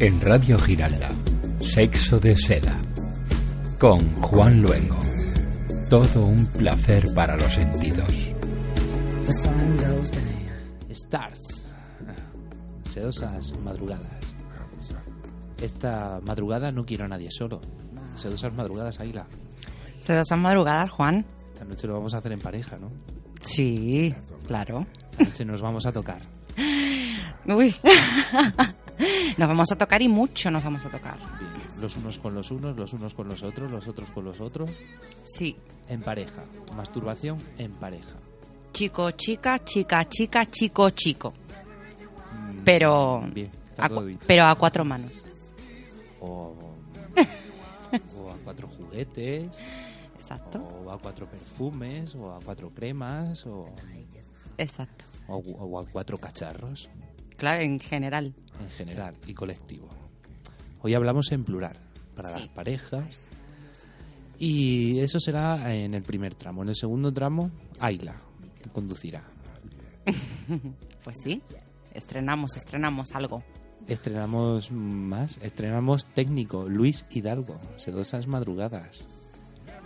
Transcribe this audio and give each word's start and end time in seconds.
En 0.00 0.20
Radio 0.20 0.56
Giralda, 0.60 1.10
Sexo 1.58 2.20
de 2.20 2.36
Seda. 2.36 2.78
Con 3.80 4.14
Juan 4.22 4.62
Luengo. 4.62 4.96
Todo 5.90 6.24
un 6.24 6.46
placer 6.52 7.04
para 7.16 7.36
los 7.36 7.52
sentidos. 7.52 8.08
Stars. 10.88 11.66
Sedosas 12.88 13.58
madrugadas. 13.58 14.34
Esta 15.60 16.20
madrugada 16.22 16.70
no 16.70 16.86
quiero 16.86 17.06
a 17.06 17.08
nadie 17.08 17.32
solo. 17.32 17.60
Sedosas 18.14 18.54
madrugadas, 18.54 19.00
Águila. 19.00 19.26
Sedosas 19.98 20.38
madrugadas, 20.38 20.92
Juan. 20.92 21.26
Esta 21.54 21.64
noche 21.64 21.88
lo 21.88 21.94
vamos 21.94 22.14
a 22.14 22.18
hacer 22.18 22.30
en 22.30 22.38
pareja, 22.38 22.78
¿no? 22.78 22.92
Sí, 23.40 24.14
claro. 24.46 24.86
Esta 25.10 25.24
noche 25.24 25.44
nos 25.44 25.60
vamos 25.60 25.86
a 25.86 25.92
tocar. 25.92 26.22
Uy. 27.46 27.74
nos 29.36 29.48
vamos 29.48 29.70
a 29.72 29.76
tocar 29.78 30.02
y 30.02 30.08
mucho 30.08 30.50
nos 30.50 30.62
vamos 30.64 30.84
a 30.86 30.90
tocar. 30.90 31.18
Los 31.80 31.96
unos 31.96 32.18
con 32.18 32.34
los 32.34 32.50
unos, 32.50 32.76
los 32.76 32.92
unos 32.92 33.14
con 33.14 33.28
los 33.28 33.42
otros, 33.42 33.70
los 33.70 33.86
otros 33.86 34.10
con 34.10 34.24
los 34.24 34.40
otros. 34.40 34.70
Sí. 35.24 35.56
En 35.88 36.00
pareja. 36.02 36.44
Masturbación 36.76 37.38
en 37.56 37.72
pareja. 37.72 38.16
Chico, 38.72 39.10
chica, 39.12 39.58
chica, 39.64 40.04
chica, 40.08 40.44
chico, 40.46 40.90
chico. 40.90 41.32
Mm, 42.32 42.58
Pero 42.64 43.22
Bien, 43.32 43.50
a, 43.78 43.88
pero 44.26 44.44
a 44.44 44.54
cuatro 44.56 44.84
manos. 44.84 45.24
O, 46.20 46.54
o 48.18 48.30
a 48.30 48.36
cuatro 48.44 48.68
juguetes, 48.68 49.56
Exacto. 50.16 50.58
o 50.58 50.90
a 50.90 50.98
cuatro 50.98 51.26
perfumes, 51.26 52.14
o 52.14 52.32
a 52.34 52.40
cuatro 52.40 52.70
cremas, 52.70 53.46
o, 53.46 53.66
Exacto. 54.58 55.04
o, 55.28 55.36
o 55.38 55.78
a 55.80 55.86
cuatro 55.86 56.18
cacharros. 56.18 56.88
Claro, 57.38 57.62
en 57.62 57.80
general. 57.80 58.34
en 58.60 58.68
general 58.70 59.14
y 59.26 59.32
colectivo. 59.32 59.88
Hoy 60.82 60.92
hablamos 60.94 61.32
en 61.32 61.44
plural 61.44 61.76
para 62.14 62.28
Sí. 62.28 62.34
las 62.40 62.48
parejas 62.48 63.20
y 64.38 65.00
eso 65.00 65.18
será 65.18 65.74
en 65.74 65.94
el 65.94 66.02
primer 66.02 66.34
tramo. 66.34 66.62
En 66.62 66.68
el 66.68 66.76
segundo 66.76 67.10
tramo, 67.12 67.50
Ayla 67.80 68.14
conducirá. 68.72 69.24
Pues 71.04 71.16
sí. 71.22 71.40
Estrenamos, 71.94 72.54
estrenamos 72.56 73.12
algo. 73.14 73.42
Estrenamos 73.86 74.70
más, 74.70 75.38
estrenamos 75.40 76.04
técnico 76.12 76.68
Luis 76.68 77.06
Hidalgo, 77.10 77.58
sedosas 77.76 78.26
madrugadas. 78.26 79.08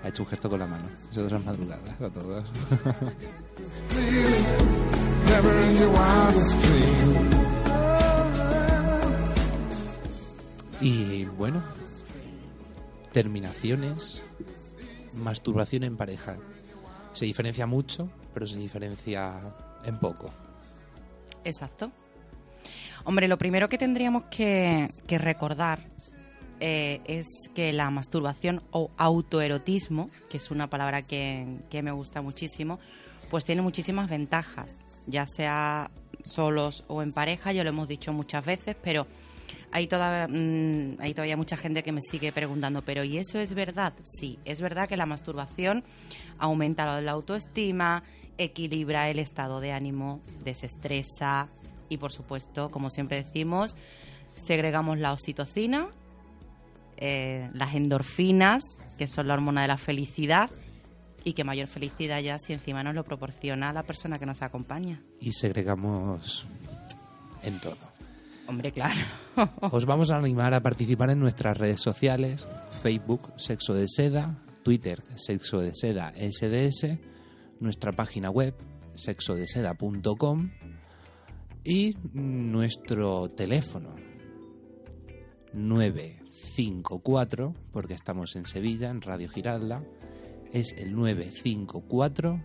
Ha 0.02 0.08
hecho 0.08 0.24
un 0.24 0.28
gesto 0.28 0.50
con 0.50 0.58
la 0.58 0.66
mano. 0.66 0.88
Sedosas 1.10 1.44
madrugadas 1.44 2.00
a 2.00 2.10
todos. 2.10 2.50
y 10.82 11.24
bueno, 11.26 11.62
terminaciones, 13.12 14.22
masturbación 15.14 15.84
en 15.84 15.96
pareja. 15.96 16.36
Se 17.12 17.24
diferencia 17.24 17.66
mucho, 17.66 18.10
pero 18.34 18.46
se 18.46 18.56
diferencia 18.56 19.38
en 19.84 19.98
poco. 19.98 20.30
Exacto. 21.44 21.92
Hombre, 23.04 23.28
lo 23.28 23.38
primero 23.38 23.68
que 23.68 23.78
tendríamos 23.78 24.24
que, 24.24 24.90
que 25.06 25.18
recordar 25.18 25.80
eh, 26.58 27.00
es 27.04 27.26
que 27.54 27.72
la 27.72 27.90
masturbación 27.90 28.62
o 28.72 28.90
autoerotismo, 28.96 30.08
que 30.28 30.38
es 30.38 30.50
una 30.50 30.68
palabra 30.68 31.02
que, 31.02 31.58
que 31.70 31.82
me 31.82 31.92
gusta 31.92 32.22
muchísimo, 32.22 32.80
pues 33.30 33.44
tiene 33.44 33.62
muchísimas 33.62 34.10
ventajas, 34.10 34.82
ya 35.06 35.26
sea 35.26 35.90
solos 36.24 36.84
o 36.88 37.02
en 37.02 37.12
pareja, 37.12 37.52
ya 37.52 37.62
lo 37.62 37.70
hemos 37.70 37.88
dicho 37.88 38.12
muchas 38.12 38.44
veces, 38.44 38.76
pero 38.82 39.06
hay, 39.72 39.86
toda, 39.88 40.28
mm, 40.28 40.96
hay 41.00 41.14
todavía 41.14 41.36
mucha 41.36 41.56
gente 41.56 41.82
que 41.82 41.92
me 41.92 42.00
sigue 42.02 42.30
preguntando, 42.32 42.82
pero 42.82 43.04
¿y 43.04 43.18
eso 43.18 43.38
es 43.40 43.54
verdad? 43.54 43.94
Sí, 44.04 44.38
es 44.44 44.60
verdad 44.60 44.88
que 44.88 44.96
la 44.96 45.06
masturbación 45.06 45.82
aumenta 46.38 47.00
la- 47.00 47.12
autoestima, 47.12 48.02
equilibra 48.38 49.08
el 49.10 49.18
estado 49.18 49.60
de 49.60 49.72
ánimo, 49.72 50.20
desestresa 50.44 51.48
y, 51.88 51.96
por 51.98 52.12
supuesto, 52.12 52.70
como 52.70 52.90
siempre 52.90 53.22
decimos, 53.22 53.76
segregamos 54.34 54.98
la 54.98 55.12
oxitocina, 55.12 55.88
eh, 56.96 57.50
las 57.54 57.74
endorfinas, 57.74 58.62
que 58.98 59.06
son 59.06 59.28
la 59.28 59.34
hormona 59.34 59.62
de 59.62 59.68
la 59.68 59.76
felicidad, 59.76 60.50
y 61.24 61.34
que 61.34 61.44
mayor 61.44 61.68
felicidad 61.68 62.20
ya 62.20 62.38
si 62.38 62.52
encima 62.52 62.82
nos 62.82 62.94
lo 62.94 63.04
proporciona 63.04 63.72
la 63.72 63.82
persona 63.84 64.18
que 64.18 64.26
nos 64.26 64.42
acompaña. 64.42 65.00
Y 65.20 65.32
segregamos 65.32 66.46
en 67.42 67.60
todo. 67.60 67.76
Hombre, 68.46 68.72
claro. 68.72 69.00
Os 69.70 69.84
vamos 69.86 70.10
a 70.10 70.16
animar 70.16 70.52
a 70.54 70.62
participar 70.62 71.10
en 71.10 71.20
nuestras 71.20 71.56
redes 71.56 71.80
sociales, 71.80 72.48
Facebook 72.82 73.32
Sexo 73.36 73.74
de 73.74 73.86
Seda, 73.88 74.38
Twitter 74.62 75.04
Sexo 75.16 75.60
de 75.60 75.74
Seda 75.74 76.12
SDS, 76.16 76.98
nuestra 77.60 77.92
página 77.92 78.30
web 78.30 78.54
sexodeseda.com 78.94 80.50
y 81.64 81.96
nuestro 82.12 83.30
teléfono 83.30 83.94
954, 85.52 87.54
porque 87.72 87.94
estamos 87.94 88.36
en 88.36 88.46
Sevilla, 88.46 88.90
en 88.90 89.00
Radio 89.00 89.28
Giralda, 89.28 89.84
es 90.52 90.72
el 90.76 90.96
954 90.96 92.44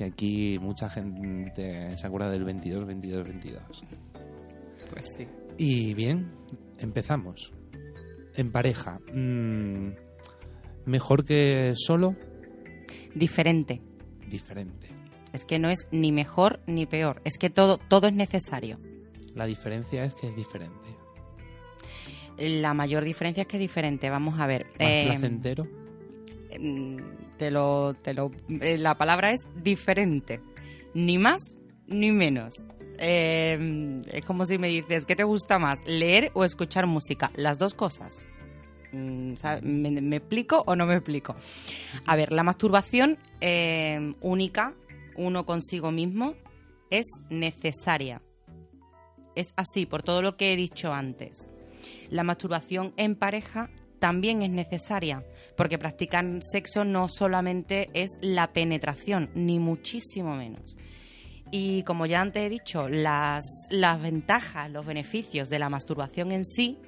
que 0.00 0.06
aquí 0.06 0.58
mucha 0.58 0.88
gente 0.88 1.94
se 1.98 2.06
acuerda 2.06 2.30
del 2.30 2.42
22, 2.44 2.86
22, 2.86 3.22
22. 3.22 3.62
Pues 4.90 5.04
sí. 5.14 5.26
Y 5.58 5.92
bien, 5.92 6.32
empezamos. 6.78 7.52
En 8.34 8.50
pareja. 8.50 8.98
mm, 9.12 9.90
mejor 10.86 11.26
que 11.26 11.74
solo, 11.76 12.16
Diferente. 13.14 13.82
diferente. 14.26 14.88
Es 15.34 15.44
que 15.44 15.58
no 15.58 15.68
es 15.68 15.86
ni 15.92 16.12
mejor 16.12 16.60
ni 16.66 16.86
peor. 16.86 17.20
Es 17.26 17.36
que 17.36 17.50
todo, 17.50 17.76
todo 17.76 18.06
es 18.06 18.14
necesario. 18.14 18.78
La 19.34 19.44
diferencia 19.44 20.04
es 20.04 20.14
que 20.14 20.28
es 20.28 20.34
diferente. 20.34 20.96
La 22.38 22.72
mayor 22.72 23.04
diferencia 23.04 23.42
es 23.42 23.46
que 23.46 23.58
es 23.58 23.60
diferente. 23.60 24.08
Vamos 24.08 24.40
a 24.40 24.46
ver. 24.46 24.64
Más 24.64 24.74
eh, 24.78 25.04
placentero. 25.08 25.66
Mm, 26.58 27.36
te 27.36 27.50
lo, 27.50 27.94
te 27.94 28.14
lo, 28.14 28.30
eh, 28.60 28.78
la 28.78 28.96
palabra 28.96 29.32
es 29.32 29.46
diferente. 29.62 30.40
Ni 30.94 31.18
más 31.18 31.60
ni 31.86 32.12
menos. 32.12 32.64
Eh, 32.98 34.02
es 34.12 34.24
como 34.24 34.44
si 34.44 34.58
me 34.58 34.68
dices, 34.68 35.06
¿qué 35.06 35.16
te 35.16 35.24
gusta 35.24 35.58
más? 35.58 35.80
¿Leer 35.86 36.30
o 36.34 36.44
escuchar 36.44 36.86
música? 36.86 37.30
Las 37.34 37.58
dos 37.58 37.74
cosas. 37.74 38.26
Mm. 38.92 39.34
¿Me, 39.62 40.16
explico 40.16 40.62
o 40.66 40.76
no 40.76 40.86
me 40.86 40.94
explico? 40.94 41.36
A 42.06 42.16
ver, 42.16 42.32
la 42.32 42.42
masturbación 42.42 43.18
eh, 43.40 44.14
única, 44.20 44.74
uno 45.16 45.46
consigo 45.46 45.90
mismo, 45.90 46.34
es 46.90 47.06
necesaria. 47.30 48.20
Es 49.34 49.52
así, 49.56 49.86
por 49.86 50.02
todo 50.02 50.22
lo 50.22 50.36
que 50.36 50.52
he 50.52 50.56
dicho 50.56 50.92
antes. 50.92 51.48
La 52.10 52.24
masturbación 52.24 52.92
en 52.96 53.14
pareja 53.14 53.70
también 54.00 54.42
es 54.42 54.50
necesaria, 54.50 55.24
porque 55.60 55.76
practicar 55.76 56.24
sexo 56.40 56.86
no 56.86 57.06
solamente 57.06 57.90
es 57.92 58.12
la 58.22 58.50
penetración, 58.54 59.28
ni 59.34 59.58
muchísimo 59.58 60.34
menos. 60.34 60.74
Y 61.50 61.82
como 61.82 62.06
ya 62.06 62.22
antes 62.22 62.44
he 62.44 62.48
dicho, 62.48 62.88
las, 62.88 63.44
las 63.68 64.00
ventajas, 64.00 64.70
los 64.70 64.86
beneficios 64.86 65.50
de 65.50 65.58
la 65.58 65.68
masturbación 65.68 66.32
en 66.32 66.46
sí, 66.46 66.78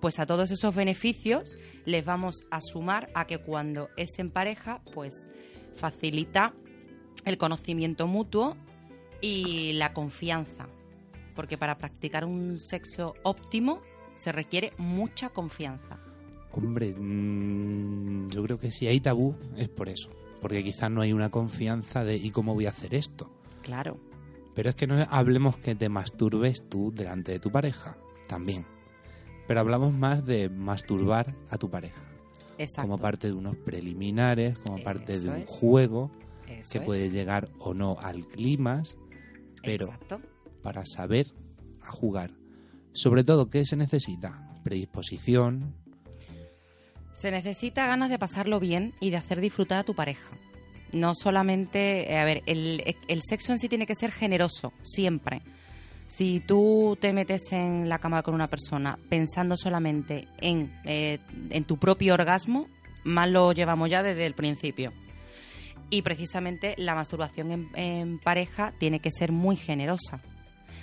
pues 0.00 0.18
a 0.18 0.26
todos 0.26 0.50
esos 0.50 0.74
beneficios 0.74 1.56
les 1.84 2.04
vamos 2.04 2.42
a 2.50 2.60
sumar 2.60 3.10
a 3.14 3.28
que 3.28 3.38
cuando 3.38 3.90
es 3.96 4.18
en 4.18 4.32
pareja, 4.32 4.82
pues 4.92 5.24
facilita 5.76 6.52
el 7.26 7.38
conocimiento 7.38 8.08
mutuo 8.08 8.56
y 9.20 9.74
la 9.74 9.92
confianza. 9.92 10.66
Porque 11.36 11.58
para 11.58 11.78
practicar 11.78 12.24
un 12.24 12.58
sexo 12.58 13.14
óptimo 13.22 13.82
se 14.16 14.32
requiere 14.32 14.72
mucha 14.78 15.28
confianza. 15.28 16.00
Hombre, 16.56 16.94
mm, 16.94 18.28
yo 18.30 18.42
creo 18.42 18.58
que 18.58 18.70
si 18.70 18.86
hay 18.86 19.00
tabú 19.00 19.34
es 19.56 19.68
por 19.68 19.88
eso. 19.88 20.10
Porque 20.40 20.62
quizás 20.64 20.90
no 20.90 21.00
hay 21.00 21.12
una 21.12 21.30
confianza 21.30 22.04
de 22.04 22.16
¿y 22.16 22.30
cómo 22.30 22.54
voy 22.54 22.66
a 22.66 22.70
hacer 22.70 22.94
esto? 22.94 23.30
Claro, 23.62 23.98
Pero 24.54 24.70
es 24.70 24.76
que 24.76 24.86
no 24.86 25.04
hablemos 25.10 25.58
que 25.58 25.74
te 25.74 25.88
masturbes 25.90 26.66
tú 26.68 26.90
delante 26.94 27.32
de 27.32 27.38
tu 27.40 27.50
pareja, 27.50 27.96
también. 28.26 28.64
Pero 29.46 29.60
hablamos 29.60 29.92
más 29.92 30.24
de 30.24 30.48
masturbar 30.48 31.34
a 31.50 31.58
tu 31.58 31.68
pareja, 31.70 32.02
exacto. 32.58 32.88
como 32.88 32.98
parte 32.98 33.26
de 33.26 33.32
unos 33.34 33.56
preliminares, 33.56 34.58
como 34.58 34.78
parte 34.82 35.12
Eso 35.14 35.24
de 35.24 35.28
un 35.30 35.36
es. 35.42 35.50
juego 35.50 36.10
Eso 36.48 36.72
que 36.72 36.78
es. 36.78 36.84
puede 36.84 37.10
llegar 37.10 37.50
o 37.58 37.74
no 37.74 37.96
al 38.00 38.26
clímax, 38.28 38.96
pero 39.62 39.86
Exacto. 39.86 40.20
para 40.62 40.84
saber 40.86 41.32
a 41.82 41.90
jugar. 41.92 42.30
Sobre 42.92 43.24
todo, 43.24 43.50
¿qué 43.50 43.64
se 43.66 43.76
necesita? 43.76 44.54
Predisposición, 44.64 45.74
Se 47.16 47.30
necesita 47.30 47.86
ganas 47.86 48.10
de 48.10 48.18
pasarlo 48.18 48.60
bien 48.60 48.92
y 49.00 49.08
de 49.08 49.16
hacer 49.16 49.40
disfrutar 49.40 49.78
a 49.78 49.84
tu 49.84 49.94
pareja. 49.94 50.36
no 50.92 51.14
solamente, 51.14 52.12
eh, 52.12 52.18
a 52.18 52.24
ver, 52.26 52.42
el, 52.44 53.22
sexo 53.22 53.52
en 53.52 53.58
sí 53.58 53.70
tiene 53.70 53.86
que 53.86 53.94
ser 53.94 54.12
generoso, 54.12 54.74
siempre. 54.82 55.40
Si 56.06 56.40
tú 56.40 56.98
te 57.00 57.14
metes 57.14 57.52
en 57.52 57.88
la 57.88 57.98
cama 57.98 58.22
con 58.22 58.34
una 58.34 58.48
persona 58.48 58.98
pensando 59.08 59.56
solamente 59.56 60.28
en, 60.42 60.70
eh, 60.84 61.18
en 61.48 61.64
tu 61.64 61.78
propio 61.78 62.12
orgasmo, 62.12 62.68
mal 63.02 63.32
lo 63.32 63.52
llevamos 63.52 63.88
ya 63.88 64.02
desde 64.02 64.26
el 64.26 64.34
principio. 64.34 64.92
Y 65.88 66.02
precisamente 66.02 66.74
la 66.76 66.94
masturbación 66.94 67.70
en 67.76 68.18
pareja 68.18 68.74
tiene 68.78 69.00
que 69.00 69.10
ser 69.10 69.32
muy 69.32 69.56
generosa. 69.56 70.20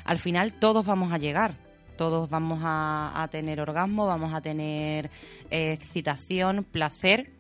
Al 0.04 0.18
final 0.18 0.54
todos 0.54 0.84
vamos 0.84 1.14
a 1.14 1.20
llegar, 1.20 1.56
todos 1.98 2.30
vamos 2.30 2.60
a, 2.64 3.28
tener 3.32 3.60
orgasmo, 3.62 4.06
vamos 4.06 4.34
a 4.34 4.42
tener 4.42 5.10
eh, 5.50 5.74
excitación, 5.74 6.64
placer, 6.64 7.32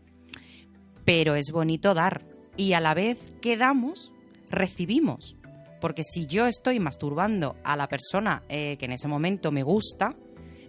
pero 1.05 1.35
es 1.35 1.51
bonito 1.51 1.93
dar. 1.93 2.21
Y 2.55 2.73
a 2.73 2.79
la 2.79 2.93
vez 2.93 3.17
que 3.41 3.57
damos, 3.57 4.11
recibimos. 4.49 5.35
Porque 5.81 6.03
si 6.03 6.27
yo 6.27 6.47
estoy 6.47 6.79
masturbando 6.79 7.55
a 7.63 7.75
la 7.75 7.87
persona 7.87 8.43
eh, 8.47 8.77
que 8.77 8.85
en 8.85 8.93
ese 8.93 9.07
momento 9.07 9.51
me 9.51 9.63
gusta, 9.63 10.15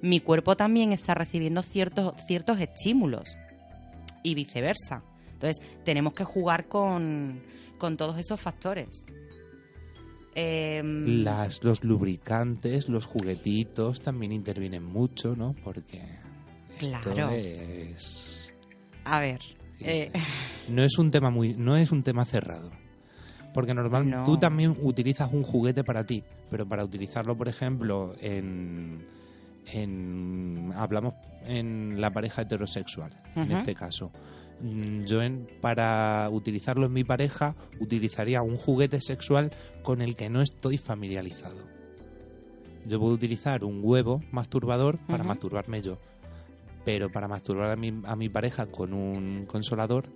mi 0.03 0.21
cuerpo 0.21 0.57
también 0.57 0.93
está 0.93 1.15
recibiendo 1.15 1.63
ciertos, 1.63 2.15
ciertos 2.27 2.61
estímulos 2.61 3.37
y 4.23 4.35
viceversa. 4.35 5.03
Entonces, 5.35 5.65
tenemos 5.85 6.15
que 6.15 6.25
jugar 6.25 6.67
con, 6.67 7.43
con 7.79 7.97
todos 7.97 8.19
esos 8.19 8.41
factores. 8.41 9.07
Em, 10.35 11.23
Las, 11.23 11.63
los 11.63 11.85
lubricantes, 11.85 12.89
los 12.89 13.07
juguetitos 13.07 14.01
también 14.01 14.33
intervienen 14.33 14.85
mucho, 14.85 15.37
¿no? 15.37 15.55
Porque 15.63 16.03
esto 16.81 17.15
Claro. 17.15 17.31
es... 17.31 18.53
a 19.05 19.21
ver, 19.21 19.41
eh, 19.81 20.11
no 20.69 20.83
es 20.83 20.99
un 20.99 21.11
tema 21.11 21.31
muy 21.31 21.55
no 21.55 21.77
es 21.77 21.93
un 21.93 22.03
tema 22.03 22.25
cerrado 22.25 22.71
porque 23.53 23.75
normalmente 23.75 24.17
No. 24.17 24.25
tú 24.25 24.39
también 24.39 24.75
utilizas 24.83 25.31
un 25.33 25.43
juguete 25.43 25.85
para 25.85 26.05
ti 26.07 26.25
pero 26.51 26.67
para 26.67 26.85
utilizarlo 26.85 27.37
por 27.37 27.49
ejemplo 27.49 28.15
en 28.21 29.05
en 29.67 30.73
hablamos 30.75 31.15
en 31.45 32.01
la 32.01 32.11
pareja 32.13 32.43
heterosexual 32.43 33.13
en 33.37 33.53
este 33.53 33.75
caso 33.75 34.11
yo 35.05 35.21
en- 35.23 35.47
para 35.61 36.29
utilizarlo 36.31 36.87
en 36.87 36.93
mi 36.93 37.05
pareja 37.05 37.55
utilizaría 37.81 38.43
un 38.43 38.57
juguete 38.57 39.01
sexual 39.01 39.51
con 39.83 40.01
el 40.01 40.17
que 40.17 40.31
no 40.31 40.41
estoy 40.41 40.79
familiarizado 40.79 41.73
yo 42.87 43.01
puedo 43.01 43.15
utilizar 43.15 43.65
un 43.65 43.81
huevo 43.83 44.21
masturbador 44.31 44.99
para 45.07 45.25
masturbarme 45.25 45.81
yo 45.83 45.99
pero 46.85 47.11
para 47.11 47.29
masturbar 47.29 47.71
a 47.71 47.77
mi, 47.77 47.93
a 48.05 48.15
mi 48.15 48.29
pareja 48.29 48.67
con 48.67 48.93
un 48.93 49.47
consolador, 49.47 50.11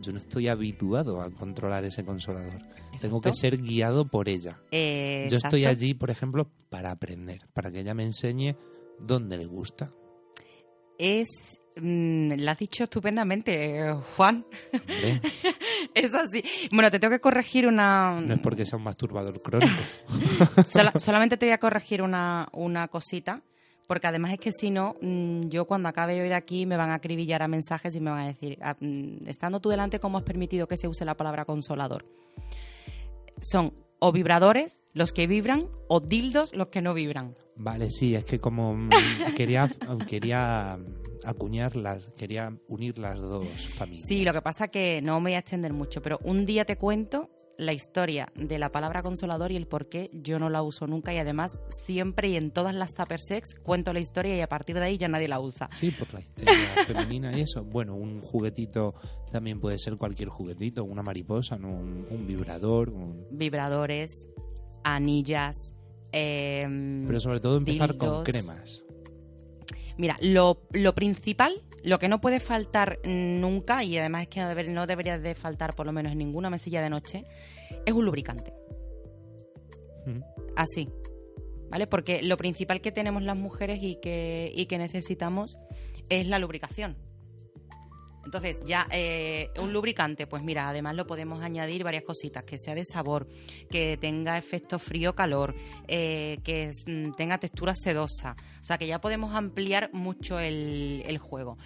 yo 0.00 0.10
no 0.12 0.18
estoy 0.18 0.48
habituado 0.48 1.20
a 1.20 1.30
controlar 1.30 1.84
ese 1.84 2.04
consolador. 2.04 2.60
Tengo 3.00 3.20
que 3.20 3.28
ser 3.34 3.56
guiado 3.62 4.04
por 4.04 4.28
ella. 4.28 4.58
Eh, 4.72 5.28
Yo 5.30 5.36
estoy 5.36 5.64
allí, 5.64 5.94
por 5.94 6.10
ejemplo, 6.10 6.50
para 6.70 6.90
aprender, 6.90 7.42
para 7.52 7.70
que 7.70 7.78
ella 7.80 7.94
me 7.94 8.02
enseñe 8.04 8.56
dónde 8.98 9.36
le 9.38 9.46
gusta. 9.46 9.92
Es. 10.98 11.60
Mm, 11.80 12.32
lo 12.40 12.50
has 12.50 12.58
dicho 12.58 12.84
estupendamente, 12.84 13.80
eh, 13.88 13.94
Juan. 14.16 14.44
Hombre, 14.72 15.20
Es 15.94 16.14
así. 16.14 16.42
Bueno, 16.72 16.90
te 16.90 16.98
tengo 16.98 17.12
que 17.12 17.20
corregir 17.20 17.66
una. 17.66 18.20
no 18.20 18.34
es 18.34 18.40
porque 18.40 18.66
sea 18.66 18.76
un 18.78 18.84
masturbador 18.84 19.40
crónico. 19.42 19.72
Sola- 20.68 20.92
solamente 20.98 21.36
te 21.36 21.46
voy 21.46 21.52
a 21.52 21.58
corregir 21.58 22.02
una, 22.02 22.48
una 22.52 22.88
cosita. 22.88 23.42
Porque 23.86 24.06
además 24.06 24.32
es 24.34 24.38
que 24.40 24.52
si 24.52 24.70
no, 24.70 24.96
mm, 25.00 25.48
yo 25.48 25.64
cuando 25.64 25.88
acabe 25.88 26.20
hoy 26.20 26.28
de 26.28 26.34
aquí 26.34 26.66
me 26.66 26.76
van 26.76 26.90
a 26.90 26.96
acribillar 26.96 27.42
a 27.42 27.48
mensajes 27.48 27.94
y 27.96 28.00
me 28.00 28.10
van 28.10 28.20
a 28.20 28.26
decir, 28.26 28.58
ah, 28.60 28.76
mm, 28.78 29.26
estando 29.26 29.60
tú 29.60 29.70
delante, 29.70 29.98
¿cómo 29.98 30.18
has 30.18 30.24
permitido 30.24 30.68
que 30.68 30.76
se 30.76 30.86
use 30.88 31.06
la 31.06 31.14
palabra 31.16 31.46
consolador? 31.46 32.04
Son 33.40 33.72
o 34.00 34.12
vibradores 34.12 34.84
los 34.92 35.12
que 35.12 35.26
vibran 35.26 35.68
o 35.88 36.00
dildos 36.00 36.54
los 36.54 36.68
que 36.68 36.82
no 36.82 36.94
vibran. 36.94 37.34
Vale, 37.56 37.90
sí, 37.90 38.14
es 38.14 38.24
que 38.24 38.38
como 38.38 38.74
mm, 38.74 38.90
quería, 39.36 39.70
quería 40.06 40.78
acuñar 41.24 41.76
las, 41.76 42.10
quería 42.16 42.56
unir 42.68 42.98
las 42.98 43.18
dos 43.18 43.46
familias. 43.74 44.06
Sí, 44.06 44.24
lo 44.24 44.32
que 44.32 44.42
pasa 44.42 44.68
que 44.68 45.00
no 45.02 45.20
me 45.20 45.30
voy 45.30 45.34
a 45.34 45.40
extender 45.40 45.72
mucho, 45.72 46.00
pero 46.02 46.18
un 46.22 46.46
día 46.46 46.64
te 46.64 46.76
cuento 46.76 47.30
la 47.58 47.72
historia 47.72 48.28
de 48.36 48.58
la 48.58 48.70
palabra 48.70 49.02
consolador 49.02 49.50
y 49.52 49.56
el 49.56 49.66
por 49.66 49.88
qué 49.88 50.10
yo 50.12 50.38
no 50.38 50.48
la 50.48 50.62
uso 50.62 50.86
nunca 50.86 51.12
y 51.12 51.18
además 51.18 51.60
siempre 51.70 52.28
y 52.28 52.36
en 52.36 52.52
todas 52.52 52.72
las 52.74 52.94
tupper 52.94 53.20
sex 53.20 53.56
cuento 53.62 53.92
la 53.92 53.98
historia 53.98 54.36
y 54.36 54.40
a 54.40 54.48
partir 54.48 54.76
de 54.76 54.84
ahí 54.84 54.96
ya 54.96 55.08
nadie 55.08 55.26
la 55.28 55.40
usa. 55.40 55.68
Sí, 55.78 55.90
por 55.90 56.12
la 56.14 56.20
histeria 56.20 56.54
femenina 56.86 57.36
y 57.36 57.40
eso. 57.42 57.64
Bueno, 57.64 57.96
un 57.96 58.20
juguetito 58.22 58.94
también 59.32 59.60
puede 59.60 59.78
ser 59.80 59.96
cualquier 59.96 60.28
juguetito, 60.28 60.84
una 60.84 61.02
mariposa, 61.02 61.58
¿no? 61.58 61.68
un, 61.70 62.06
un 62.08 62.26
vibrador, 62.28 62.90
un- 62.90 63.26
Vibradores, 63.32 64.28
anillas. 64.84 65.72
em, 66.12 67.06
pero 67.06 67.20
sobre 67.20 67.40
todo 67.40 67.56
empezar 67.56 67.96
con 67.96 68.08
Dildos. 68.08 68.24
cremas. 68.24 68.84
Mira, 69.98 70.16
lo, 70.22 70.62
lo 70.72 70.94
principal, 70.94 71.62
lo 71.82 71.98
que 71.98 72.08
no 72.08 72.20
puede 72.20 72.40
faltar 72.40 72.98
nunca, 73.04 73.84
y 73.84 73.98
además 73.98 74.22
es 74.22 74.28
que 74.28 74.40
no, 74.40 74.48
deber- 74.50 74.68
no 74.68 74.86
debería 74.86 75.18
de 75.18 75.34
faltar 75.34 75.74
por 75.74 75.86
lo 75.86 75.92
menos 75.92 76.12
en 76.12 76.18
ninguna 76.18 76.48
mesilla 76.50 76.80
de 76.80 76.88
noche, 76.88 77.24
es 77.84 77.92
un 77.92 78.04
lubricante. 78.04 78.52
Ujú. 80.06 80.24
Así. 80.56 80.88
¿Vale? 81.70 81.86
Porque 81.86 82.22
lo 82.22 82.36
principal 82.38 82.80
que 82.80 82.92
tenemos 82.92 83.22
las 83.22 83.36
mujeres 83.36 83.80
y 83.82 83.98
que, 84.00 84.50
y 84.54 84.66
que 84.66 84.78
necesitamos 84.78 85.58
es 86.08 86.26
la 86.26 86.38
lubricación. 86.38 86.96
Entonces, 88.24 88.62
ya 88.66 88.86
eh, 88.90 89.50
un 89.58 89.72
lubricante, 89.72 90.26
pues 90.26 90.42
mira, 90.42 90.68
además 90.68 90.94
lo 90.94 91.06
podemos 91.06 91.42
añadir 91.42 91.84
varias 91.84 92.04
cositas, 92.04 92.44
que 92.44 92.58
sea 92.58 92.74
de 92.74 92.84
sabor, 92.84 93.26
que 93.70 93.96
tenga 93.96 94.36
efecto 94.36 94.78
frío-calor, 94.78 95.54
eh, 95.86 96.38
que 96.44 96.72
mm, 96.86 97.12
tenga 97.16 97.38
textura 97.38 97.74
sedosa. 97.74 98.36
O 98.60 98.64
sea, 98.64 98.78
que 98.78 98.86
ya 98.86 99.00
podemos 99.00 99.34
ampliar 99.34 99.90
mucho 99.92 100.38
el, 100.38 101.02
el 101.06 101.18
juego. 101.18 101.56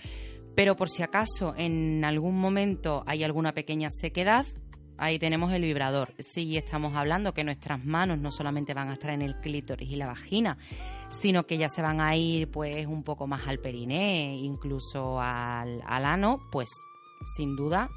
Pero 0.54 0.76
por 0.76 0.90
si 0.90 1.02
acaso 1.02 1.54
en 1.56 2.04
algún 2.04 2.38
momento 2.38 3.02
hay 3.06 3.24
alguna 3.24 3.52
pequeña 3.54 3.90
sequedad, 3.90 4.46
ahí 5.02 5.18
tenemos 5.18 5.52
el 5.52 5.62
vibrador. 5.62 6.14
Si 6.18 6.56
estamos 6.56 6.94
hablando 6.94 7.34
que 7.34 7.42
nuestras 7.42 7.84
manos 7.84 8.18
no 8.18 8.30
solamente 8.30 8.72
van 8.72 8.88
a 8.88 8.94
estar 8.94 9.10
en 9.10 9.22
el 9.22 9.36
clítoris 9.40 9.90
y 9.90 9.96
la 9.96 10.06
vagina, 10.06 10.56
sino 11.08 11.44
que 11.44 11.58
ya 11.58 11.68
se 11.68 11.82
van 11.82 12.00
a 12.00 12.14
ir 12.16 12.50
pues 12.50 12.86
un 12.86 13.02
poco 13.02 13.26
más 13.26 13.48
al 13.48 13.58
periné, 13.58 14.36
incluso 14.36 15.20
al, 15.20 15.82
al 15.84 16.04
ano, 16.04 16.40
pues 16.52 16.68
sin 17.36 17.56
duda 17.56 17.90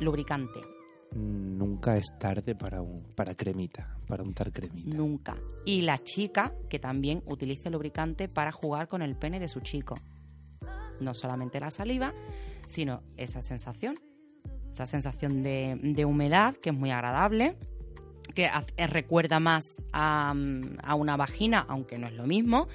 lubricante. 0.00 0.60
Nunca 1.14 1.96
es 1.96 2.06
tarde 2.18 2.56
para 2.56 2.82
un 2.82 3.04
para 3.14 3.34
cremita, 3.34 3.96
para 4.08 4.24
untar 4.24 4.52
cremita. 4.52 4.96
Nunca. 4.96 5.36
Y 5.64 5.82
la 5.82 6.02
chica 6.02 6.52
que 6.68 6.80
también 6.80 7.22
utilice 7.26 7.70
lubricante 7.70 8.28
para 8.28 8.50
jugar 8.50 8.88
con 8.88 9.00
el 9.00 9.16
pene 9.16 9.38
de 9.38 9.48
su 9.48 9.60
chico. 9.60 9.94
No 11.00 11.14
solamente 11.14 11.60
la 11.60 11.70
saliva, 11.70 12.12
sino 12.66 13.02
esa 13.16 13.40
sensación. 13.42 13.96
Esa 14.76 14.84
sensación 14.84 15.42
de, 15.42 15.78
de 15.80 16.04
humedad 16.04 16.54
que 16.54 16.68
es 16.68 16.76
muy 16.76 16.90
agradable, 16.90 17.56
que 18.34 18.44
eh, 18.44 18.86
recuerda 18.86 19.40
más 19.40 19.86
a, 19.90 20.34
a 20.82 20.94
una 20.94 21.16
vagina, 21.16 21.64
aunque 21.66 21.96
no 21.96 22.06
es 22.06 22.12
lo 22.12 22.26
mismo. 22.26 22.68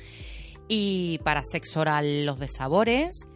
Y 0.67 1.19
para 1.19 1.43
sexo 1.43 1.81
oral 1.81 2.25
los 2.25 2.39
de 2.39 2.47
sabores, 2.47 3.29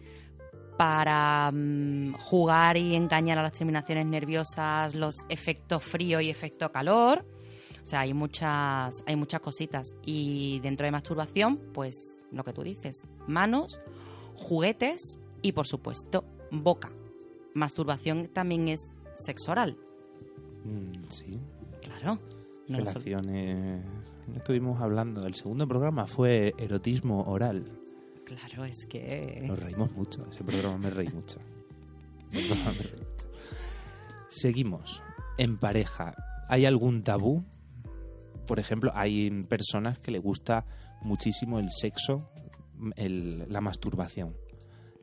para 0.76 1.52
mm, 1.54 2.14
jugar 2.14 2.76
y 2.76 2.96
engañar 2.96 3.38
a 3.38 3.44
las 3.44 3.52
terminaciones 3.52 4.04
nerviosas, 4.04 4.96
los 4.96 5.14
efectos 5.28 5.84
frío 5.84 6.20
y 6.20 6.28
efecto 6.28 6.72
calor. 6.72 7.24
O 7.80 7.86
sea, 7.86 8.00
hay 8.00 8.14
muchas, 8.14 9.04
hay 9.06 9.14
muchas 9.14 9.42
cositas. 9.42 9.94
Y 10.04 10.58
dentro 10.58 10.86
de 10.86 10.90
masturbación, 10.90 11.70
pues 11.72 12.26
lo 12.32 12.42
que 12.42 12.52
tú 12.52 12.64
dices, 12.64 13.06
manos, 13.28 13.78
juguetes 14.34 15.20
y 15.40 15.52
por 15.52 15.68
supuesto, 15.68 16.24
boca. 16.50 16.90
Masturbación 17.56 18.28
también 18.34 18.68
es 18.68 18.90
sexo 19.14 19.52
oral. 19.52 19.76
Mm, 20.64 21.08
sí, 21.10 21.38
Claro. 21.82 22.18
No 22.68 22.78
relaciones. 22.78 23.84
Estuvimos 24.36 24.80
hablando. 24.82 25.24
El 25.26 25.34
segundo 25.34 25.66
programa 25.66 26.06
fue 26.06 26.52
erotismo 26.58 27.22
oral. 27.22 27.64
Claro, 28.24 28.64
es 28.64 28.84
que. 28.86 29.42
Nos 29.46 29.58
reímos 29.58 29.90
mucho. 29.92 30.26
Ese 30.30 30.42
programa 30.44 30.76
me 30.76 30.90
reí 30.90 31.08
mucho. 31.08 31.38
Ese 32.32 32.48
programa 32.48 32.72
me 32.72 32.82
reí 32.82 33.00
mucho. 33.00 33.26
Seguimos. 34.28 35.00
En 35.38 35.56
pareja, 35.58 36.14
¿hay 36.48 36.66
algún 36.66 37.02
tabú? 37.04 37.44
Por 38.46 38.58
ejemplo, 38.58 38.90
hay 38.94 39.30
personas 39.44 39.98
que 40.00 40.10
le 40.10 40.18
gusta 40.18 40.66
muchísimo 41.02 41.58
el 41.58 41.70
sexo, 41.70 42.28
el- 42.96 43.46
la 43.48 43.60
masturbación. 43.60 44.34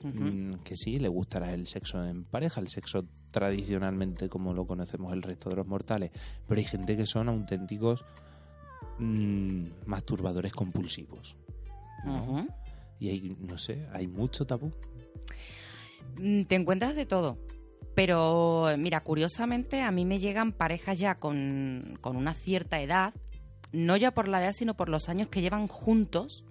Mm, 0.03 0.55
que 0.63 0.75
sí, 0.75 0.99
le 0.99 1.07
gustará 1.07 1.53
el 1.53 1.65
sexo 1.67 2.03
en 2.03 2.25
pareja, 2.25 2.59
el 2.59 2.67
sexo 2.67 3.05
tradicionalmente 3.31 4.29
como 4.29 4.53
lo 4.53 4.67
conocemos 4.67 5.13
el 5.13 5.21
resto 5.21 5.49
de 5.49 5.55
los 5.55 5.67
mortales, 5.67 6.11
pero 6.47 6.59
hay 6.59 6.65
gente 6.65 6.97
que 6.97 7.05
son 7.05 7.29
auténticos 7.29 8.03
mm, 8.99 9.65
masturbadores 9.85 10.51
compulsivos. 10.51 11.35
Y 12.99 13.09
hay, 13.09 13.37
no 13.39 13.57
sé, 13.57 13.87
hay 13.93 14.07
mucho 14.07 14.45
tabú. 14.45 14.71
Mm, 16.17 16.43
Te 16.43 16.55
encuentras 16.55 16.95
de 16.95 17.05
todo. 17.05 17.37
Pero 17.95 18.67
mira, 18.77 19.01
curiosamente 19.01 19.81
a 19.81 19.91
mí 19.91 20.03
me 20.05 20.19
llegan 20.19 20.51
parejas 20.51 20.97
ya 20.97 21.15
con, 21.15 21.97
con 22.01 22.15
una 22.15 22.33
cierta 22.33 22.81
edad, 22.81 23.13
no 23.71 23.97
ya 23.97 24.11
por 24.11 24.27
la 24.27 24.41
edad, 24.41 24.53
sino 24.53 24.75
por 24.75 24.89
los 24.89 25.09
años 25.09 25.27
que 25.27 25.41
llevan 25.41 25.67
juntos. 25.67 26.43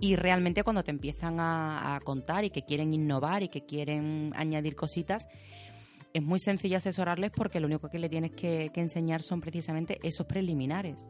Y 0.00 0.16
realmente 0.16 0.64
cuando 0.64 0.82
te 0.82 0.90
empiezan 0.90 1.40
a, 1.40 1.94
a 1.94 2.00
contar 2.00 2.44
y 2.44 2.50
que 2.50 2.62
quieren 2.62 2.92
innovar 2.92 3.42
y 3.42 3.48
que 3.48 3.64
quieren 3.64 4.32
añadir 4.36 4.74
cositas, 4.74 5.28
es 6.14 6.22
muy 6.22 6.38
sencillo 6.38 6.76
asesorarles 6.76 7.32
porque 7.32 7.58
lo 7.58 7.66
único 7.66 7.90
que 7.90 7.98
le 7.98 8.08
tienes 8.08 8.30
que, 8.30 8.70
que 8.72 8.80
enseñar 8.80 9.20
son 9.22 9.40
precisamente 9.40 9.98
esos 10.04 10.26
preliminares, 10.26 11.08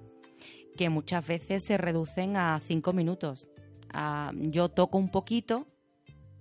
que 0.76 0.88
muchas 0.88 1.26
veces 1.26 1.62
se 1.64 1.76
reducen 1.76 2.36
a 2.38 2.58
cinco 2.60 2.94
minutos. 2.94 3.46
Ah, 3.92 4.32
yo 4.34 4.70
toco 4.70 4.96
un 4.96 5.10
poquito 5.10 5.68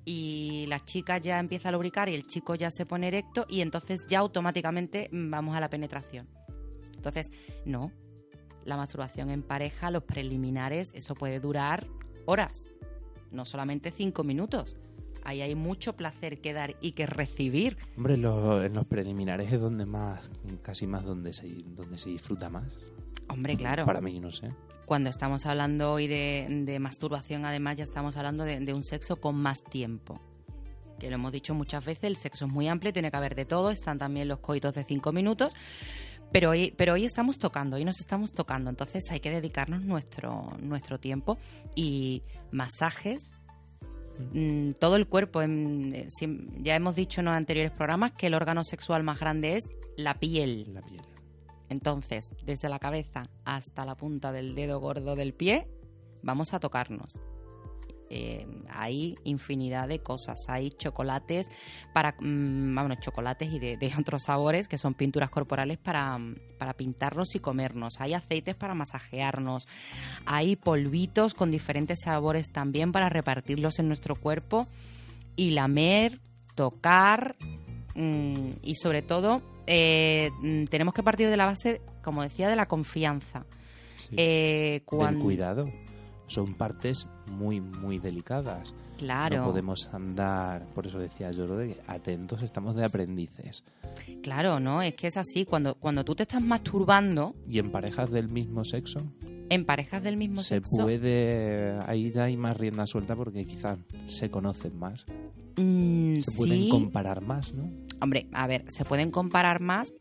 y 0.06 0.66
la 0.68 0.80
chica 0.80 1.18
ya 1.18 1.40
empieza 1.40 1.70
a 1.70 1.72
lubricar 1.74 2.08
y 2.08 2.16
el 2.16 2.26
chico 2.26 2.56
ya 2.56 2.72
se 2.72 2.86
pone 2.86 3.10
erecto 3.10 3.46
y 3.50 3.60
entonces 3.60 4.06
ya 4.08 4.20
automáticamente 4.20 5.10
vamos 5.12 5.58
a 5.58 5.60
la 5.60 5.70
penetración. 5.70 6.30
Entonces, 6.96 7.32
no. 7.66 7.92
La 8.64 8.78
masturbación 8.78 9.30
en 9.30 9.44
pareja, 9.44 9.92
los 9.92 10.04
preliminares, 10.04 10.92
eso 10.94 11.16
puede 11.16 11.42
durar 11.42 11.86
horas, 12.25 12.72
no 13.32 13.46
solamente 13.46 13.92
cinco 13.92 14.24
minutos. 14.24 14.75
Ahí 15.25 15.42
hay 15.42 15.56
mucho 15.56 15.94
placer 15.96 16.42
que 16.42 16.51
dar 16.51 16.75
y 16.82 16.92
que 16.92 17.06
recibir. 17.06 17.77
Hombre, 17.96 18.18
lo- 18.18 18.62
en 18.63 18.74
los 18.74 18.86
preliminares 18.86 19.53
es 19.53 19.60
donde 19.62 19.86
más, 19.86 20.30
casi 20.62 20.86
más 20.86 21.06
donde 21.06 21.32
se, 21.34 21.48
donde 21.48 21.98
se 21.98 22.10
disfruta 22.10 22.50
más. 22.50 22.74
Hombre, 23.30 23.56
claro. 23.56 23.86
Para 23.86 24.01
mí, 24.01 24.20
no 24.20 24.32
sé. 24.32 24.50
Cuando 24.86 25.10
estamos 25.10 25.46
hablando 25.46 25.94
hoy 25.94 26.08
de, 26.08 26.46
de 26.65 26.77
masturbación, 26.80 27.46
además 27.46 27.77
ya 27.77 27.86
estamos 27.86 28.18
hablando 28.18 28.44
de, 28.44 28.60
de 28.60 28.74
un 28.74 28.84
sexo 28.84 29.15
con 29.15 29.36
más 29.36 29.63
tiempo. 29.63 30.20
Que 31.00 31.08
lo 31.10 31.15
hemos 31.15 31.32
dicho 31.32 31.53
muchas 31.53 31.86
veces, 31.86 32.03
el 32.03 32.18
sexo 32.18 32.46
es 32.46 32.51
muy 32.51 32.68
amplio, 32.68 32.92
tiene 32.92 33.10
que 33.10 33.15
haber 33.18 33.34
de 33.36 33.46
todo, 33.46 33.72
están 33.72 33.98
también 33.98 34.27
los 34.27 34.39
coitos 34.39 34.74
de 34.74 34.84
cinco 34.84 35.13
minutos, 35.13 35.56
pero 36.34 36.50
hoy, 36.50 36.74
pero 36.75 36.94
hoy 36.94 37.06
estamos 37.06 37.38
tocando, 37.38 37.78
hoy 37.78 37.86
nos 37.86 38.00
estamos 38.00 38.34
tocando, 38.34 38.72
entonces 38.72 39.04
hay 39.12 39.20
que 39.20 39.30
dedicarnos 39.30 39.84
nuestro, 39.84 40.52
nuestro 40.60 41.00
tiempo 41.00 41.38
y 41.75 42.24
masajes, 42.52 43.38
mm, 44.34 44.72
todo 44.80 44.96
el 44.96 45.08
cuerpo. 45.08 45.44
eh, 45.44 46.08
ya 46.58 46.75
hemos 46.75 46.96
dicho 46.96 47.22
en 47.22 47.25
los 47.25 47.36
anteriores 47.36 47.72
programas 47.72 48.13
que 48.13 48.28
el 48.28 48.34
órgano 48.34 48.63
sexual 48.63 49.04
más 49.04 49.20
grande 49.20 49.58
es 49.58 49.63
la 49.96 50.16
piel. 50.16 50.74
La 50.74 50.82
piel. 50.82 51.04
Entonces, 51.70 52.34
desde 52.44 52.68
la 52.68 52.80
cabeza 52.80 53.30
hasta 53.46 53.86
la 53.86 53.96
punta 53.96 54.32
del 54.32 54.56
dedo 54.56 54.80
gordo 54.80 55.16
del 55.16 55.34
pie, 55.34 55.68
vamos 56.24 56.56
a 56.56 56.60
tocarnos. 56.60 57.20
Eh, 58.15 58.46
hay 58.70 59.17
infinidad 59.24 59.88
de 59.88 59.98
cosas. 59.98 60.46
Hay 60.48 60.70
chocolates 60.70 61.50
para, 61.93 62.12
mm, 62.12 62.75
bueno, 62.75 62.93
chocolates 63.00 63.51
y 63.51 63.58
de, 63.58 63.75
de 63.75 63.91
otros 64.00 64.22
sabores 64.25 64.67
que 64.67 64.77
son 64.77 64.93
pinturas 64.93 65.32
corporales 65.32 65.79
para, 65.79 66.15
mm, 66.20 66.36
para 66.60 66.74
pintarnos 66.75 67.34
y 67.34 67.39
comernos. 67.39 68.00
Hay 68.00 68.13
aceites 68.13 68.53
para 68.53 68.75
masajearnos. 68.75 69.67
Hay 70.27 70.55
polvitos 70.55 71.34
con 71.34 71.50
diferentes 71.50 72.01
sabores 72.01 72.51
también 72.51 72.91
para 72.91 73.10
repartirlos 73.10 73.79
en 73.79 73.88
nuestro 73.88 74.15
cuerpo 74.15 74.67
y 75.36 75.50
lamer, 75.50 76.20
tocar 76.53 77.36
mm, 77.96 78.50
y 78.62 78.75
sobre 78.75 79.01
todo 79.01 79.41
eh, 79.65 80.29
mm, 80.39 80.65
tenemos 80.65 80.93
que 80.93 81.01
partir 81.01 81.32
de 81.32 81.38
la 81.38 81.48
base, 81.48 81.82
como 82.03 82.22
decía, 82.22 82.48
de 82.48 82.55
la 82.55 82.67
confianza. 82.67 83.48
Sí. 83.98 84.15
Eh, 84.17 84.84
Del 84.86 85.20
cuidado. 85.20 85.65
Son 86.27 86.53
partes 86.53 87.08
muy, 87.27 87.60
muy 87.62 88.00
delicadas. 88.00 88.74
claro, 88.98 89.38
No 89.38 89.46
podemos 89.46 89.89
andar, 89.94 90.65
por 90.74 90.88
eso 90.88 90.98
decía 91.00 91.32
yo 91.32 91.46
lo 91.48 91.58
de 91.58 91.75
que 91.75 91.82
atentos 91.88 92.42
estamos 92.42 92.75
de 92.75 92.86
aprendices. 92.86 93.63
claro, 94.22 94.60
¿no? 94.60 94.82
Es 94.82 94.96
que 94.96 95.08
es 95.08 95.18
así. 95.18 95.46
Cuando, 95.46 95.75
cuando 95.75 96.03
tú 96.03 96.15
te 96.15 96.24
estás 96.24 96.42
masturbando 96.42 97.36
Y 97.48 97.60
en 97.60 97.72
parejas 97.72 98.10
del 98.12 98.30
mismo 98.30 98.63
sexo 98.63 99.00
en 99.50 99.65
parejas 99.65 100.01
del 100.01 100.18
mismo 100.18 100.42
se 100.42 100.56
sexo, 100.56 100.84
puede, 100.84 101.77
ahí 101.86 102.10
ya 102.12 102.24
hay 102.24 102.38
más 102.38 102.58
rienda 102.58 102.88
suelta 102.88 103.15
porque 103.15 103.46
quizás 103.46 103.77
se 104.08 104.32
conocen 104.32 104.80
más, 104.80 105.06
mm, 105.58 106.20
se 106.20 106.38
pueden 106.38 106.62
sí, 106.62 106.70
comparar 106.70 107.22
más, 107.22 107.53
¿no? 107.53 107.70
hombre, 108.01 108.27
a 108.34 108.48
ver, 108.48 108.65
se 108.68 108.84
pueden 108.84 109.12
comparar 109.12 109.60
más, 109.62 109.94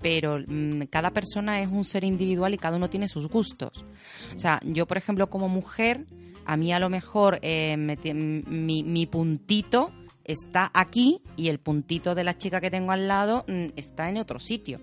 pero 0.00 0.38
mm, 0.38 0.82
cada 0.90 1.10
persona 1.10 1.60
es 1.60 1.68
un 1.70 1.84
ser 1.84 2.04
individual 2.04 2.54
y 2.54 2.58
cada 2.58 2.76
uno 2.76 2.90
tiene 2.90 3.08
sus 3.08 3.28
gustos. 3.28 3.84
O 4.34 4.38
sea, 4.38 4.60
yo, 4.64 4.86
por 4.86 4.96
ejemplo, 4.96 5.28
como 5.28 5.48
mujer, 5.48 6.06
a 6.44 6.56
mí 6.56 6.72
a 6.72 6.78
lo 6.78 6.88
mejor 6.88 7.38
eh, 7.42 7.76
me 7.76 7.96
mi, 8.14 8.82
mi 8.82 9.06
puntito 9.06 9.92
está 10.24 10.70
aquí 10.74 11.20
y 11.36 11.48
el 11.48 11.58
puntito 11.58 12.14
de 12.14 12.24
la 12.24 12.36
chica 12.36 12.60
que 12.60 12.70
tengo 12.70 12.92
al 12.92 13.08
lado 13.08 13.44
mm, 13.46 13.66
está 13.76 14.08
en 14.08 14.18
otro 14.18 14.38
sitio. 14.38 14.80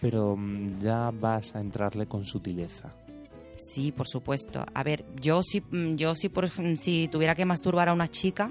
Pero 0.00 0.36
mm, 0.36 0.80
ya 0.80 1.10
vas 1.12 1.54
a 1.54 1.60
entrarle 1.60 2.06
con 2.06 2.24
sutileza. 2.24 2.92
Sí, 3.56 3.92
por 3.92 4.08
supuesto. 4.08 4.64
A 4.74 4.82
ver, 4.82 5.04
yo 5.20 5.42
si, 5.42 5.60
mm, 5.60 5.94
yo 5.94 6.14
si, 6.14 6.28
por, 6.28 6.48
si 6.48 7.08
tuviera 7.08 7.34
que 7.34 7.44
masturbar 7.44 7.88
a 7.88 7.92
una 7.92 8.08
chica, 8.08 8.50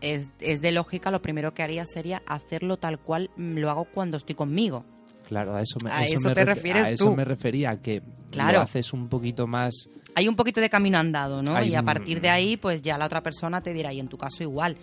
es, 0.00 0.28
es 0.40 0.60
de 0.60 0.72
lógica, 0.72 1.10
lo 1.10 1.22
primero 1.22 1.54
que 1.54 1.62
haría 1.62 1.86
sería 1.86 2.22
hacerlo 2.26 2.76
tal 2.76 2.98
cual 2.98 3.30
lo 3.36 3.70
hago 3.70 3.84
cuando 3.84 4.16
estoy 4.16 4.34
conmigo. 4.34 4.84
Claro, 5.28 5.54
a 5.54 5.62
eso 5.62 5.76
me, 5.82 5.90
A 5.90 6.04
eso 6.04 6.16
eso 6.16 6.28
me 6.28 6.34
te 6.34 6.42
refi- 6.42 6.54
refieres 6.54 6.86
a 6.86 6.90
eso 6.90 7.04
tú. 7.06 7.16
me 7.16 7.24
refería, 7.24 7.76
que 7.80 8.02
Claro. 8.30 8.58
lo 8.58 8.60
haces 8.64 8.92
un 8.92 9.08
poquito 9.08 9.46
más... 9.46 9.72
Hay 10.14 10.28
un 10.28 10.36
poquito 10.36 10.60
de 10.60 10.68
camino 10.68 10.98
andado, 10.98 11.42
¿no? 11.42 11.54
Hay 11.56 11.70
y 11.70 11.74
a 11.74 11.82
partir 11.82 12.20
de 12.20 12.28
ahí, 12.28 12.56
pues 12.56 12.82
ya 12.82 12.98
la 12.98 13.06
otra 13.06 13.22
persona 13.22 13.60
te 13.62 13.72
dirá, 13.72 13.92
y 13.92 14.00
en 14.00 14.08
tu 14.08 14.18
caso 14.18 14.42
igual. 14.42 14.76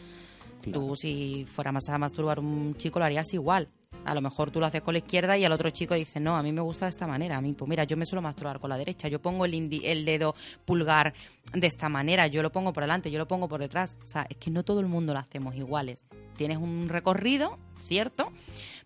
claro, 0.62 0.80
Tú 0.80 0.96
si 0.96 1.46
fuera 1.54 1.72
más 1.72 1.88
a 1.90 1.98
masturbar 1.98 2.40
un 2.40 2.76
chico 2.78 3.00
lo 3.00 3.06
harías 3.06 3.32
igual. 3.34 3.68
A 4.06 4.14
lo 4.16 4.22
mejor 4.22 4.50
tú 4.50 4.60
lo 4.60 4.66
haces 4.66 4.82
con 4.82 4.94
la 4.94 5.00
izquierda 5.00 5.38
y 5.38 5.46
al 5.46 5.52
otro 5.52 5.70
chico 5.70 5.94
dice, 5.94 6.20
no, 6.20 6.36
a 6.38 6.42
mí 6.44 6.52
me 6.52 6.62
gusta 6.62 6.86
de 6.86 6.90
esta 6.92 7.06
manera. 7.06 7.38
A 7.38 7.42
mí, 7.42 7.54
pues 7.54 7.68
mira, 7.70 7.84
yo 7.84 7.98
me 7.98 8.06
suelo 8.06 8.22
masturbar 8.22 8.60
con 8.60 8.70
la 8.70 8.78
derecha. 8.78 9.08
Yo 9.08 9.22
pongo 9.22 9.46
el, 9.46 9.54
indi- 9.54 9.82
el 9.84 10.06
dedo 10.06 10.36
pulgar 10.66 11.14
de 11.54 11.68
esta 11.68 11.90
manera. 11.90 12.28
Yo 12.28 12.42
lo 12.42 12.52
pongo 12.52 12.72
por 12.74 12.84
delante, 12.84 13.12
yo 13.12 13.18
lo 13.20 13.28
pongo 13.28 13.48
por 13.48 13.60
detrás. 13.60 13.98
O 14.04 14.08
sea, 14.08 14.26
es 14.30 14.38
que 14.38 14.52
no 14.52 14.64
todo 14.64 14.80
el 14.80 14.88
mundo 14.88 15.14
lo 15.14 15.20
hacemos 15.20 15.56
iguales. 15.56 16.04
Tienes 16.38 16.58
un 16.58 16.88
recorrido, 16.90 17.58
cierto, 17.88 18.32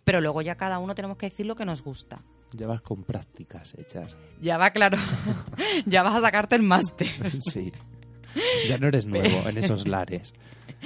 pero 0.03 0.19
luego 0.19 0.41
ya 0.41 0.55
cada 0.55 0.79
uno 0.79 0.95
tenemos 0.95 1.17
que 1.17 1.27
decir 1.27 1.45
lo 1.45 1.55
que 1.55 1.65
nos 1.65 1.83
gusta. 1.83 2.21
ya 2.51 2.67
vas 2.67 2.81
con 2.81 3.03
prácticas 3.03 3.75
hechas. 3.77 4.17
Ya 4.41 4.57
va 4.57 4.71
claro. 4.71 4.97
ya 5.85 6.03
vas 6.03 6.15
a 6.15 6.21
sacarte 6.21 6.55
el 6.55 6.63
máster. 6.63 7.07
Sí. 7.39 7.71
Ya 8.67 8.79
no 8.79 8.87
eres 8.87 9.05
nuevo 9.05 9.47
en 9.47 9.57
esos 9.59 9.87
lares. 9.87 10.33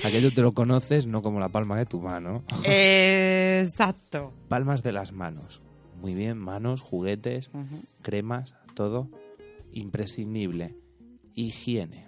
Aquello 0.04 0.34
te 0.34 0.42
lo 0.42 0.54
conoces 0.54 1.08
no 1.08 1.22
como 1.22 1.40
la 1.40 1.50
palma 1.50 1.78
de 1.78 1.86
tu 1.86 2.02
mano. 2.02 2.44
Exacto. 2.64 4.34
Palmas 4.48 4.84
de 4.84 4.92
las 4.92 5.12
manos. 5.12 5.62
Muy 6.02 6.14
bien, 6.14 6.38
manos, 6.38 6.82
juguetes, 6.82 7.50
cremas, 8.02 8.54
todo. 8.76 9.10
Imprescindible. 9.72 10.76
Higiene. 11.34 12.08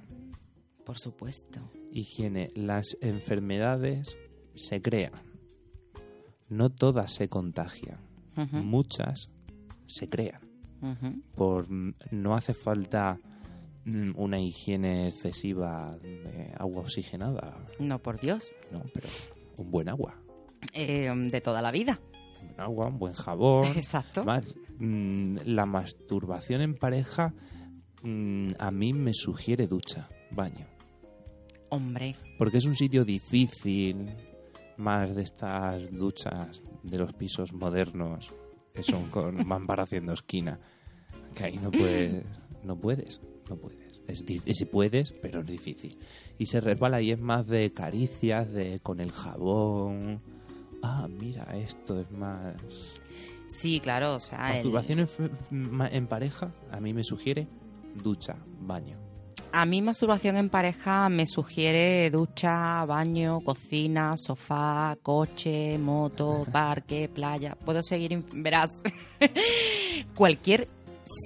Por 0.85 0.99
supuesto. 0.99 1.59
Higiene. 1.91 2.51
Las 2.55 2.97
enfermedades 3.01 4.17
se 4.55 4.81
crean. 4.81 5.23
No 6.47 6.69
todas 6.69 7.13
se 7.13 7.29
contagian. 7.29 7.99
Muchas 8.51 9.29
se 9.87 10.07
crean. 10.07 10.41
Por 11.35 11.67
no 11.69 12.35
hace 12.35 12.53
falta 12.53 13.19
una 14.15 14.39
higiene 14.39 15.07
excesiva 15.09 15.97
de 16.01 16.53
agua 16.57 16.81
oxigenada, 16.81 17.65
No, 17.79 17.99
por 17.99 18.19
Dios. 18.19 18.51
no, 18.71 18.83
pero 18.93 19.07
un 19.57 19.71
buen 19.71 19.89
agua. 19.89 20.15
Eh, 20.73 21.11
de 21.15 21.41
toda 21.41 21.61
la 21.61 21.71
vida. 21.71 21.99
Un 22.41 22.47
buen 22.47 22.59
agua, 22.61 22.87
un 22.87 22.99
buen 22.99 23.13
jabón. 23.13 23.65
Exacto. 23.75 24.23
Más, 24.25 24.53
mm, 24.77 25.37
la 25.45 25.65
masturbación 25.65 26.61
en 26.61 26.75
pareja 26.75 27.33
mm, 28.03 28.51
a 28.59 28.71
mí 28.71 28.93
me 28.93 29.13
sugiere 29.13 29.67
ducha, 29.67 30.09
baño. 30.31 30.67
Hombre, 31.69 32.15
Porque 32.37 32.57
es 32.57 32.65
un 32.65 32.75
sitio 32.75 33.05
difícil, 33.05 34.09
más 34.77 35.13
de 35.15 35.21
estas 35.21 35.91
duchas 35.91 36.63
de 36.83 36.97
los 36.97 37.13
pisos 37.13 37.53
modernos 37.53 38.33
que 38.73 38.81
son 38.83 39.09
con 39.09 39.35
mampara 39.47 39.83
haciendo 39.83 40.13
esquina. 40.13 40.59
Que 41.35 41.43
ahí 41.45 41.57
no 41.57 41.69
puedes, 41.69 42.23
no 42.63 42.75
puedes, 42.75 43.21
no 43.49 43.55
puedes. 43.57 44.01
Es 44.07 44.23
si 44.57 44.65
puedes, 44.65 45.11
pero 45.21 45.41
es 45.41 45.45
difícil. 45.47 45.97
Y 46.37 46.45
se 46.45 46.61
resbala 46.61 47.01
y 47.01 47.11
es 47.11 47.19
más 47.19 47.45
de 47.47 47.71
caricias, 47.73 48.51
de 48.51 48.79
con 48.81 48.99
el 48.99 49.11
jabón. 49.11 50.21
Ah, 50.81 51.07
mira, 51.09 51.43
esto 51.57 51.99
es 51.99 52.09
más. 52.11 52.55
sí, 53.47 53.79
claro, 53.79 54.15
o 54.15 54.19
sea, 54.19 54.37
Masturbación 54.37 55.07
en, 55.91 56.07
pareja 56.07 56.53
a 56.71 56.79
mí 56.79 56.93
me 56.93 57.03
sugiere 57.03 57.47
ducha, 58.01 58.37
baño. 58.61 58.97
a 59.51 59.65
mí 59.65 59.81
masturbación 59.81 60.37
en 60.37 60.49
pareja 60.49 61.09
me 61.09 61.25
sugiere 61.27 62.09
ducha, 62.11 62.85
baño, 62.85 63.41
cocina, 63.41 64.15
sofá, 64.15 64.97
coche, 65.01 65.77
moto, 65.77 66.45
parque, 66.51 67.09
playa. 67.13 67.55
Puedo 67.65 67.81
seguir, 67.83 68.23
verás. 68.33 68.69
Cualquier 70.15 70.69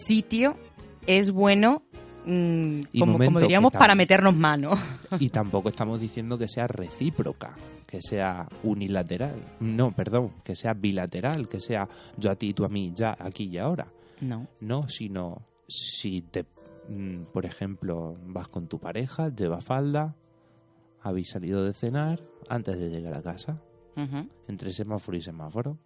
sitio 0.08 0.58
es 1.06 1.32
bueno, 1.32 1.84
mm, 2.26 2.82
como, 3.00 3.40
diríamos, 3.40 3.72
para 3.72 3.96
meternos 3.96 4.36
mano. 4.36 4.72
Y 5.20 5.30
tampoco 5.30 5.70
estamos 5.70 6.00
diciendo 6.00 6.38
que 6.38 6.48
sea 6.48 6.68
recíproca, 6.68 7.56
que 7.88 8.00
sea 8.02 8.48
unilateral. 8.64 9.36
No, 9.60 9.92
perdón, 9.92 10.32
que 10.44 10.56
sea 10.56 10.74
bilateral, 10.74 11.48
que 11.48 11.60
sea 11.60 11.88
yo 12.18 12.32
a 12.32 12.36
ti, 12.36 12.54
tú 12.54 12.66
a 12.66 12.70
mí, 12.70 12.92
ya, 12.96 13.16
aquí 13.20 13.46
y 13.46 13.58
ahora. 13.58 13.88
No. 14.22 14.48
No, 14.60 14.88
sino 14.90 15.46
si 15.68 16.22
te, 16.22 16.46
mm, 16.90 17.26
por 17.32 17.46
ejemplo, 17.46 18.18
vas 18.26 18.48
con 18.48 18.68
tu 18.68 18.80
pareja, 18.80 19.30
lleva 19.30 19.62
falda, 19.62 20.16
habéis 21.02 21.30
salido 21.30 21.64
de 21.64 21.74
cenar 21.74 22.20
antes 22.50 22.80
de 22.80 22.90
llegar 22.90 23.14
a 23.16 23.22
casa, 23.22 23.62
Ujú. 23.96 24.28
entre 24.48 24.72
semáforo 24.72 25.18
y 25.18 25.22
semáforo, 25.22 25.78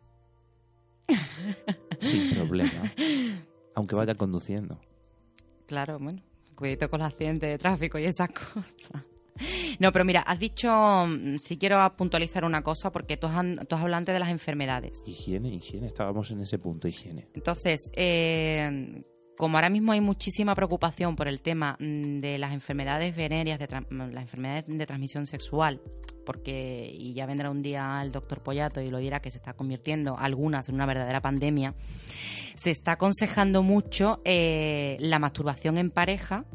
sin 1.99 2.29
problema, 2.29 2.83
aunque 3.75 3.95
vaya 3.95 4.15
conduciendo. 4.15 4.79
Claro, 5.67 5.99
bueno, 5.99 6.21
cuidado 6.55 6.89
con 6.89 6.99
los 6.99 7.07
accidentes 7.07 7.49
de 7.49 7.57
tráfico 7.57 7.99
y 7.99 8.05
esas 8.05 8.29
cosas. 8.53 9.03
No, 9.79 9.91
pero 9.91 10.03
mira, 10.03 10.21
has 10.21 10.39
dicho, 10.39 10.69
mm, 11.07 11.37
si 11.37 11.57
quiero 11.57 11.77
puntualizar 11.95 12.43
una 12.43 12.63
cosa, 12.63 12.91
porque 12.91 13.17
tú 13.17 13.27
has, 13.27 13.45
tú 13.67 13.75
has 13.75 13.81
hablado 13.81 13.99
antes 13.99 14.13
de 14.13 14.19
las 14.19 14.29
enfermedades. 14.29 15.03
Higiene, 15.05 15.53
higiene, 15.53 15.87
estábamos 15.87 16.31
en 16.31 16.41
ese 16.41 16.57
punto, 16.57 16.87
higiene. 16.87 17.27
Entonces, 17.35 17.91
eh, 17.95 19.03
como 19.37 19.57
ahora 19.57 19.69
mismo 19.69 19.91
hay 19.91 20.01
muchísima 20.01 20.55
preocupación 20.55 21.15
por 21.15 21.27
el 21.27 21.41
tema 21.41 21.77
mm, 21.79 22.19
de 22.19 22.37
las 22.39 22.53
enfermedades 22.53 23.15
venéreas, 23.15 23.59
de 23.59 23.67
mm, 23.67 24.11
las 24.11 24.23
enfermedades 24.23 24.65
de 24.67 24.85
transmisión 24.85 25.25
sexual, 25.25 25.79
porque, 26.25 26.89
y 26.91 27.13
ya 27.13 27.25
vendrá 27.25 27.49
un 27.49 27.61
día 27.61 28.01
el 28.01 28.11
doctor 28.11 28.41
Pollato 28.41 28.81
y 28.81 28.89
lo 28.89 28.97
dirá 28.97 29.21
que 29.21 29.29
se 29.29 29.37
está 29.37 29.53
convirtiendo 29.53 30.17
algunas 30.17 30.67
en 30.67 30.75
una 30.75 30.85
verdadera 30.85 31.21
pandemia, 31.21 31.75
se 32.55 32.71
está 32.71 32.93
aconsejando 32.93 33.63
mucho 33.63 34.21
eh, 34.25 34.97
la 34.99 35.19
masturbación 35.19 35.77
en 35.77 35.91
pareja, 35.91 36.45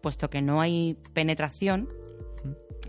puesto 0.00 0.30
que 0.30 0.40
no 0.40 0.60
hay 0.60 0.96
penetración. 1.12 1.88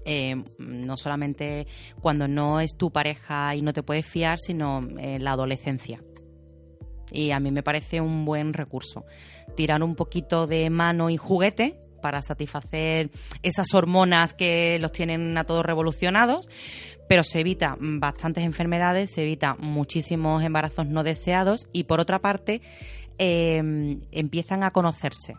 eh, 0.06 0.36
no 0.58 0.96
solamente 0.96 1.68
cuando 2.01 2.27
no 2.27 2.62
es 2.62 2.75
tu 2.77 2.91
pareja 2.91 3.56
y 3.56 3.62
no 3.62 3.74
te 3.74 3.84
puedes 3.84 4.06
fiar, 4.06 4.39
sino 4.39 4.88
en 4.98 5.24
la 5.24 5.32
adolescencia. 5.32 6.01
Y 7.11 7.31
a 7.31 7.39
mí 7.39 7.51
me 7.51 7.63
parece 7.63 8.01
un 8.01 8.25
buen 8.25 8.53
recurso. 8.53 9.05
Tirar 9.55 9.83
un 9.83 9.95
poquito 9.95 10.47
de 10.47 10.69
mano 10.69 11.09
y 11.09 11.17
juguete 11.17 11.79
para 12.01 12.21
satisfacer 12.21 13.09
esas 13.43 13.73
hormonas 13.73 14.33
que 14.33 14.79
los 14.79 14.91
tienen 14.91 15.37
a 15.37 15.43
todos 15.43 15.65
revolucionados, 15.65 16.49
pero 17.07 17.23
se 17.23 17.41
evita 17.41 17.75
bastantes 17.79 18.43
enfermedades, 18.43 19.11
se 19.11 19.23
evita 19.23 19.55
muchísimos 19.59 20.43
embarazos 20.43 20.87
no 20.87 21.03
deseados 21.03 21.67
y 21.71 21.83
por 21.83 21.99
otra 21.99 22.19
parte 22.19 22.61
eh, 23.17 23.99
empiezan 24.11 24.63
a 24.63 24.71
conocerse. 24.71 25.35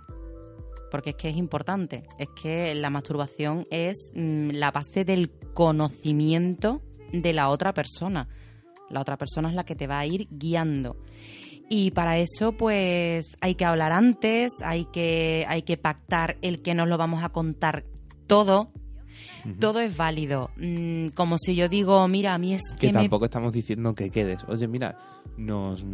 Porque 0.90 1.10
es 1.10 1.16
que 1.16 1.28
es 1.28 1.36
importante, 1.36 2.04
es 2.18 2.28
que 2.40 2.74
la 2.74 2.90
masturbación 2.90 3.66
es 3.70 4.10
mm, 4.14 4.50
la 4.50 4.72
base 4.72 5.04
del 5.04 5.30
conocimiento 5.54 6.82
de 7.12 7.32
la 7.32 7.48
otra 7.48 7.72
persona. 7.72 8.28
La 8.90 9.00
otra 9.00 9.16
persona 9.16 9.48
es 9.48 9.54
la 9.54 9.64
que 9.64 9.76
te 9.76 9.86
va 9.86 10.00
a 10.00 10.06
ir 10.06 10.26
guiando. 10.30 10.96
Y 11.72 11.92
para 11.92 12.18
eso, 12.18 12.50
pues, 12.50 13.36
hay 13.40 13.54
que 13.54 13.64
hablar 13.64 13.92
antes, 13.92 14.50
hay 14.64 14.86
que, 14.86 15.46
hay 15.48 15.62
que 15.62 15.76
pactar 15.76 16.36
el 16.42 16.62
que 16.62 16.74
nos 16.74 16.88
lo 16.88 16.98
vamos 16.98 17.22
a 17.22 17.28
contar 17.28 17.84
todo. 18.26 18.72
Todo 19.60 19.78
es 19.78 19.96
válido. 19.96 20.50
Mm, 20.56 21.10
como 21.14 21.38
si 21.38 21.54
yo 21.54 21.68
digo, 21.68 22.06
mira, 22.08 22.34
a 22.34 22.38
mí 22.38 22.54
es 22.54 22.62
Que 22.72 22.88
que, 22.88 22.92
me... 22.92 23.00
tampoco 23.02 23.26
estamos 23.26 23.52
diciendo 23.52 23.94
que 23.94 24.10
quedes. 24.10 24.40
Oye, 24.48 24.66
mira, 24.66 24.98
nos 25.36 25.84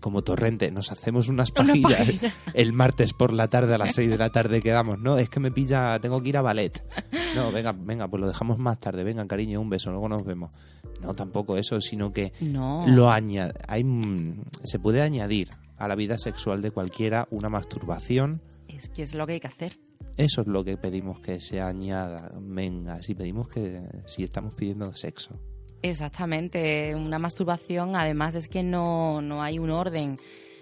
como 0.00 0.22
torrente, 0.22 0.70
nos 0.70 0.90
hacemos 0.90 1.28
unas 1.28 1.50
Una 1.50 1.66
pajillas 1.66 1.98
pajilla. 1.98 2.34
el 2.54 2.72
martes 2.72 3.12
por 3.12 3.34
la 3.34 3.48
tarde 3.48 3.74
a 3.74 3.78
las 3.78 3.94
6 3.94 4.08
de 4.10 4.16
la 4.16 4.30
tarde 4.30 4.62
quedamos. 4.62 4.98
No, 4.98 5.18
es 5.18 5.28
que 5.28 5.40
me 5.40 5.50
pilla, 5.50 5.98
tengo 6.00 6.22
que 6.22 6.30
ir 6.30 6.38
a 6.38 6.42
ballet. 6.42 6.82
No, 7.36 7.52
venga, 7.52 7.72
venga, 7.72 8.08
pues 8.08 8.20
lo 8.20 8.28
dejamos 8.28 8.58
más 8.58 8.80
tarde. 8.80 9.04
Venga, 9.04 9.26
cariño, 9.26 9.60
un 9.60 9.68
beso, 9.68 9.90
luego 9.90 10.08
nos 10.08 10.24
vemos. 10.24 10.52
No, 11.02 11.14
tampoco 11.14 11.56
eso, 11.56 11.80
sino 11.80 12.12
que 12.12 12.32
No. 12.40 12.84
lo 12.88 13.10
añade, 13.10 13.54
hay, 13.68 13.84
se 14.64 14.78
puede 14.78 15.02
añadir 15.02 15.50
a 15.76 15.88
la 15.88 15.94
vida 15.96 16.16
sexual 16.18 16.62
de 16.62 16.70
cualquiera 16.70 17.26
una 17.30 17.48
masturbación. 17.48 18.40
Es 18.68 18.88
que 18.88 19.02
es 19.02 19.14
lo 19.14 19.26
que 19.26 19.34
hay 19.34 19.40
que 19.40 19.48
hacer. 19.48 19.78
Eso 20.16 20.42
es 20.42 20.46
lo 20.46 20.62
que 20.64 20.76
pedimos 20.76 21.20
que 21.20 21.40
se 21.40 21.60
añada. 21.60 22.30
Venga, 22.40 23.02
si 23.02 23.14
pedimos 23.14 23.48
que, 23.48 23.80
si 24.06 24.22
estamos 24.24 24.54
pidiendo 24.54 24.92
sexo. 24.94 25.38
Exactamente, 25.82 26.94
una 26.94 27.18
masturbación 27.18 27.96
además 27.96 28.34
es 28.36 28.48
que 28.48 28.62
no, 28.62 29.20
no 29.20 29.42
hay 29.42 29.58
un 29.58 29.70
orden. 29.70 30.18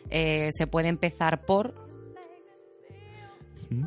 Eh, 0.08 0.48
se 0.52 0.66
puede 0.66 0.88
empezar 0.88 1.44
por, 1.44 1.74
¿Mm? 3.68 3.84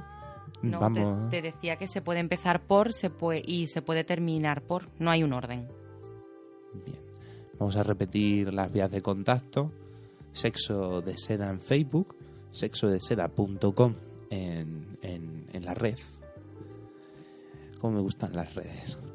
no, 0.61 0.79
Vamos. 0.79 1.29
te, 1.31 1.41
te 1.41 1.51
decía 1.51 1.77
que 1.77 1.87
se 1.87 2.01
puede 2.01 2.19
empezar 2.19 2.61
por 2.61 2.93
se 2.93 3.09
puede, 3.09 3.41
y 3.45 3.67
se 3.67 3.81
puede 3.81 4.03
terminar 4.03 4.61
por, 4.61 4.89
no 4.99 5.09
hay 5.11 5.23
un 5.23 5.33
orden. 5.33 5.67
Bien. 6.85 6.99
Vamos 7.59 7.75
a 7.75 7.83
repetir 7.83 8.53
las 8.53 8.71
vías 8.71 8.91
de 8.91 9.01
contacto. 9.01 9.71
Sexo 10.31 11.01
de 11.01 11.17
seda 11.17 11.49
en 11.49 11.59
Facebook, 11.61 12.15
sexodeseda.com 12.51 13.95
en, 14.29 14.97
en, 15.01 15.47
en 15.53 15.65
la 15.65 15.73
red. 15.73 15.97
Como 17.79 17.95
me 17.95 18.01
gustan 18.01 18.33
las 18.33 18.53
redes. 18.55 18.97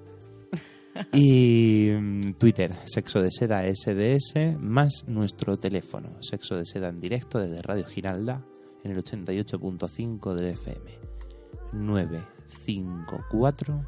Y 1.12 1.90
mm, 1.92 2.32
Twitter, 2.38 2.74
Sexo 2.86 3.22
de 3.22 3.30
Seda 3.30 3.62
SDS, 3.62 4.58
más 4.58 5.04
nuestro 5.06 5.56
teléfono, 5.56 6.20
Sexo 6.20 6.56
de 6.56 6.66
Seda 6.66 6.88
en 6.88 6.98
directo 6.98 7.38
desde 7.38 7.62
Radio 7.62 7.86
Giralda 7.86 8.44
en 8.82 8.90
el 8.90 9.04
88.5 9.04 10.34
del 10.34 10.54
FM. 10.54 10.98
954 11.72 13.84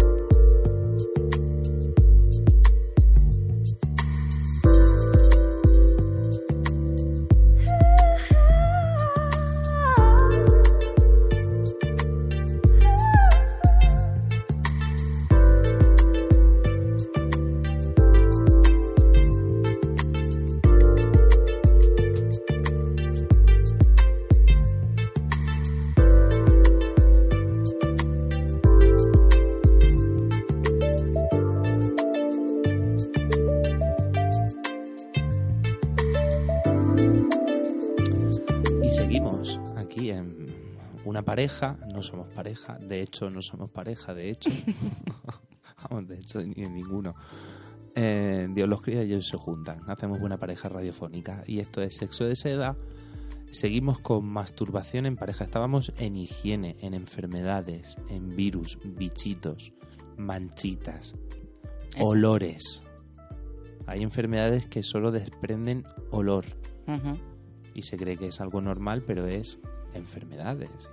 Pareja, 41.39 41.78
no 41.93 42.04
somos 42.04 42.28
pareja, 42.34 42.78
de 42.80 43.02
hecho 43.02 43.30
no 43.30 43.41
somos 43.41 43.69
pareja, 43.71 44.13
de 44.13 44.30
hecho, 44.30 44.49
vamos, 45.89 46.06
de 46.10 46.15
hecho 46.15 46.41
ni 46.41 46.65
en 46.65 46.73
ninguno. 46.73 47.15
Eh, 47.95 48.49
Dios 48.52 48.67
los 48.67 48.82
cría 48.82 49.04
y 49.04 49.13
ellos 49.13 49.30
se 49.30 49.38
juntan, 49.38 49.89
hacemos 49.89 50.19
buena 50.19 50.38
pareja 50.38 50.67
radiofónica 50.67 51.45
y 51.47 51.60
esto 51.60 51.82
es 51.82 51.95
sexo 51.95 52.25
de 52.25 52.36
seda. 52.36 52.75
Seguimos 53.52 53.99
con 53.99 54.25
masturbación 54.25 55.06
en 55.06 55.15
pareja, 55.15 55.45
estábamos 55.45 55.93
en 55.97 56.17
higiene, 56.17 56.75
en 56.82 56.93
enfermedades, 56.93 57.95
en 58.10 58.36
virus, 58.36 58.78
bichitos, 58.84 59.71
manchitas, 60.17 61.15
Eso. 61.95 62.06
olores. 62.06 62.84
Hay 63.88 64.04
enfermedades 64.04 64.67
que 64.67 64.84
solo 64.84 65.12
desprenden 65.12 65.86
olor 66.12 66.43
y 67.73 67.84
se 67.84 67.95
cree 67.95 68.17
que 68.17 68.28
es 68.28 68.41
algo 68.41 68.60
normal, 68.60 69.04
pero 69.08 69.25
es 69.25 69.58
enfermedades. 69.93 70.89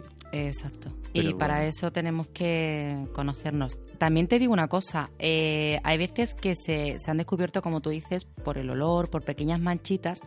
Exacto. 0.46 0.90
Pero 1.12 1.30
y 1.30 1.34
para 1.34 1.56
bueno. 1.56 1.68
eso 1.68 1.90
tenemos 1.92 2.28
que 2.28 3.06
conocernos. 3.12 3.76
También 3.98 4.28
te 4.28 4.38
digo 4.38 4.52
una 4.52 4.68
cosa, 4.68 5.10
eh, 5.18 5.80
hay 5.82 5.98
veces 5.98 6.34
que 6.34 6.54
se, 6.54 6.98
se 6.98 7.10
han 7.10 7.16
descubierto, 7.16 7.62
como 7.62 7.80
tú 7.80 7.90
dices, 7.90 8.24
por 8.24 8.58
el 8.58 8.68
olor, 8.70 9.08
por 9.08 9.24
pequeñas 9.24 9.60
manchitas. 9.60 10.20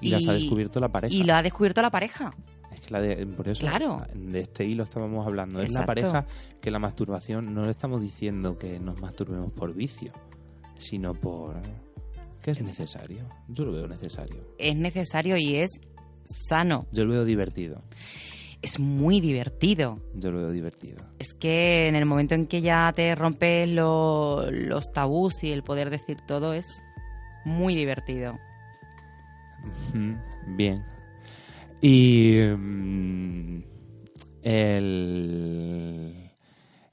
Y, 0.00 0.10
las 0.10 0.26
ha 0.26 0.32
descubierto 0.32 0.80
la 0.80 0.88
pareja. 0.88 1.14
Y 1.14 1.22
lo 1.22 1.34
ha 1.34 1.42
descubierto 1.42 1.80
la 1.80 1.90
pareja. 1.90 2.34
Es 2.72 2.80
que 2.80 2.90
la 2.90 3.00
de, 3.00 3.24
por 3.26 3.48
eso 3.48 3.60
Claro. 3.60 4.04
de 4.14 4.40
este 4.40 4.64
hilo 4.64 4.82
estábamos 4.82 5.24
hablando. 5.26 5.60
Es 5.60 5.70
la 5.70 5.86
pareja 5.86 6.26
que 6.60 6.70
la 6.70 6.80
masturbación 6.80 7.54
no 7.54 7.64
le 7.64 7.70
estamos 7.70 8.00
diciendo 8.00 8.58
que 8.58 8.80
nos 8.80 9.00
masturbemos 9.00 9.52
por 9.52 9.72
vicio, 9.74 10.12
sino 10.78 11.14
por 11.14 11.60
que 12.42 12.50
es 12.50 12.60
necesario. 12.60 13.28
Yo 13.48 13.64
lo 13.64 13.72
veo 13.72 13.86
necesario. 13.86 14.42
Es 14.58 14.74
necesario 14.74 15.36
y 15.36 15.56
es 15.56 15.80
sano. 16.24 16.86
Yo 16.90 17.04
lo 17.04 17.12
veo 17.12 17.24
divertido. 17.24 17.82
Es 18.62 18.78
muy 18.78 19.20
divertido. 19.20 19.98
Yo 20.14 20.30
lo 20.30 20.38
veo 20.38 20.50
divertido. 20.52 21.04
Es 21.18 21.34
que 21.34 21.88
en 21.88 21.96
el 21.96 22.06
momento 22.06 22.34
en 22.36 22.46
que 22.46 22.60
ya 22.60 22.92
te 22.94 23.14
rompes 23.16 23.68
lo- 23.68 24.48
los 24.50 24.92
tabús 24.92 25.42
y 25.42 25.50
el 25.50 25.62
poder 25.64 25.90
decir 25.90 26.18
todo 26.26 26.54
es 26.54 26.82
muy 27.44 27.74
divertido. 27.74 28.38
Bien. 30.46 30.84
Y 31.80 32.38
mm, 32.56 33.62
el 34.42 36.30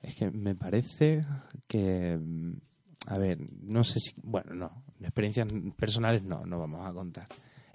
es 0.01 0.15
que 0.15 0.32
me 0.32 0.55
parece 0.55 1.21
que 1.67 2.17
mm, 2.17 2.53
a 3.08 3.17
ver, 3.17 3.38
no 3.63 3.84
sé 3.84 3.99
si 3.99 4.13
bueno, 4.23 4.53
no, 4.55 4.84
experiencias 5.01 5.47
personales 5.77 6.23
no, 6.23 6.45
no 6.45 6.60
vamos 6.60 6.88
a 6.88 6.93
contar. 6.93 7.27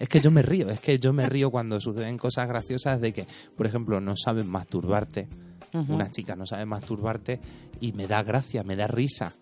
Es 0.04 0.10
que 0.10 0.20
yo 0.20 0.30
me 0.30 0.42
río, 0.42 0.68
es 0.68 0.80
que 0.80 0.98
yo 0.98 1.14
me 1.14 1.26
río 1.26 1.50
cuando 1.50 1.80
suceden 1.80 2.18
cosas 2.18 2.46
graciosas 2.46 3.00
de 3.00 3.14
que, 3.14 3.26
por 3.56 3.66
ejemplo, 3.66 4.02
no 4.02 4.18
saben 4.18 4.46
masturbarte, 4.50 5.28
Ujú. 5.72 5.94
una 5.94 6.10
chica 6.10 6.36
no 6.36 6.44
sabe 6.44 6.66
masturbarte 6.66 7.40
y 7.80 7.92
me 7.92 8.06
da 8.06 8.22
gracia, 8.22 8.62
me 8.64 8.76
da 8.76 8.86
risa. 8.86 9.32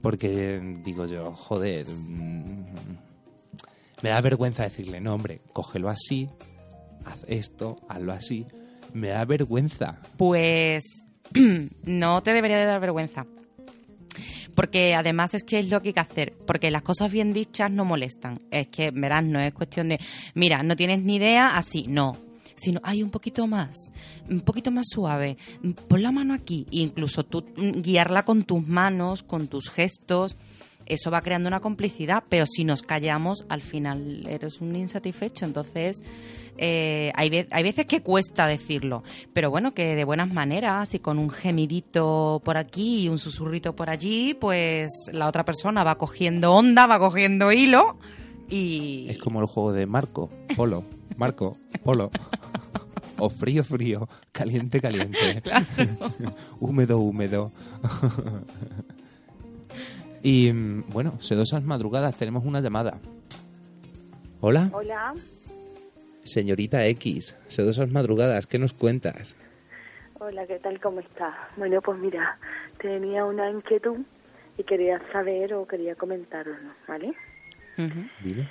Porque 0.00 0.80
digo 0.82 1.04
yo, 1.04 1.34
joder, 1.34 1.86
mm, 1.90 2.64
me 4.02 4.08
da 4.08 4.18
vergüenza 4.22 4.62
decirle, 4.62 4.98
no, 4.98 5.12
hombre, 5.12 5.42
cógelo 5.52 5.90
así, 5.90 6.26
haz 7.04 7.18
esto, 7.26 7.76
hazlo 7.86 8.14
así. 8.14 8.46
Me 8.94 9.08
da 9.08 9.26
vergüenza. 9.26 9.98
Pues 10.16 11.04
no 11.84 12.22
te 12.22 12.32
debería 12.32 12.56
de 12.56 12.64
dar 12.64 12.80
vergüenza. 12.80 13.26
Porque 14.54 14.94
además 14.94 15.34
es 15.34 15.44
que 15.44 15.58
es 15.60 15.68
lo 15.68 15.80
que 15.80 15.88
hay 15.88 15.94
que 15.94 16.00
hacer. 16.00 16.34
Porque 16.46 16.70
las 16.70 16.82
cosas 16.82 17.10
bien 17.10 17.32
dichas 17.32 17.70
no 17.70 17.84
molestan. 17.84 18.38
Es 18.50 18.68
que, 18.68 18.90
verás, 18.90 19.24
no 19.24 19.40
es 19.40 19.52
cuestión 19.52 19.88
de, 19.88 19.98
mira, 20.34 20.62
no 20.62 20.76
tienes 20.76 21.02
ni 21.02 21.16
idea, 21.16 21.56
así, 21.56 21.86
no. 21.88 22.16
Sino, 22.56 22.80
hay 22.84 23.02
un 23.02 23.10
poquito 23.10 23.46
más, 23.46 23.76
un 24.28 24.40
poquito 24.40 24.70
más 24.70 24.86
suave. 24.88 25.36
Pon 25.88 26.02
la 26.02 26.12
mano 26.12 26.34
aquí. 26.34 26.66
E 26.70 26.78
incluso 26.78 27.24
tú 27.24 27.44
mm, 27.56 27.80
guiarla 27.80 28.24
con 28.24 28.44
tus 28.44 28.66
manos, 28.66 29.22
con 29.22 29.48
tus 29.48 29.70
gestos. 29.70 30.36
Eso 30.84 31.10
va 31.10 31.22
creando 31.22 31.48
una 31.48 31.60
complicidad. 31.60 32.24
Pero 32.28 32.44
si 32.46 32.64
nos 32.64 32.82
callamos, 32.82 33.46
al 33.48 33.62
final 33.62 34.26
eres 34.28 34.60
un 34.60 34.76
insatisfecho. 34.76 35.44
Entonces, 35.44 36.02
eh, 36.58 37.12
hay, 37.14 37.46
hay 37.50 37.62
veces 37.62 37.86
que 37.86 38.02
cuesta 38.02 38.46
decirlo, 38.46 39.02
pero 39.32 39.50
bueno, 39.50 39.74
que 39.74 39.94
de 39.94 40.04
buenas 40.04 40.32
maneras 40.32 40.94
y 40.94 40.98
con 40.98 41.18
un 41.18 41.30
gemidito 41.30 42.40
por 42.44 42.56
aquí 42.56 43.04
y 43.04 43.08
un 43.08 43.18
susurrito 43.18 43.74
por 43.74 43.90
allí, 43.90 44.34
pues 44.34 44.90
la 45.12 45.28
otra 45.28 45.44
persona 45.44 45.84
va 45.84 45.96
cogiendo 45.96 46.52
onda, 46.52 46.86
va 46.86 46.98
cogiendo 46.98 47.52
hilo 47.52 47.96
y... 48.48 49.06
Es 49.08 49.18
como 49.18 49.40
el 49.40 49.46
juego 49.46 49.72
de 49.72 49.86
Marco, 49.86 50.30
Polo, 50.56 50.84
Marco, 51.16 51.56
Polo. 51.82 52.10
O 53.18 53.30
frío, 53.30 53.62
frío, 53.62 54.08
caliente, 54.32 54.80
caliente. 54.80 55.42
húmedo, 56.60 56.98
húmedo. 56.98 57.52
y 60.24 60.52
mm, 60.52 60.90
bueno, 60.90 61.14
sedosas 61.20 61.62
madrugadas, 61.62 62.16
tenemos 62.16 62.44
una 62.44 62.60
llamada. 62.60 62.98
Hola, 64.40 64.70
Hola, 64.72 65.14
señorita 66.24 66.86
X, 66.86 67.36
sedosas 67.48 67.90
madrugadas, 67.90 68.46
¿qué 68.46 68.58
nos 68.58 68.72
cuentas? 68.72 69.36
hola, 70.20 70.46
¿qué 70.46 70.60
tal? 70.60 70.80
¿Cómo 70.80 71.00
estás? 71.00 71.34
Bueno, 71.56 71.80
pues 71.82 71.98
mira, 71.98 72.38
tenía 72.78 73.24
una 73.24 73.50
inquietud 73.50 73.98
y 74.56 74.62
quería 74.62 75.00
saber 75.10 75.52
o 75.54 75.66
quería 75.66 75.96
comentaroslo, 75.96 76.70
¿vale? 76.86 77.08
Ujú. 77.76 78.06
Dile. 78.22 78.46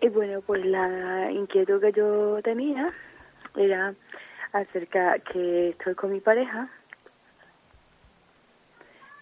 Y 0.00 0.08
bueno, 0.08 0.40
pues 0.40 0.64
la 0.64 1.30
inquietud 1.30 1.78
que 1.82 1.92
yo 1.92 2.40
tenía 2.42 2.90
era 3.54 3.94
acerca 4.52 5.18
que 5.30 5.70
estoy 5.70 5.94
con 5.94 6.10
mi 6.12 6.20
pareja 6.20 6.70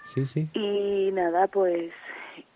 Sí, 0.04 0.24
sí. 0.24 0.48
y 0.54 1.10
nada, 1.12 1.48
pues 1.48 1.90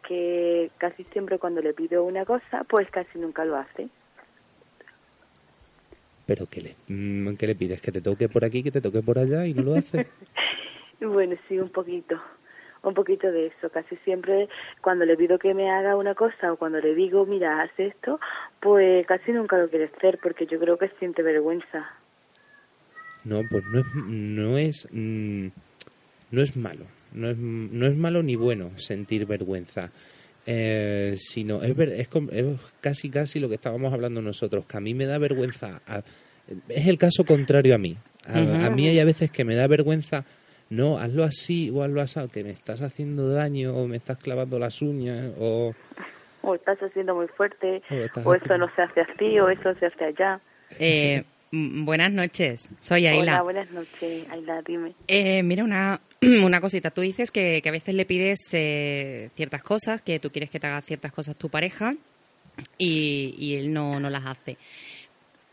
que 0.07 0.71
casi 0.79 1.03
siempre 1.13 1.41
cuando 1.41 1.63
le 1.63 1.75
pido 1.75 2.05
una 2.05 2.25
cosa, 2.25 2.63
pues 2.69 2.89
casi 2.93 3.19
nunca 3.19 3.45
lo 3.45 3.57
hace. 3.57 3.89
Pero 6.27 6.47
¿qué 6.47 6.61
le, 6.61 6.77
mm, 6.89 7.37
¿qué 7.37 7.47
le 7.47 7.55
pides? 7.55 7.81
¿Que 7.81 7.93
te 7.93 8.01
toque 8.01 8.29
por 8.29 8.45
aquí, 8.45 8.63
que 8.63 8.73
te 8.73 8.81
toque 8.81 9.01
por 9.01 9.19
allá 9.19 9.47
y 9.47 9.55
no 9.55 9.63
lo 9.63 9.75
hace? 9.77 10.07
Bueno, 10.99 11.37
sí, 11.47 11.59
un 11.59 11.69
poquito, 11.69 12.19
un 12.83 12.95
poquito 12.95 13.31
de 13.31 13.49
eso. 13.49 13.69
Casi 13.69 13.97
siempre 13.97 14.49
cuando 14.81 15.05
le 15.05 15.15
pido 15.15 15.39
que 15.39 15.53
me 15.53 15.71
haga 15.71 15.95
una 15.95 16.15
cosa 16.15 16.53
o 16.53 16.57
cuando 16.57 16.81
le 16.81 16.95
digo, 16.95 17.27
mira, 17.27 17.61
haz 17.61 17.71
esto, 17.77 18.19
pues 18.61 19.07
casi 19.07 19.33
nunca 19.33 19.59
lo 19.59 19.69
quiere 19.69 19.91
hacer 19.95 20.19
porque 20.23 20.47
yo 20.47 20.59
creo 20.59 20.79
que 20.79 20.89
siente 20.99 21.23
vergüenza. 21.23 21.87
No, 23.25 23.43
pues 23.51 23.65
no 23.67 23.81
es, 23.81 23.87
no 24.07 24.57
es, 24.57 24.89
mm, 24.91 25.49
no 26.31 26.43
es 26.43 26.57
malo. 26.57 26.87
No 27.13 27.29
es, 27.29 27.37
no 27.37 27.87
es 27.87 27.97
malo 27.97 28.23
ni 28.23 28.37
bueno 28.37 28.71
sentir 28.79 29.27
vergüenza. 29.27 29.91
Eh, 30.47 31.17
sino 31.19 31.63
es, 31.63 31.75
ver- 31.77 31.89
es, 31.89 32.09
es 32.33 32.47
casi 32.81 33.11
casi 33.11 33.41
lo 33.41 33.49
que 33.49 33.57
estábamos 33.57 33.93
hablando 33.93 34.23
nosotros, 34.23 34.65
que 34.67 34.77
a 34.77 34.81
mí 34.81 34.95
me 34.95 35.07
da 35.07 35.19
vergüenza. 35.19 35.81
a- 35.87 36.03
es 36.69 36.87
el 36.87 36.97
caso 36.99 37.25
contrario 37.25 37.75
a 37.75 37.79
mí. 37.79 37.97
A, 38.25 38.67
a 38.67 38.71
mí 38.71 38.87
hay 38.89 39.01
a 39.01 39.05
veces 39.05 39.31
que 39.33 39.45
me 39.45 39.57
da 39.57 39.67
vergüenza, 39.67 40.25
no, 40.71 40.99
hazlo 40.99 41.25
así 41.25 41.71
o 41.71 41.83
hazlo 41.83 42.01
así, 42.01 42.21
que 42.33 42.45
me 42.45 42.51
estás 42.51 42.83
haciendo 42.83 43.29
daño 43.29 43.75
o 43.77 43.87
me 43.89 43.97
estás 43.97 44.19
clavando 44.19 44.59
las 44.59 44.81
uñas 44.83 45.33
o... 45.39 45.75
O 46.43 46.55
estás 46.55 46.79
haciendo 46.81 47.17
muy 47.17 47.27
fuerte, 47.27 47.83
O 48.25 48.35
eso 48.35 48.57
no 48.57 48.69
se 48.77 48.83
hace 48.83 49.01
así, 49.01 49.39
o 49.41 49.49
eso 49.49 49.75
se 49.81 49.87
hace 49.87 50.05
allá. 50.05 50.41
Eh, 50.79 51.25
buenas 51.53 52.13
noches, 52.13 52.71
soy 52.81 53.07
Hola, 53.07 53.19
Aila. 53.21 53.43
buenas 53.43 53.71
noches, 53.71 54.27
Ayla, 54.31 54.63
dime. 54.67 54.95
Eh, 55.09 55.43
mira, 55.43 55.65
una, 55.65 56.01
una 56.23 56.61
cosita. 56.61 56.91
Tú 56.91 57.01
dices 57.01 57.31
que, 57.31 57.61
que 57.63 57.69
a 57.69 57.73
veces 57.73 57.95
le 57.95 58.05
pides 58.05 58.39
eh, 58.53 59.31
ciertas 59.37 59.63
cosas, 59.63 60.03
que 60.03 60.19
tú 60.19 60.31
quieres 60.31 60.51
que 60.51 60.61
te 60.61 60.67
haga 60.67 60.81
ciertas 60.83 61.13
cosas 61.13 61.37
tu 61.37 61.49
pareja 61.49 61.95
y, 62.79 63.35
y 63.39 63.57
él 63.57 63.73
no, 63.73 64.01
no 64.01 64.11
las 64.11 64.27
hace. 64.27 64.57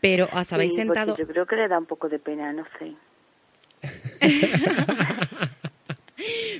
Pero 0.00 0.28
os 0.32 0.52
habéis 0.52 0.72
Sí, 0.72 0.76
sentado... 0.78 1.16
Yo 1.16 1.26
creo 1.26 1.46
que 1.46 1.56
le 1.56 1.68
da 1.68 1.78
un 1.78 1.86
poco 1.86 2.08
de 2.08 2.18
pena, 2.18 2.52
no 2.52 2.64
sé. 2.78 2.92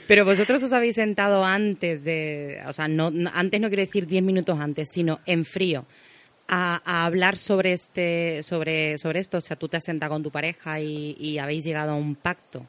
Pero 0.06 0.24
vosotros 0.24 0.62
os 0.62 0.72
habéis 0.72 0.96
sentado 0.96 1.44
antes 1.44 2.04
de, 2.04 2.60
o 2.66 2.72
sea, 2.72 2.88
no, 2.88 3.10
no- 3.10 3.30
antes 3.34 3.60
no 3.60 3.68
quiero 3.68 3.82
decir 3.82 4.06
10 4.06 4.22
minutos 4.22 4.58
antes, 4.58 4.88
sino 4.92 5.20
en 5.26 5.44
frío, 5.44 5.86
a, 6.48 6.82
a 6.84 7.04
hablar 7.04 7.36
sobre 7.36 7.72
este, 7.72 8.42
sobre, 8.42 8.98
sobre 8.98 9.20
esto. 9.20 9.38
O 9.38 9.40
sea, 9.40 9.56
tú 9.56 9.68
te 9.68 9.76
has 9.76 9.84
sentado 9.84 10.12
con 10.12 10.22
tu 10.22 10.30
pareja 10.30 10.80
y, 10.80 11.16
y 11.18 11.38
habéis 11.38 11.64
llegado 11.64 11.92
a 11.92 11.96
un 11.96 12.14
pacto. 12.14 12.66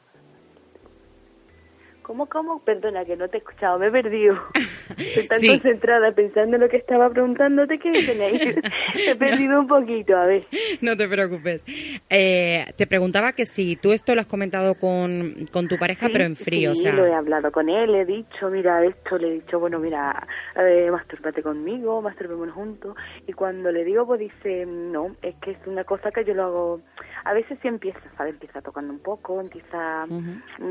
¿Cómo, 2.06 2.26
cómo? 2.26 2.60
Perdona, 2.62 3.04
que 3.04 3.16
no 3.16 3.28
te 3.28 3.38
he 3.38 3.40
escuchado, 3.40 3.80
me 3.80 3.88
he 3.88 3.90
perdido. 3.90 4.36
Estoy 4.96 5.26
tan 5.26 5.40
Sí. 5.40 5.48
concentrada 5.48 6.12
pensando 6.12 6.54
en 6.54 6.62
lo 6.62 6.68
que 6.68 6.76
estaba 6.76 7.10
preguntándote 7.10 7.80
que 7.80 7.90
me 8.16 9.10
he 9.10 9.16
perdido 9.16 9.58
un 9.58 9.66
poquito, 9.66 10.16
a 10.16 10.24
ver. 10.26 10.44
No 10.80 10.96
te 10.96 11.08
preocupes. 11.08 11.64
Eh, 12.08 12.64
te 12.76 12.86
preguntaba 12.86 13.32
que 13.32 13.44
si 13.44 13.74
tú 13.74 13.92
esto 13.92 14.14
lo 14.14 14.20
has 14.20 14.28
comentado 14.28 14.76
con, 14.76 15.46
con 15.52 15.66
tu 15.66 15.78
pareja, 15.78 16.06
Sí, 16.06 16.12
pero 16.12 16.24
en 16.24 16.36
frío, 16.36 16.74
sí, 16.76 16.86
o 16.86 16.92
sea, 16.92 16.94
lo 16.94 17.06
he 17.06 17.12
hablado 17.12 17.50
con 17.50 17.68
él, 17.68 17.90
le 17.90 18.02
he 18.02 18.04
dicho, 18.04 18.50
mira 18.50 18.84
esto, 18.84 19.18
le 19.18 19.26
he 19.28 19.32
dicho, 19.40 19.58
bueno, 19.58 19.80
mira, 19.80 20.28
eh, 20.54 20.88
mastúrbate 20.92 21.42
conmigo, 21.42 22.00
masturbémonos 22.02 22.54
juntos. 22.54 22.94
Y 23.26 23.32
cuando 23.32 23.72
le 23.72 23.82
digo, 23.84 24.06
pues 24.06 24.20
dice, 24.20 24.64
no, 24.64 25.16
es 25.22 25.34
que 25.42 25.50
es 25.50 25.58
una 25.66 25.82
cosa 25.82 26.12
que 26.12 26.24
yo 26.24 26.34
lo 26.34 26.44
hago. 26.44 26.80
A 27.26 27.32
veces 27.32 27.58
sí 27.60 27.68
empieza, 27.68 28.00
¿sabes? 28.16 28.34
Empieza 28.34 28.62
tocando 28.62 28.92
un 28.92 29.00
poco, 29.00 29.40
empieza 29.40 30.06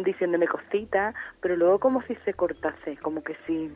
diciéndome 0.04 0.48
cositas, 0.48 1.14
pero 1.42 1.56
luego 1.58 1.80
como 1.80 2.02
si 2.04 2.16
se 2.24 2.34
cortase, 2.34 2.98
como 3.02 3.24
que 3.24 3.36
si 3.46 3.70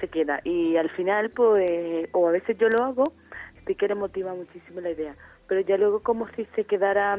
se 0.00 0.08
queda. 0.08 0.40
Y 0.44 0.76
al 0.76 0.90
final, 0.90 1.30
pues, 1.30 2.08
o 2.12 2.28
a 2.28 2.32
veces 2.32 2.58
yo 2.58 2.68
lo 2.68 2.82
hago, 2.84 3.12
sí 3.66 3.74
que 3.76 3.86
le 3.88 3.94
motiva 3.94 4.34
muchísimo 4.34 4.80
la 4.80 4.90
idea, 4.90 5.14
pero 5.46 5.60
ya 5.60 5.76
luego 5.76 6.00
como 6.02 6.28
si 6.34 6.44
se 6.56 6.64
quedara 6.64 7.16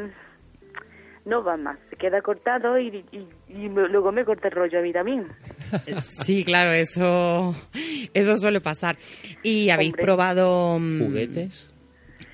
no 1.23 1.43
va 1.43 1.57
más, 1.57 1.79
se 1.89 1.95
queda 1.95 2.21
cortado 2.21 2.77
y, 2.77 3.03
y, 3.11 3.27
y 3.47 3.69
me- 3.69 3.87
luego 3.89 4.11
me 4.11 4.25
corta 4.25 4.49
el 4.49 4.53
rollo 4.55 4.77
a 4.79 4.81
mí 4.81 4.93
también. 4.93 5.27
sí, 5.99 6.43
claro, 6.43 6.71
eso, 6.71 7.55
eso 8.13 8.37
suele 8.37 8.61
pasar. 8.61 8.97
¿Y 9.41 9.69
habéis 9.71 9.91
Hombre. 9.93 10.03
probado 10.03 10.77
mm, 10.79 10.99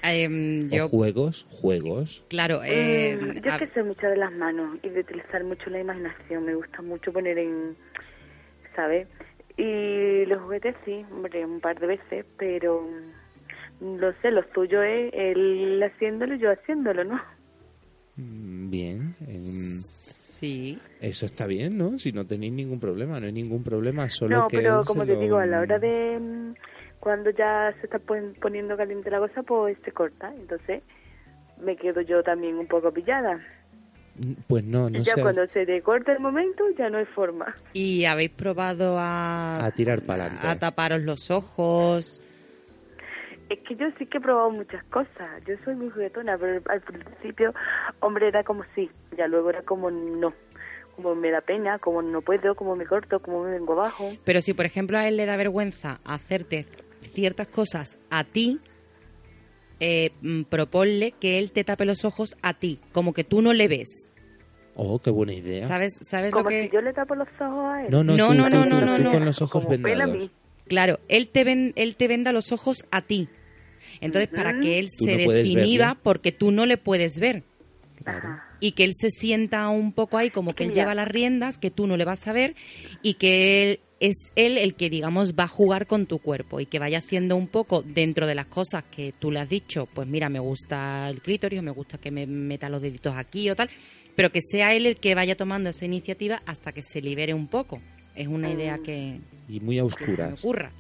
Em, 0.04 0.68
¿O 0.72 0.76
yo, 0.76 0.90
juegos? 0.90 1.46
¿Juegos? 1.50 2.24
claro, 2.30 2.62
eh, 2.64 3.18
Mm, 3.20 3.42
yo 3.42 3.52
a- 3.52 3.58
que 3.60 3.68
sé 3.68 3.84
mucho 3.84 4.08
de 4.08 4.18
las 4.18 4.32
manos 4.32 4.78
y 4.84 4.90
de 4.90 5.02
utilizar 5.02 5.44
mucho 5.44 5.70
la 5.70 5.80
imaginación, 5.80 6.46
me 6.46 6.56
gusta 6.56 6.82
mucho 6.82 7.12
poner 7.12 7.38
en, 7.38 7.76
¿sabes? 8.76 9.08
Y 9.58 10.26
los 10.26 10.42
juguetes 10.44 10.76
sí, 10.86 11.06
hombre, 11.12 11.46
un 11.46 11.60
par 11.60 11.80
de 11.80 11.88
veces, 11.88 12.26
pero 12.38 12.88
mm, 13.80 13.96
lo 13.98 14.14
sé, 14.22 14.32
lo 14.32 14.44
suyo 14.54 14.82
es 14.84 15.12
él 15.14 15.82
haciéndolo 15.84 16.36
y 16.36 16.40
yo 16.40 16.52
haciéndolo, 16.52 17.04
¿no? 17.04 17.22
Mm, 18.16 18.70
Bien. 18.70 19.16
em, 19.28 19.84
sí. 19.84 20.80
Eso 21.00 21.26
está 21.26 21.48
bien, 21.48 21.78
¿no? 21.78 21.98
Si 21.98 22.12
no 22.12 22.26
tenéis 22.28 22.54
ningún 22.54 22.80
problema, 22.80 23.20
no 23.20 23.26
hay 23.26 23.32
ningún 23.34 23.64
problema, 23.64 24.10
solo 24.10 24.42
No, 24.42 24.48
que 24.48 24.58
pero 24.58 24.84
como 24.86 25.06
te 25.06 25.14
lo- 25.14 25.20
digo, 25.20 25.38
a 25.38 25.46
la 25.46 25.60
hora 25.62 25.80
de 25.80 26.54
cuando 27.02 27.32
ya 27.32 27.74
se 27.82 27.88
está 27.88 28.00
pon- 28.00 28.34
poniendo 28.42 28.78
caliente 28.78 29.10
la 29.12 29.20
cosa, 29.20 29.44
pues 29.44 29.78
se 29.84 29.92
corta. 29.92 30.34
Entonces 30.34 30.82
me 31.62 31.76
quedo 31.76 32.00
yo 32.02 32.24
también 32.24 32.56
un 32.56 32.68
poco 32.68 32.92
pillada. 32.94 33.40
Pues 34.48 34.64
no, 34.64 34.90
no 34.90 35.02
ya 35.04 35.16
cuando 35.22 35.46
se 35.48 35.66
te 35.66 35.82
corta 35.82 36.12
el 36.14 36.20
momento, 36.20 36.64
ya 36.78 36.90
no 36.90 36.98
hay 37.00 37.06
forma. 37.06 37.54
¿Y 37.74 38.06
habéis 38.06 38.30
probado 38.32 38.98
a, 39.00 39.66
A 39.66 39.72
tirar 39.72 40.02
pa'lante. 40.02 40.48
a 40.48 40.58
taparos 40.60 41.02
los 41.02 41.30
ojos? 41.32 42.22
es 43.50 43.60
que 43.68 43.76
yo 43.76 43.88
sí 43.98 44.06
que 44.06 44.18
he 44.18 44.22
probado 44.22 44.50
muchas 44.52 44.82
cosas. 44.86 45.44
Yo 45.46 45.56
soy 45.66 45.76
muy 45.76 45.90
juguetona, 45.90 46.38
pero 46.38 46.62
al 46.70 46.82
principio, 46.82 47.54
hombre, 48.00 48.30
era 48.30 48.44
como 48.46 48.64
sí, 48.76 48.90
ya 49.18 49.28
luego 49.28 49.50
era 49.50 49.62
como 49.64 49.92
no. 49.92 50.34
Como 50.96 51.16
me 51.16 51.32
da 51.32 51.42
pena, 51.42 51.78
como 51.80 52.02
no 52.02 52.22
puedo, 52.22 52.54
como 52.56 52.76
me 52.76 52.86
corto, 52.86 53.20
como 53.20 53.44
me 53.44 53.52
vengo 53.52 53.74
abajo. 53.74 54.14
Pero 54.24 54.42
si, 54.42 54.54
por 54.54 54.66
ejemplo, 54.66 54.98
a 54.98 55.08
él 55.08 55.18
le 55.18 55.26
da 55.26 55.36
vergüenza 55.36 56.00
hacerte 56.06 56.66
ciertas 57.14 57.48
cosas 57.48 57.98
a 58.10 58.24
ti, 58.24 58.60
eh, 59.80 60.12
mm, 60.22 60.44
proponle 60.44 61.14
que 61.20 61.40
él 61.40 61.52
te 61.52 61.64
tape 61.64 61.86
los 61.86 62.06
ojos 62.06 62.36
a 62.42 62.54
ti, 62.54 62.80
como 62.92 63.14
que 63.14 63.24
tú 63.24 63.42
no 63.42 63.54
le 63.54 63.68
ves. 63.68 64.08
Oh, 64.76 65.00
qué 65.00 65.10
buena 65.10 65.34
idea. 65.34 65.68
¿Sabes, 65.68 65.98
sabes 66.02 66.32
Como 66.32 66.44
lo 66.46 66.50
que...? 66.50 66.64
si 66.64 66.70
yo 66.74 66.82
le 66.82 66.94
tapo 66.94 67.16
los 67.16 67.28
ojos 67.40 67.66
a 67.74 67.84
él. 67.86 67.92
No, 67.92 68.04
no, 68.04 68.16
No, 68.16 68.28
tú, 68.30 68.34
no, 68.36 68.44
tú, 68.46 68.50
no, 68.56 68.64
tú, 68.64 68.86
no, 68.86 68.96
tú 68.98 69.04
no, 69.04 69.12
con 69.12 69.26
los 69.26 69.42
ojos 69.42 69.66
como 69.66 69.82
pela 69.82 70.04
a 70.04 70.08
vendados. 70.08 70.18
mí. 70.18 70.32
Claro, 70.68 71.00
él 71.10 71.28
te, 71.28 71.44
ven, 71.44 71.74
él 71.76 71.96
te 71.98 72.08
venda 72.08 72.32
los 72.32 72.52
ojos 72.54 72.86
a 72.92 73.02
ti. 73.02 73.28
Entonces, 74.00 74.30
para 74.34 74.60
que 74.60 74.80
él 74.80 74.88
Tú 74.98 75.06
se 75.06 75.18
desinhiba, 75.18 75.88
verle. 75.88 76.00
porque 76.04 76.32
tú 76.32 76.52
no 76.52 76.66
le 76.66 76.78
puedes 76.78 77.20
ver. 77.20 77.44
Ajá. 78.06 78.48
Y 78.62 78.72
que 78.74 78.84
él 78.86 78.94
se 78.96 79.10
sienta 79.10 79.68
un 79.70 79.92
poco 79.92 80.18
ahí 80.18 80.30
como 80.30 80.54
que 80.56 80.64
él 80.64 80.72
lleva 80.74 80.96
las 80.96 81.08
riendas, 81.10 81.58
que 81.58 81.72
tú 81.72 81.88
no 81.88 81.98
le 81.98 82.06
vas 82.06 82.26
a 82.28 82.32
ver, 82.34 82.56
y 83.02 83.16
que 83.16 83.64
él 83.72 83.80
es 84.02 84.32
él 84.36 84.58
el 84.58 84.76
que, 84.76 84.90
digamos, 84.90 85.34
va 85.36 85.44
a 85.46 85.48
jugar 85.48 85.86
con 85.88 86.08
tu 86.08 86.20
cuerpo 86.20 86.60
y 86.60 86.66
que 86.66 86.80
vaya 86.80 86.98
haciendo 86.98 87.36
un 87.38 87.48
poco 87.48 87.84
dentro 87.84 88.28
de 88.28 88.36
las 88.36 88.48
cosas 88.48 88.84
que 88.84 89.12
tú 89.18 89.32
le 89.32 89.40
has 89.40 89.50
dicho, 89.50 89.86
pues 89.94 90.08
mira, 90.08 90.28
me 90.28 90.40
gusta 90.40 91.08
el 91.10 91.22
clítoris, 91.22 91.62
me 91.62 91.72
gusta 91.72 91.98
que 92.00 92.12
me 92.12 92.26
meta 92.26 92.68
los 92.70 92.82
deditos 92.82 93.16
aquí 93.16 93.50
o 93.50 93.56
tal, 93.56 93.70
pero 94.16 94.32
que 94.32 94.42
sea 94.42 94.74
él 94.74 94.86
el 94.88 94.96
que 94.96 95.16
vaya 95.16 95.36
tomando 95.36 95.70
esa 95.70 95.86
iniciativa 95.86 96.42
hasta 96.46 96.72
que 96.72 96.82
se 96.82 97.02
libere 97.02 97.34
un 97.34 97.48
poco. 97.48 97.80
Es 98.16 98.28
una 98.28 98.50
idea 98.50 98.78
que, 98.84 99.20
Y 99.48 99.60
muy 99.62 99.80
a 99.80 99.84
que 99.84 99.90
se 99.90 100.06
me 100.06 100.34
oscuras. 100.34 100.40
ocurra. 100.40 100.72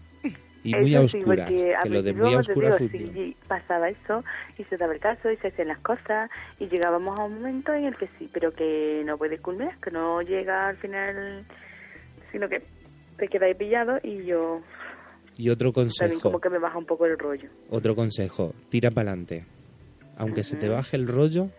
Y 0.63 0.75
muy 0.75 0.93
Eso 0.93 1.03
a 1.05 1.07
sí, 1.07 1.17
oscuras. 1.19 1.47
porque 1.49 1.75
a 1.75 1.81
que 1.81 1.89
lo 1.89 2.03
de 2.03 2.13
muy 2.13 2.33
a 2.33 2.37
oscuras 2.39 2.79
digo, 2.91 3.11
sí, 3.13 3.35
pasaba 3.47 3.89
eso 3.89 4.23
y 4.59 4.63
se 4.65 4.77
daba 4.77 4.93
el 4.93 4.99
caso 4.99 5.31
y 5.31 5.37
se 5.37 5.47
hacían 5.47 5.69
las 5.69 5.79
cosas 5.79 6.29
y 6.59 6.67
llegábamos 6.67 7.19
a 7.19 7.23
un 7.23 7.35
momento 7.35 7.73
en 7.73 7.85
el 7.85 7.95
que 7.97 8.07
sí, 8.19 8.29
pero 8.31 8.51
que 8.53 9.01
no 9.05 9.17
puede 9.17 9.39
culminar, 9.39 9.77
que 9.79 9.89
no 9.91 10.21
llega 10.21 10.67
al 10.69 10.77
final, 10.77 11.45
sino 12.31 12.47
que 12.47 12.61
te 13.21 13.27
queda 13.27 13.45
ahí 13.45 13.53
pillado 13.53 13.99
y 14.01 14.25
yo 14.25 14.61
Y 15.37 15.49
otro 15.49 15.71
también 15.71 15.87
consejo, 15.89 16.19
como 16.23 16.41
que 16.41 16.49
me 16.49 16.57
baja 16.57 16.77
un 16.79 16.85
poco 16.87 17.05
el 17.05 17.17
rollo. 17.19 17.49
otro 17.69 17.95
consejo, 17.95 18.55
tira 18.69 18.89
para 18.89 19.11
adelante. 19.11 19.45
Aunque 20.17 20.43
se 20.43 20.57
te 20.57 20.67
baje 20.67 20.97
el 20.97 21.07
rollo, 21.07 21.49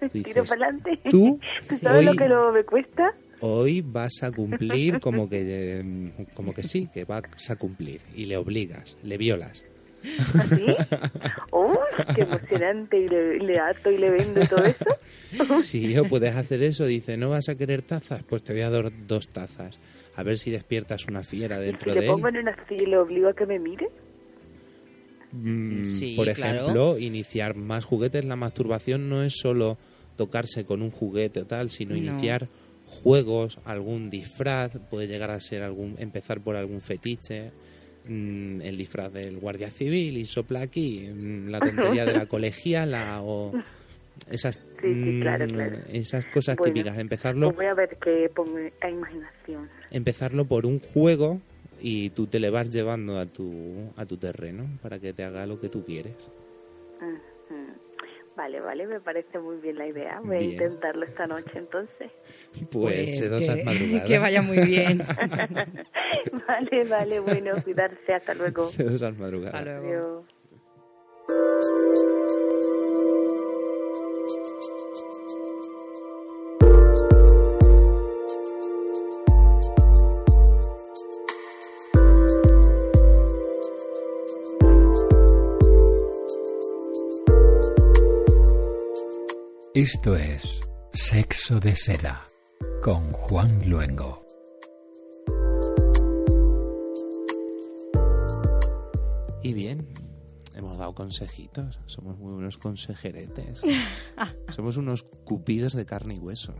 Tiro 0.12 0.44
para 0.44 0.66
adelante. 0.66 0.98
tú 1.10 1.38
¿Tú 1.68 1.76
sabes 1.76 2.00
hoy- 2.00 2.06
lo 2.06 2.14
que 2.16 2.26
lo 2.28 2.52
me 2.52 2.64
cuesta? 2.64 3.12
hoy 3.42 3.82
vas 3.82 4.22
a 4.22 4.30
cumplir 4.32 4.98
como 5.06 5.28
que 5.28 5.40
eh, 5.80 6.12
como 6.34 6.54
que 6.54 6.62
sí, 6.62 6.88
que 6.92 7.04
vas 7.04 7.22
a 7.50 7.56
cumplir 7.56 8.00
y 8.14 8.24
le 8.24 8.36
obligas, 8.38 8.96
le 9.02 9.18
violas. 9.18 9.62
¿Así? 10.38 10.64
¡Uy, 11.52 12.04
qué 12.14 12.22
emocionante! 12.22 12.98
Y 12.98 13.08
le, 13.08 13.38
le 13.40 13.58
ato 13.58 13.90
y 13.90 13.98
le 13.98 14.08
vendo 14.10 14.40
y 14.40 14.46
todo 14.46 14.64
eso. 14.64 15.58
Si 15.62 15.92
yo 15.92 16.04
puedes 16.06 16.34
hacer 16.34 16.62
eso, 16.62 16.86
dice, 16.86 17.16
¿no 17.18 17.28
vas 17.30 17.48
a 17.50 17.54
querer 17.54 17.82
tazas? 17.82 18.22
Pues 18.24 18.42
te 18.42 18.52
voy 18.54 18.62
a 18.62 18.70
dar 18.70 18.90
dos 19.06 19.28
tazas. 19.28 19.78
A 20.20 20.22
ver 20.22 20.36
si 20.36 20.50
despiertas 20.50 21.06
una 21.08 21.22
fiera 21.22 21.56
Y 21.58 21.60
si 21.60 21.66
dentro 21.68 21.94
le 21.94 22.02
de 22.02 22.06
pongo 22.06 22.28
él. 22.28 22.36
en 22.36 22.42
una 22.42 22.56
silla 22.68 22.82
y 22.82 22.86
le 22.86 22.98
obligo 22.98 23.28
a 23.28 23.32
que 23.34 23.46
me 23.46 23.58
mire. 23.58 23.88
Mm, 25.32 25.82
Sí, 25.84 26.14
Por 26.14 26.30
claro. 26.32 26.58
ejemplo, 26.60 26.98
iniciar 26.98 27.54
más 27.56 27.84
juguetes. 27.86 28.24
La 28.26 28.36
masturbación 28.36 29.08
no 29.08 29.22
es 29.22 29.34
solo 29.36 29.78
tocarse 30.16 30.64
con 30.66 30.82
un 30.82 30.90
juguete 30.90 31.40
o 31.40 31.46
tal, 31.46 31.70
sino 31.70 31.96
No. 31.96 32.06
iniciar 32.06 32.48
juegos, 32.84 33.58
algún 33.64 34.10
disfraz, 34.10 34.72
puede 34.90 35.06
llegar 35.06 35.30
a 35.30 35.40
ser 35.40 35.62
algún, 35.62 35.94
empezar 35.98 36.40
por 36.42 36.56
algún 36.56 36.82
fetiche, 36.82 37.52
mm, 38.06 38.60
el 38.60 38.76
disfraz 38.76 39.10
del 39.12 39.38
guardia 39.38 39.70
civil 39.70 40.18
y 40.18 40.26
sopla 40.26 40.60
aquí, 40.60 41.08
mm, 41.08 41.48
la 41.48 41.60
tontería 41.60 42.04
de 42.04 42.12
la 42.14 42.26
colegiala 42.26 43.22
o 43.22 43.54
esas, 44.30 44.58
Sí, 44.80 44.94
sí, 44.94 45.20
claro, 45.20 45.44
mm, 45.44 45.48
claro. 45.48 45.76
esas 45.92 46.24
cosas 46.26 46.56
Bueno, 46.56 46.74
típicas. 46.74 46.98
Empezarlo, 46.98 47.46
Pues 47.48 47.56
voy 47.56 47.66
a 47.66 47.74
ver 47.74 47.96
qué 48.02 48.30
pongo 48.34 48.56
a 48.80 48.88
imaginación. 48.88 49.68
empezarlo 49.90 50.44
por 50.46 50.64
un 50.66 50.80
juego 50.80 51.40
y 51.80 52.10
tú 52.10 52.26
te 52.26 52.40
le 52.40 52.50
vas 52.50 52.70
llevando 52.70 53.18
a 53.18 53.26
tu, 53.26 53.92
a 53.96 54.06
tu 54.06 54.16
terreno 54.16 54.66
para 54.82 54.98
que 54.98 55.12
te 55.12 55.24
haga 55.24 55.46
lo 55.46 55.60
que 55.60 55.68
tú 55.68 55.84
quieres. 55.84 56.14
Vale, 58.36 58.60
vale, 58.60 58.86
me 58.86 59.00
parece 59.00 59.38
muy 59.38 59.56
bien 59.56 59.76
la 59.76 59.86
idea. 59.86 60.18
Voy 60.20 60.36
a 60.36 60.40
Bien. 60.40 60.52
intentarlo 60.52 61.04
esta 61.04 61.26
noche 61.26 61.50
entonces. 61.56 62.10
Pues, 62.70 63.18
sedosas 63.18 63.58
que, 63.58 63.64
madrugadas. 63.64 64.08
que 64.08 64.18
vaya 64.18 64.42
muy 64.42 64.58
bien. 64.60 64.98
vale, 66.48 66.84
vale, 66.88 67.20
bueno, 67.20 67.62
cuidarse, 67.62 68.12
hasta 68.14 68.34
luego. 68.34 68.66
Sedosas 68.66 69.16
madrugadas. 69.18 69.54
Hasta 69.54 69.78
luego. 69.80 70.24
Adiós. 71.28 72.49
Esto 89.80 90.14
es 90.14 90.60
Sexo 90.92 91.58
de 91.58 91.74
Seda 91.74 92.28
con 92.82 93.12
Juan 93.12 93.66
Luengo. 93.66 94.22
Y 99.42 99.54
bien, 99.54 99.88
hemos 100.54 100.76
dado 100.76 100.94
consejitos. 100.94 101.80
Somos 101.86 102.18
muy 102.18 102.34
buenos 102.34 102.58
consejeretes. 102.58 103.62
Somos 104.54 104.76
unos 104.76 105.04
cupidos 105.24 105.72
de 105.72 105.86
carne 105.86 106.16
y 106.16 106.18
hueso. 106.18 106.54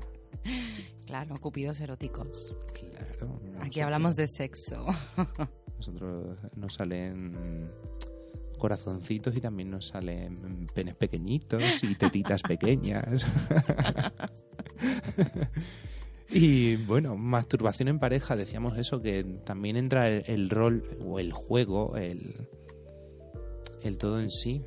Claro, 1.05 1.39
cupidos 1.39 1.79
eróticos. 1.83 2.57
Claro. 2.73 3.39
Aquí 3.61 3.81
hablamos 3.81 4.17
de 4.17 4.29
sexo. 4.29 4.87
Nosotros 5.77 6.39
nos 6.57 6.73
salen 6.73 7.71
corazoncitos 8.61 9.37
y 9.37 9.40
también 9.40 9.70
nos 9.70 9.88
salen 9.88 10.68
penes 10.73 10.94
pequeñitos 10.94 11.62
y 11.83 11.96
tetitas 11.96 12.42
pequeñas. 12.42 13.27
y 16.31 16.77
bueno, 16.77 17.16
masturbación 17.16 17.88
en 17.88 17.99
pareja, 17.99 18.37
decíamos 18.37 18.79
eso, 18.79 19.03
que 19.03 19.25
también 19.44 19.77
entra 19.77 20.09
el, 20.09 20.49
rol 20.49 20.96
o 21.05 21.18
el 21.18 21.33
juego, 21.33 21.96
el, 21.96 22.49
el 23.83 23.99
todo 23.99 24.20
en 24.20 24.31
sí. 24.31 24.62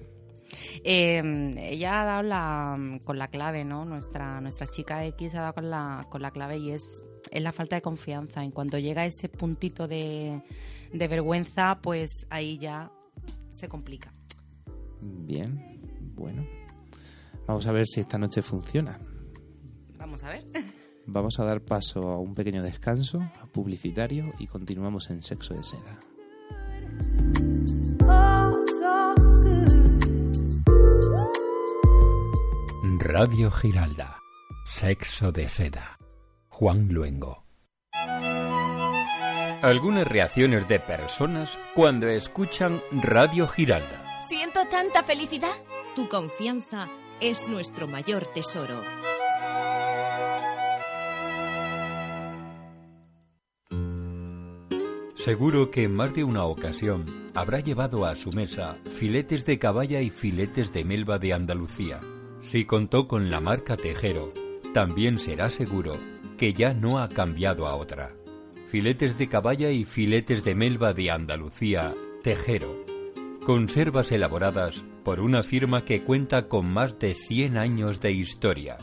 Eh, 0.84 1.22
ella 1.58 2.02
ha 2.02 2.06
dado 2.06 2.24
la, 2.24 3.00
con 3.04 3.18
la 3.18 3.28
clave, 3.28 3.64
¿no? 3.64 3.86
Nuestra, 3.86 4.42
nuestra 4.42 4.68
chica 4.68 5.06
X 5.06 5.36
ha 5.36 5.42
dado 5.42 5.54
con 5.54 5.70
la, 5.70 6.06
con 6.10 6.22
la 6.22 6.32
clave 6.32 6.58
y 6.58 6.72
es, 6.72 7.04
es 7.32 7.42
la 7.42 7.52
falta 7.52 7.76
de 7.76 7.82
confianza. 7.82 8.44
En 8.44 8.52
cuanto 8.52 8.78
llega 8.78 9.06
ese 9.06 9.30
puntito 9.30 9.88
de, 9.88 10.42
de 10.92 11.08
vergüenza, 11.08 11.80
pues 11.82 12.28
ahí 12.30 12.58
ya 12.58 12.92
se 13.54 13.70
complica. 13.70 14.14
Bien, 15.02 15.80
bueno. 16.16 16.46
Vamos 17.48 17.66
a 17.68 17.72
ver 17.72 17.86
si 17.88 18.00
esta 18.00 18.18
noche 18.18 18.42
funciona. 18.42 19.00
Vamos 19.98 20.24
a 20.24 20.30
ver. 20.30 20.46
Vamos 21.06 21.40
a 21.40 21.46
dar 21.46 21.62
paso 21.62 22.00
a 22.10 22.20
un 22.20 22.34
pequeño 22.34 22.64
descanso 22.64 23.20
publicitario 23.52 24.32
y 24.40 24.48
continuamos 24.48 25.10
en 25.10 25.22
Sexo 25.22 25.54
de 25.54 25.64
Seda. 25.64 26.00
Radio 33.00 33.52
Giralda. 33.52 34.18
Sexo 34.66 35.32
de 35.32 35.50
Seda. 35.50 36.00
Juan 36.48 36.88
Luengo. 36.88 37.43
Algunas 39.64 40.06
reacciones 40.06 40.68
de 40.68 40.78
personas 40.78 41.58
cuando 41.74 42.10
escuchan 42.10 42.82
Radio 42.92 43.48
Giralda. 43.48 44.20
Siento 44.28 44.60
tanta 44.70 45.04
felicidad. 45.06 45.56
Tu 45.96 46.10
confianza 46.10 46.90
es 47.22 47.48
nuestro 47.48 47.88
mayor 47.88 48.28
tesoro. 48.28 48.82
Seguro 55.16 55.72
que 55.72 55.84
en 55.86 55.96
más 55.96 56.14
de 56.14 56.26
una 56.26 56.44
ocasión 56.44 57.32
habrá 57.34 57.62
llevado 57.62 58.06
a 58.06 58.18
su 58.18 58.34
mesa 58.34 58.76
filetes 58.94 59.46
de 59.46 59.60
caballa 59.60 60.02
y 60.02 60.10
filetes 60.10 60.74
de 60.74 60.84
melva 60.84 61.20
de 61.20 61.32
Andalucía. 61.32 62.02
Si 62.42 62.66
contó 62.66 63.08
con 63.08 63.30
la 63.32 63.40
marca 63.40 63.78
Tejero, 63.78 64.34
también 64.74 65.20
será 65.20 65.50
seguro 65.50 65.96
que 66.38 66.52
ya 66.52 66.74
no 66.74 67.00
ha 67.00 67.08
cambiado 67.08 67.66
a 67.66 67.76
otra. 67.76 68.12
Filetes 68.74 69.20
de 69.20 69.30
caballa 69.30 69.70
y 69.70 69.86
filetes 69.86 70.44
de 70.44 70.56
melva 70.56 70.96
de 70.96 71.12
Andalucía, 71.12 71.94
Tejero. 72.24 72.84
Conservas 73.46 74.12
elaboradas 74.12 74.84
por 75.04 75.20
una 75.20 75.44
firma 75.44 75.86
que 75.86 76.02
cuenta 76.02 76.48
con 76.50 76.74
más 76.74 76.98
de 76.98 77.14
100 77.14 77.58
años 77.58 78.00
de 78.02 78.14
historia. 78.14 78.78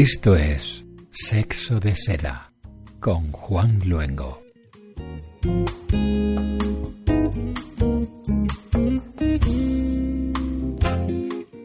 Esto 0.01 0.37
es 0.37 0.87
Sexo 1.11 1.81
de 1.81 1.97
Seda 1.97 2.53
con 3.01 3.33
Juan 3.33 3.81
Luengo. 3.85 4.41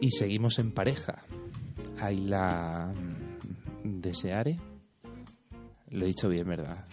Y 0.00 0.10
seguimos 0.10 0.58
en 0.58 0.72
pareja. 0.72 1.22
Ayla 2.00 2.92
Deseare. 3.84 4.58
Lo 5.90 6.04
he 6.04 6.08
dicho 6.08 6.28
bien, 6.28 6.48
¿verdad? 6.48 6.86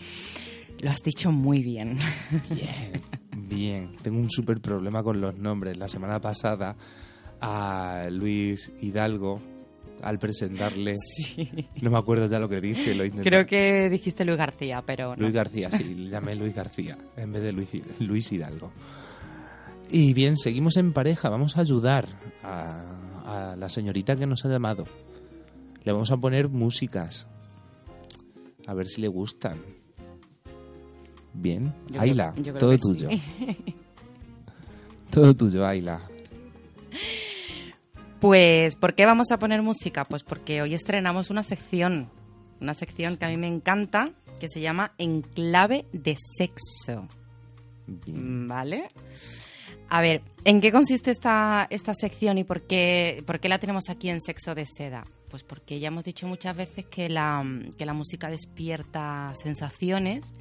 Lo 0.80 0.92
has 0.92 1.02
dicho 1.02 1.32
muy 1.32 1.64
bien. 1.64 1.98
Bien, 2.52 3.02
bien. 3.36 3.96
Tengo 4.04 4.20
un 4.20 4.30
súper 4.30 4.62
problema 4.62 5.02
con 5.02 5.20
los 5.20 5.36
nombres. 5.36 5.76
La 5.76 5.88
semana 5.88 6.22
pasada 6.22 6.76
a 7.40 8.10
Luis 8.12 8.72
Hidalgo, 8.80 9.42
al 10.02 10.20
presentarle, 10.20 10.96
no 11.82 11.90
me 11.92 11.98
acuerdo 11.98 12.28
ya 12.28 12.40
lo 12.40 12.50
que 12.50 12.60
dije. 12.62 12.94
Lo 12.96 13.06
intenté. 13.06 13.30
Creo 13.30 13.46
que 13.46 13.90
dijiste 13.90 14.26
Luis 14.26 14.38
García, 14.38 14.84
pero 14.86 15.16
no. 15.16 15.22
Luis 15.22 15.34
García, 15.34 15.70
sí, 15.72 15.84
le 15.84 16.10
llamé 16.10 16.36
Luis 16.36 16.54
García 16.56 16.98
en 17.18 17.32
vez 17.32 17.42
de 17.44 17.52
Luis, 17.52 17.70
Luis 18.00 18.32
Hidalgo. 18.32 18.72
Y 19.90 20.14
bien, 20.14 20.38
seguimos 20.38 20.78
en 20.78 20.94
pareja. 20.94 21.30
Vamos 21.30 21.58
a 21.58 21.62
ayudar 21.62 22.08
a, 22.44 23.52
a 23.52 23.56
la 23.56 23.70
señorita 23.70 24.16
que 24.16 24.26
nos 24.26 24.46
ha 24.46 24.50
llamado. 24.50 24.86
Le 25.84 25.92
vamos 25.92 26.12
a 26.12 26.18
poner 26.18 26.48
músicas. 26.50 27.28
A 28.68 28.74
ver 28.74 28.88
si 28.88 29.02
le 29.02 29.08
gustan. 29.08 29.60
Bien. 31.34 31.74
Yo 31.88 32.00
creo- 32.00 32.02
Ayla, 32.02 32.34
yo 32.38 32.54
creo 32.54 32.58
todo 32.58 32.78
tuyo. 32.78 33.10
sí. 33.10 33.22
Todo 35.12 35.34
tuyo, 35.36 35.66
Ayla. 35.66 36.02
Pues, 38.22 38.76
¿por 38.76 38.94
qué 38.94 39.08
vamos 39.08 39.32
a 39.32 39.40
poner 39.40 39.64
música? 39.64 40.06
Pues 40.06 40.22
porque 40.22 40.62
hoy 40.62 40.76
estrenamos 40.76 41.32
una 41.32 41.42
sección, 41.42 42.08
una 42.62 42.76
sección 42.76 43.18
que 43.18 43.26
a 43.26 43.30
mí 43.30 43.36
me 43.36 43.48
encanta, 43.48 44.12
que 44.40 44.48
se 44.48 44.62
llama 44.62 44.94
Enclave 45.00 45.88
de 45.92 46.16
Sexo. 46.38 47.08
Bien. 47.88 48.48
¿Vale? 48.48 48.90
A 49.90 50.02
ver, 50.02 50.22
¿en 50.46 50.62
qué 50.62 50.72
consiste 50.72 51.10
esta, 51.10 51.66
esta 51.72 51.96
sección 51.96 52.38
y 52.38 52.44
por 52.44 52.62
qué, 52.62 53.24
por 53.26 53.40
qué 53.40 53.50
la 53.50 53.58
tenemos 53.58 53.90
aquí 53.90 54.10
en 54.10 54.22
Sexo 54.22 54.54
de 54.54 54.68
Seda? 54.68 55.04
Pues 55.32 55.42
porque 55.42 55.80
ya 55.80 55.88
hemos 55.88 56.04
dicho 56.04 56.28
muchas 56.28 56.56
veces 56.56 56.86
que 56.86 57.10
la, 57.10 57.44
que 57.76 57.88
la 57.88 57.94
música 57.94 58.30
despierta 58.30 59.34
sensaciones 59.34 60.36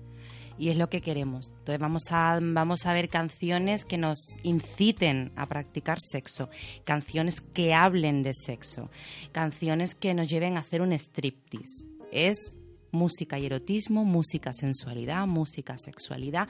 y 0.60 0.68
es 0.68 0.76
lo 0.76 0.90
que 0.90 1.00
queremos. 1.00 1.46
Entonces 1.48 1.78
vamos 1.78 2.02
a, 2.10 2.38
vamos 2.40 2.84
a 2.84 2.92
ver 2.92 3.08
canciones 3.08 3.86
que 3.86 3.96
nos 3.96 4.18
inciten 4.42 5.32
a 5.34 5.46
practicar 5.46 6.00
sexo, 6.00 6.50
canciones 6.84 7.40
que 7.40 7.72
hablen 7.72 8.22
de 8.22 8.34
sexo, 8.34 8.90
canciones 9.32 9.94
que 9.94 10.12
nos 10.12 10.28
lleven 10.28 10.58
a 10.58 10.60
hacer 10.60 10.82
un 10.82 10.92
striptease. 10.92 11.86
Es 12.12 12.54
música 12.92 13.38
y 13.38 13.46
erotismo, 13.46 14.04
música 14.04 14.52
sensualidad, 14.52 15.26
música 15.26 15.78
sexualidad. 15.78 16.46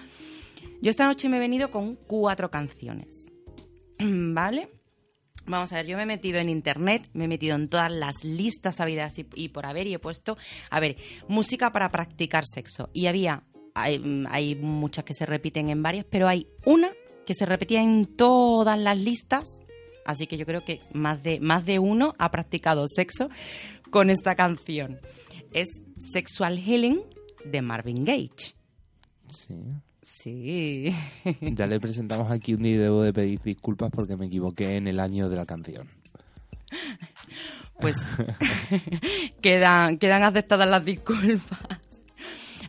Yo 0.82 0.90
esta 0.90 1.06
noche 1.06 1.28
me 1.28 1.36
he 1.36 1.40
venido 1.40 1.70
con 1.70 1.94
cuatro 1.94 2.50
canciones. 2.50 3.30
¿Vale? 4.00 4.70
Vamos 5.46 5.72
a 5.72 5.76
ver, 5.76 5.86
yo 5.86 5.96
me 5.96 6.02
he 6.02 6.06
metido 6.06 6.38
en 6.38 6.48
internet, 6.48 7.08
me 7.12 7.24
he 7.24 7.28
metido 7.28 7.54
en 7.54 7.68
todas 7.68 7.90
las 7.92 8.24
listas 8.24 8.80
habidas 8.80 9.18
y, 9.18 9.26
y 9.34 9.48
por 9.48 9.66
haber 9.66 9.86
y 9.86 9.94
he 9.94 9.98
puesto, 9.98 10.36
a 10.68 10.80
ver, 10.80 10.96
música 11.28 11.70
para 11.70 11.90
practicar 11.90 12.44
sexo. 12.44 12.90
Y 12.92 13.06
había, 13.06 13.44
hay, 13.74 14.24
hay 14.28 14.54
muchas 14.54 15.04
que 15.04 15.14
se 15.14 15.26
repiten 15.26 15.68
en 15.70 15.82
varias, 15.82 16.06
pero 16.08 16.28
hay 16.28 16.46
una 16.64 16.90
que 17.26 17.34
se 17.34 17.46
repetía 17.46 17.82
en 17.82 18.06
todas 18.06 18.78
las 18.78 18.98
listas. 18.98 19.58
Así 20.04 20.26
que 20.26 20.36
yo 20.36 20.46
creo 20.46 20.64
que 20.64 20.80
más 20.92 21.22
de, 21.22 21.40
más 21.40 21.64
de 21.64 21.78
uno 21.78 22.14
ha 22.18 22.30
practicado 22.30 22.86
sexo 22.88 23.28
con 23.90 24.10
esta 24.10 24.34
canción. 24.34 25.00
Es 25.52 25.82
Sexual 25.96 26.58
Healing 26.58 27.02
de 27.44 27.62
Marvin 27.62 28.04
Gage. 28.04 28.54
Sí. 29.28 29.56
Sí. 30.02 30.94
Ya 31.40 31.66
le 31.66 31.78
presentamos 31.78 32.30
aquí 32.30 32.54
un 32.54 32.64
y 32.64 32.74
debo 32.74 33.02
de 33.02 33.12
pedir 33.12 33.40
disculpas 33.40 33.90
porque 33.90 34.16
me 34.16 34.26
equivoqué 34.26 34.76
en 34.76 34.88
el 34.88 34.98
año 34.98 35.28
de 35.28 35.36
la 35.36 35.46
canción. 35.46 35.88
Pues 37.80 38.02
quedan, 39.42 39.98
quedan 39.98 40.22
aceptadas 40.22 40.68
las 40.68 40.84
disculpas. 40.84 41.79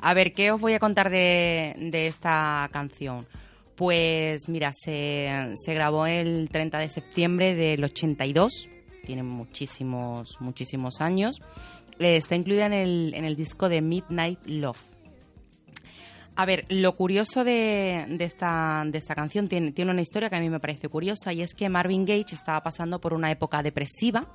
A 0.04 0.16
ver, 0.16 0.34
¿qué 0.34 0.52
os 0.52 0.60
voy 0.60 0.74
a 0.74 0.80
contar 0.80 1.12
de, 1.12 2.08
esta 2.08 2.68
canción? 2.72 3.28
Pues 3.76 4.50
mira, 4.50 4.72
se, 4.74 5.56
grabó 5.68 6.08
el 6.08 6.50
30 6.52 6.80
de 6.80 6.90
septiembre 6.90 7.54
del 7.54 7.84
82, 7.84 8.68
tiene 9.06 9.22
muchísimos, 9.22 10.38
muchísimos 10.40 11.02
años. 11.02 11.40
Eh, 12.00 12.16
Está 12.16 12.36
incluida 12.36 12.66
en 12.66 12.74
el, 12.74 13.14
en 13.14 13.26
el 13.26 13.36
disco 13.36 13.70
de 13.70 13.82
Midnight 13.82 14.40
Love. 14.46 14.82
A 16.36 16.46
ver, 16.48 16.66
lo 16.70 16.96
curioso 16.96 17.44
de, 17.44 18.06
de 18.10 18.26
esta, 18.26 18.84
de 18.88 18.98
esta 18.98 19.14
canción 19.14 19.48
tiene, 19.48 19.72
tiene 19.72 19.92
una 19.92 20.02
historia 20.02 20.32
que 20.32 20.38
a 20.38 20.40
mí 20.40 20.50
me 20.50 20.60
parece 20.60 20.90
curiosa 20.90 21.32
y 21.32 21.44
es 21.44 21.54
que 21.54 21.70
Marvin 21.70 22.06
Gage 22.06 22.34
estaba 22.34 22.62
pasando 22.64 23.00
por 23.00 23.14
una 23.14 23.30
época 23.30 23.62
depresiva 23.62 24.26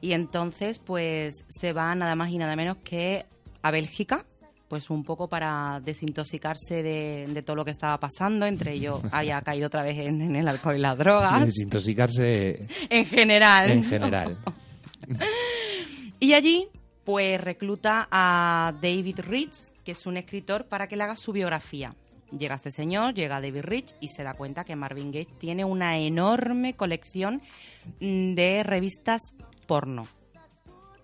y 0.00 0.14
entonces 0.14 0.80
pues 0.80 1.44
se 1.48 1.72
va 1.72 1.94
nada 1.94 2.16
más 2.16 2.30
y 2.30 2.38
nada 2.38 2.56
menos 2.56 2.78
que 2.78 3.26
a 3.62 3.70
Bélgica 3.70 4.24
pues 4.72 4.88
un 4.88 5.04
poco 5.04 5.28
para 5.28 5.82
desintoxicarse 5.84 6.82
de, 6.82 7.26
de 7.28 7.42
todo 7.42 7.56
lo 7.56 7.62
que 7.62 7.72
estaba 7.72 8.00
pasando, 8.00 8.46
entre 8.46 8.72
ellos 8.72 9.02
había 9.12 9.38
caído 9.42 9.66
otra 9.66 9.82
vez 9.82 9.98
en, 9.98 10.22
en 10.22 10.34
el 10.34 10.48
alcohol 10.48 10.76
y 10.76 10.78
las 10.78 10.96
drogas, 10.96 11.44
Desintoxicarse 11.44 12.68
en 12.88 13.04
general. 13.04 13.70
en 13.70 13.84
general. 13.84 14.38
Y 16.20 16.32
allí, 16.32 16.68
pues 17.04 17.38
recluta 17.38 18.08
a 18.10 18.72
David 18.80 19.20
Rich, 19.20 19.74
que 19.84 19.92
es 19.92 20.06
un 20.06 20.16
escritor, 20.16 20.64
para 20.64 20.86
que 20.86 20.96
le 20.96 21.02
haga 21.02 21.16
su 21.16 21.32
biografía. 21.32 21.94
Llega 22.30 22.54
este 22.54 22.72
señor, 22.72 23.12
llega 23.12 23.42
David 23.42 23.64
Rich 23.64 23.96
y 24.00 24.08
se 24.08 24.22
da 24.22 24.32
cuenta 24.32 24.64
que 24.64 24.74
Marvin 24.74 25.12
Gaye 25.12 25.28
tiene 25.38 25.66
una 25.66 25.98
enorme 25.98 26.72
colección 26.76 27.42
mm, 28.00 28.34
de 28.34 28.62
revistas 28.62 29.20
porno. 29.66 30.06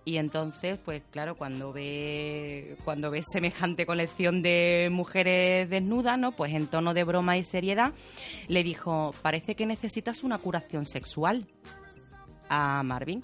Y 0.05 0.17
entonces, 0.17 0.79
pues 0.83 1.03
claro, 1.11 1.35
cuando 1.35 1.71
ve 1.71 2.77
cuando 2.83 3.11
ve 3.11 3.21
semejante 3.31 3.85
colección 3.85 4.41
de 4.41 4.89
mujeres 4.91 5.69
desnudas, 5.69 6.17
¿no? 6.17 6.31
Pues 6.31 6.53
en 6.53 6.67
tono 6.67 6.93
de 6.93 7.03
broma 7.03 7.37
y 7.37 7.43
seriedad, 7.43 7.93
le 8.47 8.63
dijo, 8.63 9.11
"Parece 9.21 9.55
que 9.55 9.65
necesitas 9.65 10.23
una 10.23 10.37
curación 10.37 10.85
sexual." 10.85 11.47
a 12.49 12.83
Marvin. 12.83 13.23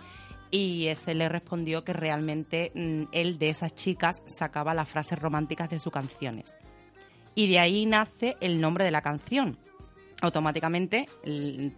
Y 0.52 0.88
ese 0.88 1.16
le 1.16 1.28
respondió 1.28 1.84
que 1.84 1.92
realmente 1.92 2.72
mm, 2.76 3.06
él 3.12 3.38
de 3.40 3.50
esas 3.50 3.76
chicas 3.76 4.22
sacaba 4.26 4.74
las 4.74 4.88
frases 4.88 5.20
románticas 5.20 5.70
de 5.70 5.80
sus 5.80 5.92
canciones. 5.92 6.56
Y 7.34 7.50
de 7.50 7.60
ahí 7.60 7.86
nace 7.86 8.38
el 8.40 8.62
nombre 8.62 8.86
de 8.86 8.92
la 8.92 9.02
canción. 9.02 9.58
Automáticamente, 10.22 11.08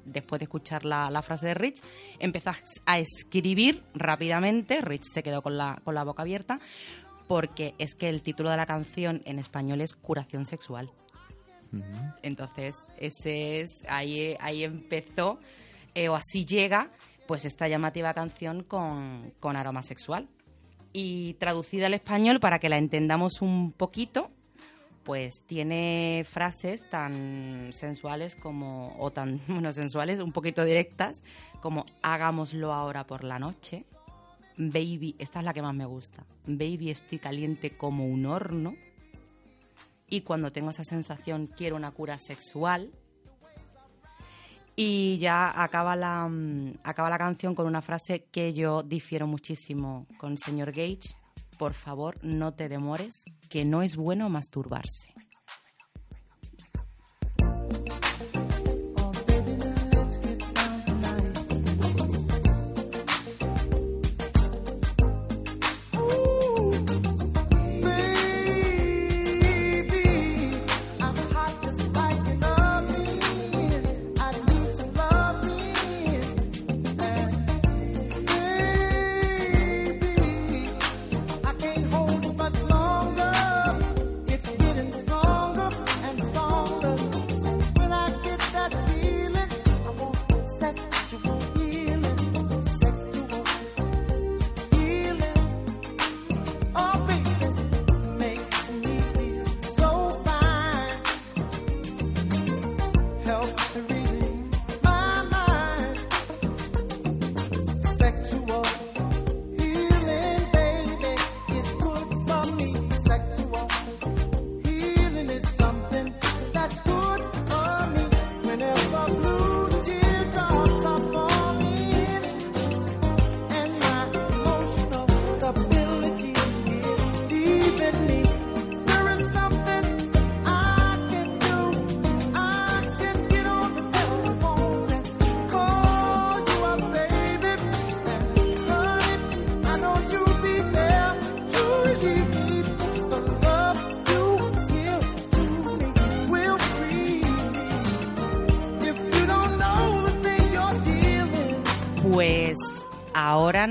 después 0.06 0.40
de 0.40 0.44
escuchar 0.44 0.86
la, 0.86 1.10
la 1.10 1.22
frase 1.22 1.48
de 1.48 1.54
Rich, 1.56 1.82
empezó 2.20 2.52
a- 2.52 2.56
a 2.86 3.00
escribir 3.00 3.84
rápidamente. 3.94 4.80
Rich 4.82 5.06
se 5.06 5.24
quedó 5.24 5.42
con 5.42 5.58
la, 5.58 5.82
con 5.84 5.96
la 5.96 6.04
boca 6.04 6.22
abierta 6.22 6.60
porque 7.28 7.74
es 7.78 7.96
que 7.96 8.08
el 8.10 8.22
título 8.22 8.50
de 8.52 8.58
la 8.58 8.66
canción 8.66 9.22
en 9.26 9.40
español 9.40 9.82
es 9.82 9.96
Curación 9.96 10.46
Sexual. 10.46 10.90
Entonces, 12.22 12.78
ese 12.98 13.62
es, 13.62 13.84
ahí, 13.90 14.36
ahí 14.40 14.64
empezó, 14.64 15.40
eh, 15.96 16.08
o 16.08 16.16
así 16.16 16.46
llega, 16.46 16.90
pues 17.28 17.44
esta 17.44 17.68
llamativa 17.68 18.14
canción 18.14 18.64
con, 18.64 19.34
con 19.42 19.58
aroma 19.58 19.84
sexual. 19.84 20.28
Y 20.94 21.34
traducida 21.34 21.88
al 21.88 21.94
español, 21.96 22.40
para 22.40 22.60
que 22.60 22.70
la 22.70 22.78
entendamos 22.78 23.42
un 23.42 23.74
poquito, 23.74 24.32
pues 25.08 25.42
tiene 25.44 26.26
frases 26.30 26.90
tan 26.90 27.70
sensuales 27.72 28.36
como, 28.36 28.94
o 29.00 29.10
tan, 29.10 29.40
bueno, 29.48 29.72
sensuales, 29.72 30.20
un 30.20 30.34
poquito 30.34 30.66
directas, 30.66 31.24
como 31.62 31.86
hagámoslo 32.02 32.74
ahora 32.74 33.08
por 33.08 33.24
la 33.24 33.40
noche. 33.40 33.86
Baby, 34.58 35.16
esta 35.18 35.40
es 35.40 35.46
la 35.46 35.54
que 35.54 35.62
más 35.62 35.74
me 35.74 35.86
gusta. 35.86 36.26
Baby, 36.46 36.90
estoy 36.90 37.20
caliente 37.20 37.78
como 37.78 38.06
un 38.06 38.26
horno. 38.26 38.76
Y 40.10 40.22
cuando 40.22 40.52
tengo 40.52 40.72
esa 40.72 40.84
sensación, 40.84 41.48
quiero 41.48 41.78
una 41.78 41.92
cura 41.92 42.20
sexual. 42.20 42.92
Y 44.76 45.20
ya 45.20 45.64
acaba 45.64 45.96
la, 45.96 46.28
mm, 46.28 46.80
acaba 46.84 47.10
la 47.10 47.18
canción 47.18 47.56
con 47.56 47.66
una 47.66 47.82
frase 47.82 48.26
que 48.26 48.52
yo 48.52 48.84
difiero 48.84 49.26
muchísimo 49.26 50.06
con 50.18 50.34
el 50.34 50.38
señor 50.38 50.74
Gage. 50.74 51.16
Por 51.58 51.74
favor, 51.74 52.24
no 52.24 52.54
te 52.54 52.70
demores, 52.70 53.24
que 53.50 53.66
no 53.66 53.82
es 53.82 53.96
bueno 53.96 54.30
masturbarse. 54.30 55.14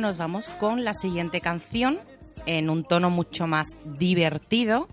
Nos 0.06 0.18
vamos 0.18 0.46
con 0.60 0.84
la 0.84 0.94
siguiente 0.94 1.40
canción 1.40 1.98
en 2.46 2.70
un 2.70 2.84
tono 2.84 3.10
mucho 3.10 3.48
más 3.48 3.66
divertido, 3.98 4.86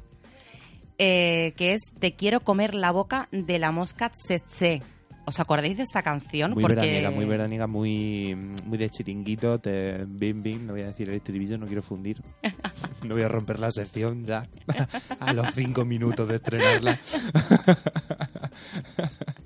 eh, 0.97 1.53
que 1.55 1.74
es 1.74 1.82
Te 1.99 2.16
quiero 2.16 2.39
comer 2.39 2.74
la 2.74 2.89
boca 2.89 3.30
de 3.32 3.59
la 3.59 3.72
mosca 3.72 4.09
tsetse. 4.09 4.82
¿Os 5.26 5.39
acordáis 5.39 5.78
de 5.78 5.84
esta 5.84 6.01
canción? 6.01 6.53
Muy 6.53 6.64
Porque 6.64 6.78
veraniega, 6.78 7.11
muy 7.11 7.26
veraniega, 7.26 7.68
muy, 7.68 8.36
muy 8.66 8.80
de 8.80 8.89
chiringuito, 8.89 9.59
te, 9.59 10.03
bim 10.07 10.41
bim, 10.41 10.66
no 10.66 10.74
voy 10.74 10.82
a 10.82 10.88
decir 10.88 11.09
el 11.09 11.16
estribillo, 11.16 11.59
no 11.59 11.68
quiero 11.68 11.84
fundir. 11.84 12.20
no 13.03 13.14
voy 13.14 13.22
a 13.22 13.28
romper 13.28 13.59
la 13.59 13.70
sección 13.70 14.26
ya 14.26 14.47
a 15.20 15.34
los 15.34 15.45
cinco 15.53 15.86
minutos 15.86 16.28
de 16.28 16.38
estrenarla. 16.38 16.99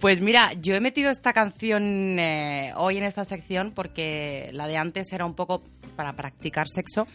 Pues 0.00 0.20
mira, 0.20 0.52
yo 0.54 0.74
he 0.74 0.80
metido 0.80 1.10
esta 1.10 1.32
canción 1.32 2.18
eh, 2.18 2.72
hoy 2.76 2.98
en 2.98 3.04
esta 3.04 3.24
sección 3.24 3.72
porque 3.74 4.50
la 4.52 4.66
de 4.66 4.76
antes 4.76 5.12
era 5.12 5.24
un 5.24 5.34
poco 5.34 5.62
para 5.96 6.14
practicar 6.14 6.68
sexo 6.68 7.06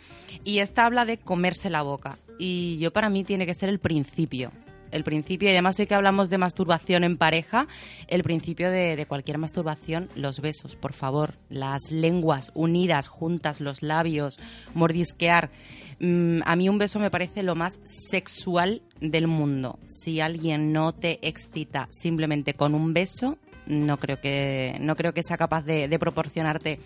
y 0.44 0.60
esta 0.60 0.86
habla 0.86 1.06
de 1.06 1.18
comerse 1.18 1.70
la 1.70 1.82
boca. 1.82 2.18
Y 2.40 2.78
yo 2.80 2.92
para 2.92 3.10
mí 3.10 3.24
tiene 3.24 3.46
que 3.46 3.54
ser 3.54 3.70
el 3.70 3.80
principio. 3.80 4.52
El 4.92 5.04
principio, 5.04 5.50
y 5.50 5.52
además 5.52 5.80
hoy 5.80 5.88
que 5.88 5.96
hablamos 5.96 6.30
de 6.30 6.38
masturbación 6.38 7.04
en 7.04 7.18
pareja, 7.18 7.68
el 8.08 8.24
principio 8.24 8.72
de, 8.72 9.06
cualquier 9.08 9.38
masturbación, 9.38 10.10
los 10.16 10.42
besos, 10.42 10.76
por 10.76 10.94
favor, 10.94 11.36
las 11.50 11.92
lenguas 11.92 12.52
unidas, 12.56 13.08
juntas, 13.08 13.62
los 13.62 13.84
labios, 13.84 14.40
mordisquear. 14.74 15.52
Mm, 16.00 16.40
a 16.46 16.56
mí 16.56 16.70
un 16.70 16.78
beso 16.80 17.00
me 17.00 17.12
parece 17.12 17.44
lo 17.44 17.56
más 17.56 17.80
sexual 17.84 18.82
del 19.00 19.28
mundo. 19.28 19.80
Si 19.88 20.22
alguien 20.22 20.74
no 20.74 20.94
te 20.94 21.20
excita 21.28 21.88
simplemente 21.92 22.56
con 22.56 22.74
un 22.74 22.94
beso, 22.94 23.38
no 23.68 23.98
creo 23.98 24.20
que, 24.20 24.78
no 24.80 24.96
creo 24.96 25.14
que 25.14 25.24
sea 25.24 25.38
capaz 25.38 25.64
de, 25.64 25.88
de 25.88 26.00
proporcionarte 26.00 26.80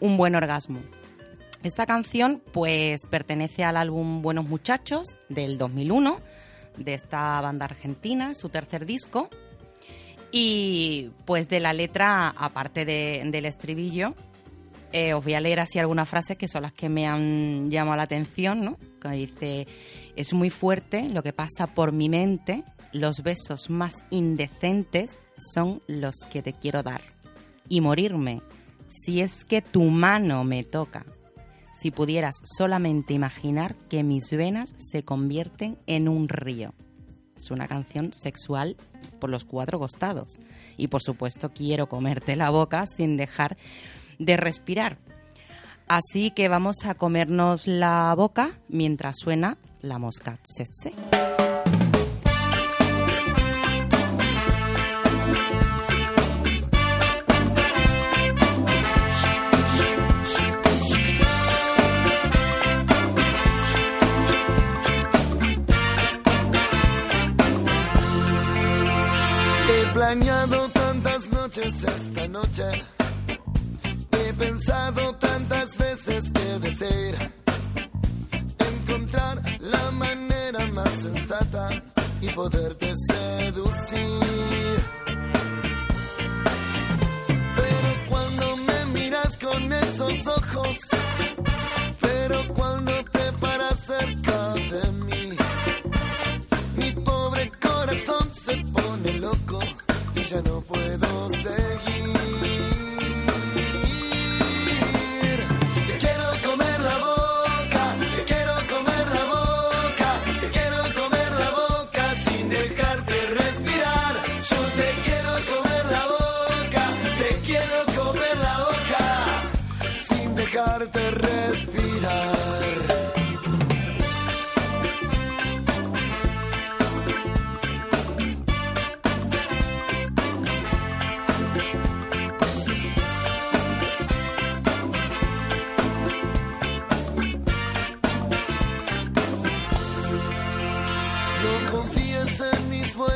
un 0.00 0.16
buen 0.16 0.34
orgasmo. 0.34 0.80
Esta 1.62 1.86
canción 1.86 2.42
pues 2.52 3.06
pertenece 3.06 3.64
al 3.64 3.76
álbum 3.76 4.20
Buenos 4.20 4.46
Muchachos 4.46 5.16
del 5.30 5.56
2001 5.56 6.20
de 6.76 6.94
esta 6.94 7.40
banda 7.40 7.64
argentina, 7.66 8.34
su 8.34 8.48
tercer 8.48 8.86
disco. 8.86 9.28
Y 10.32 11.10
pues 11.24 11.48
de 11.48 11.60
la 11.60 11.72
letra, 11.72 12.28
aparte 12.36 12.84
de- 12.84 13.22
del 13.26 13.46
estribillo, 13.46 14.14
eh, 14.92 15.14
os 15.14 15.22
voy 15.24 15.34
a 15.34 15.40
leer 15.40 15.60
así 15.60 15.78
algunas 15.78 16.08
frases 16.08 16.36
que 16.36 16.48
son 16.48 16.62
las 16.62 16.72
que 16.72 16.88
me 16.88 17.06
han 17.06 17.70
llamado 17.70 17.96
la 17.96 18.02
atención, 18.04 18.64
¿no? 18.64 18.78
Que 19.00 19.08
dice, 19.10 19.66
es 20.16 20.32
muy 20.32 20.50
fuerte 20.50 21.08
lo 21.08 21.22
que 21.22 21.32
pasa 21.32 21.68
por 21.68 21.92
mi 21.92 22.08
mente, 22.08 22.64
los 22.92 23.22
besos 23.22 23.70
más 23.70 24.04
indecentes 24.10 25.18
son 25.52 25.80
los 25.86 26.14
que 26.30 26.42
te 26.42 26.52
quiero 26.52 26.82
dar. 26.82 27.02
Y 27.68 27.80
morirme, 27.80 28.40
si 28.88 29.20
es 29.20 29.44
que 29.44 29.62
tu 29.62 29.82
mano 29.84 30.44
me 30.44 30.62
toca. 30.64 31.04
Si 31.78 31.90
pudieras 31.90 32.36
solamente 32.44 33.14
imaginar 33.14 33.74
que 33.88 34.02
mis 34.02 34.30
venas 34.30 34.70
se 34.76 35.04
convierten 35.04 35.78
en 35.86 36.08
un 36.08 36.28
río. 36.28 36.72
Es 37.36 37.50
una 37.50 37.66
canción 37.66 38.12
sexual 38.12 38.76
por 39.20 39.28
los 39.28 39.44
cuatro 39.44 39.78
costados. 39.78 40.38
Y 40.76 40.88
por 40.88 41.02
supuesto 41.02 41.52
quiero 41.52 41.88
comerte 41.88 42.36
la 42.36 42.50
boca 42.50 42.86
sin 42.86 43.16
dejar 43.16 43.56
de 44.18 44.36
respirar. 44.36 44.98
Así 45.86 46.30
que 46.30 46.48
vamos 46.48 46.84
a 46.84 46.94
comernos 46.94 47.66
la 47.66 48.14
boca 48.16 48.58
mientras 48.68 49.16
suena 49.18 49.58
la 49.80 49.98
mosca 49.98 50.38
tsetse. 50.42 51.23
He 72.56 74.32
pensado 74.34 75.16
tantas 75.16 75.76
veces 75.76 76.30
que 76.30 76.58
desear 76.60 77.32
encontrar 78.58 79.42
la 79.58 79.90
manera 79.90 80.64
más 80.68 80.92
sensata 80.92 81.82
y 82.20 82.28
poderte 82.28 82.94
seducir. 83.08 83.23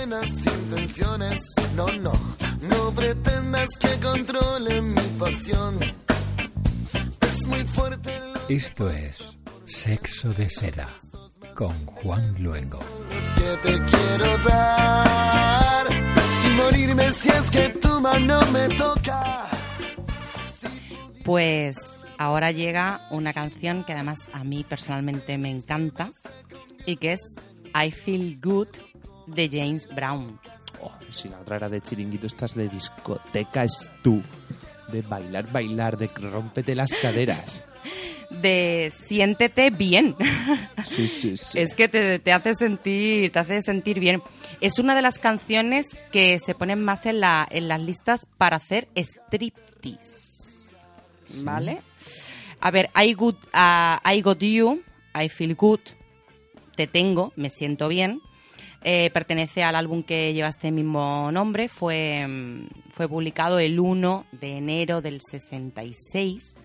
Buenas 0.09 0.47
intenciones, 0.47 1.55
no, 1.77 1.87
no, 1.99 2.13
no 2.63 2.95
pretendas 2.95 3.69
que 3.79 4.01
controle 4.01 4.81
mi 4.81 5.03
pasión. 5.19 5.79
Es 7.21 7.47
muy 7.47 7.65
fuerte 7.65 8.19
lo 8.19 8.49
Esto 8.49 8.89
es 8.89 9.19
Sexo 9.67 10.31
de 10.31 10.49
Seda 10.49 10.89
con 11.55 11.75
Juan 11.87 12.43
Luengo. 12.43 12.81
los 13.15 13.25
que 13.35 13.57
te 13.63 13.83
quiero 13.85 14.39
dar 14.39 15.87
y 15.93 16.57
morirme 16.57 17.13
si 17.13 17.29
es 17.29 17.51
que 17.51 17.69
tu 17.69 18.01
mano 18.01 18.41
me 18.51 18.69
toca. 18.77 19.45
Pues 21.23 22.07
ahora 22.17 22.51
llega 22.51 23.03
una 23.11 23.35
canción 23.35 23.85
que 23.85 23.93
además 23.93 24.21
a 24.33 24.43
mí 24.43 24.65
personalmente 24.67 25.37
me 25.37 25.51
encanta 25.51 26.13
y 26.87 26.97
que 26.97 27.13
es 27.13 27.35
I 27.75 27.91
Feel 27.91 28.41
Good 28.41 28.88
de 29.35 29.49
James 29.51 29.87
Brown. 29.95 30.39
Oh, 30.81 30.93
si 31.11 31.29
la 31.29 31.41
otra 31.41 31.57
era 31.57 31.69
de 31.69 31.81
chiringuito, 31.81 32.27
estás 32.27 32.55
de 32.55 32.69
discoteca, 32.69 33.65
es 33.65 33.91
tú. 34.03 34.23
De 34.93 35.03
bailar, 35.03 35.51
bailar, 35.51 35.99
de 35.99 36.09
rompete 36.09 36.75
las 36.75 36.93
caderas. 36.93 37.63
De 38.31 38.93
siéntete 38.95 39.71
bien. 39.71 40.15
Sí, 40.87 41.09
sí, 41.09 41.39
sí. 41.39 41.59
Es 41.59 41.75
que 41.75 41.89
te, 41.89 42.19
te 42.19 42.33
hace 42.33 42.55
sentir, 42.55 43.33
te 43.33 43.39
hace 43.39 43.63
sentir 43.63 44.01
bien. 44.01 44.23
Es 44.61 44.79
una 44.79 44.95
de 44.95 45.01
las 45.01 45.19
canciones 45.19 45.97
que 46.13 46.39
se 46.39 46.55
ponen 46.55 46.85
más 46.85 47.07
en, 47.07 47.21
la, 47.21 47.49
en 47.51 47.69
las 47.69 47.81
listas 47.81 48.27
para 48.37 48.57
hacer 48.57 48.89
striptease. 48.95 50.75
¿Vale? 51.37 51.81
A 52.61 52.71
ver, 52.71 52.91
I, 52.95 53.15
good, 53.15 53.37
ah, 53.53 54.01
I 54.05 54.21
got 54.21 54.41
you, 54.41 54.83
I 55.15 55.29
feel 55.29 55.55
good, 55.55 55.81
te 56.77 56.87
tengo, 56.87 57.33
me 57.37 57.51
siento 57.51 57.89
bien. 57.89 58.21
Eh, 58.83 59.11
pertenece 59.13 59.65
al 59.65 59.75
álbum 59.75 60.03
que 60.03 60.33
lleva 60.33 60.49
este 60.49 60.71
mismo 60.71 61.31
nombre. 61.33 61.69
Fue, 61.69 62.27
mm, 62.27 62.69
fue 62.93 63.09
publicado 63.09 63.59
el 63.59 63.81
1 63.81 64.27
de 64.33 64.57
enero 64.57 65.03
del 65.03 65.21
66. 65.21 66.57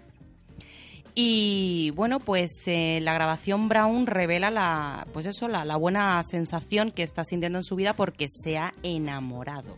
Y 1.15 1.91
bueno, 1.95 2.19
pues 2.19 2.49
eh, 2.65 2.99
la 3.01 3.13
grabación 3.13 3.69
Brown 3.69 4.07
revela 4.07 4.49
la, 4.49 5.05
pues 5.13 5.27
eso, 5.27 5.47
la, 5.47 5.63
la 5.63 5.77
buena 5.77 6.21
sensación 6.23 6.91
que 6.91 7.03
está 7.03 7.23
sintiendo 7.23 7.59
en 7.59 7.63
su 7.63 7.75
vida 7.75 7.93
porque 7.93 8.27
se 8.29 8.57
ha 8.57 8.73
enamorado. 8.81 9.77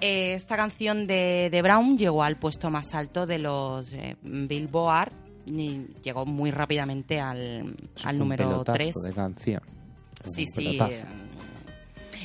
Eh, 0.00 0.34
esta 0.34 0.56
canción 0.56 1.06
de, 1.06 1.48
de 1.50 1.62
Brown 1.62 1.96
llegó 1.98 2.22
al 2.22 2.36
puesto 2.36 2.70
más 2.70 2.94
alto 2.94 3.26
de 3.26 3.38
los 3.38 3.92
eh, 3.92 4.16
Billboard 4.22 5.12
y 5.46 5.86
llegó 6.02 6.26
muy 6.26 6.50
rápidamente 6.50 7.20
al, 7.20 7.76
al 8.04 8.18
número 8.18 8.48
pelotazo 8.48 8.76
3. 8.76 8.94
de 8.94 9.12
canción. 9.12 9.75
Sí, 10.34 10.42
Un 10.42 10.46
sí. 10.46 10.64
pelotazo. 10.64 10.92
eh, 10.92 11.04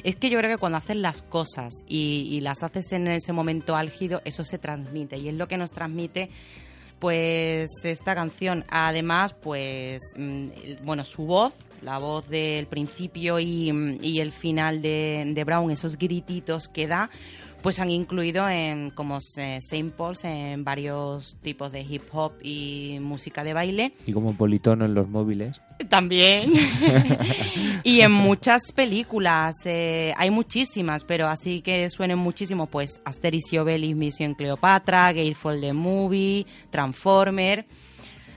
Es 0.03 0.15
que 0.15 0.29
yo 0.29 0.39
creo 0.39 0.49
que 0.51 0.57
cuando 0.57 0.77
haces 0.77 0.97
las 0.97 1.21
cosas 1.21 1.73
y, 1.87 2.27
y 2.31 2.41
las 2.41 2.63
haces 2.63 2.91
en 2.93 3.07
ese 3.07 3.33
momento 3.33 3.75
álgido, 3.75 4.21
eso 4.25 4.43
se 4.43 4.57
transmite 4.57 5.17
y 5.17 5.27
es 5.29 5.35
lo 5.35 5.47
que 5.47 5.57
nos 5.57 5.71
transmite 5.71 6.29
pues 6.99 7.69
esta 7.83 8.13
canción. 8.15 8.63
Además, 8.69 9.33
pues 9.33 10.01
mm, 10.17 10.47
bueno, 10.83 11.03
su 11.03 11.23
voz, 11.25 11.53
la 11.81 11.97
voz 11.97 12.27
del 12.29 12.67
principio 12.67 13.39
y, 13.39 13.71
y 14.01 14.19
el 14.19 14.31
final 14.31 14.81
de, 14.81 15.23
de 15.33 15.43
Brown, 15.43 15.71
esos 15.71 15.97
grititos 15.97 16.67
que 16.67 16.87
da, 16.87 17.09
pues 17.61 17.79
han 17.79 17.89
incluido 17.89 18.47
en 18.49 18.91
como 18.91 19.19
Saint 19.21 19.93
Paul's 19.93 20.23
en 20.23 20.63
varios 20.63 21.35
tipos 21.41 21.71
de 21.71 21.81
hip 21.81 22.03
hop 22.11 22.33
y 22.41 22.97
música 23.01 23.43
de 23.43 23.53
baile. 23.53 23.93
Y 24.05 24.13
como 24.13 24.33
politono 24.35 24.85
en 24.85 24.93
los 24.93 25.07
móviles. 25.07 25.61
También. 25.89 26.53
y 27.83 28.01
en 28.01 28.11
muchas 28.11 28.71
películas. 28.73 29.55
eh, 29.65 30.13
hay 30.17 30.31
muchísimas, 30.31 31.03
pero 31.03 31.27
así 31.27 31.61
que 31.61 31.89
suenen 31.89 32.17
muchísimo, 32.17 32.67
pues 32.67 33.01
Asterix 33.05 33.53
y 33.53 33.57
Obelix, 33.57 33.95
Misión 33.95 34.33
Cleopatra, 34.33 35.11
Gatefall 35.13 35.61
the 35.61 35.73
Movie, 35.73 36.45
Transformer. 36.69 37.65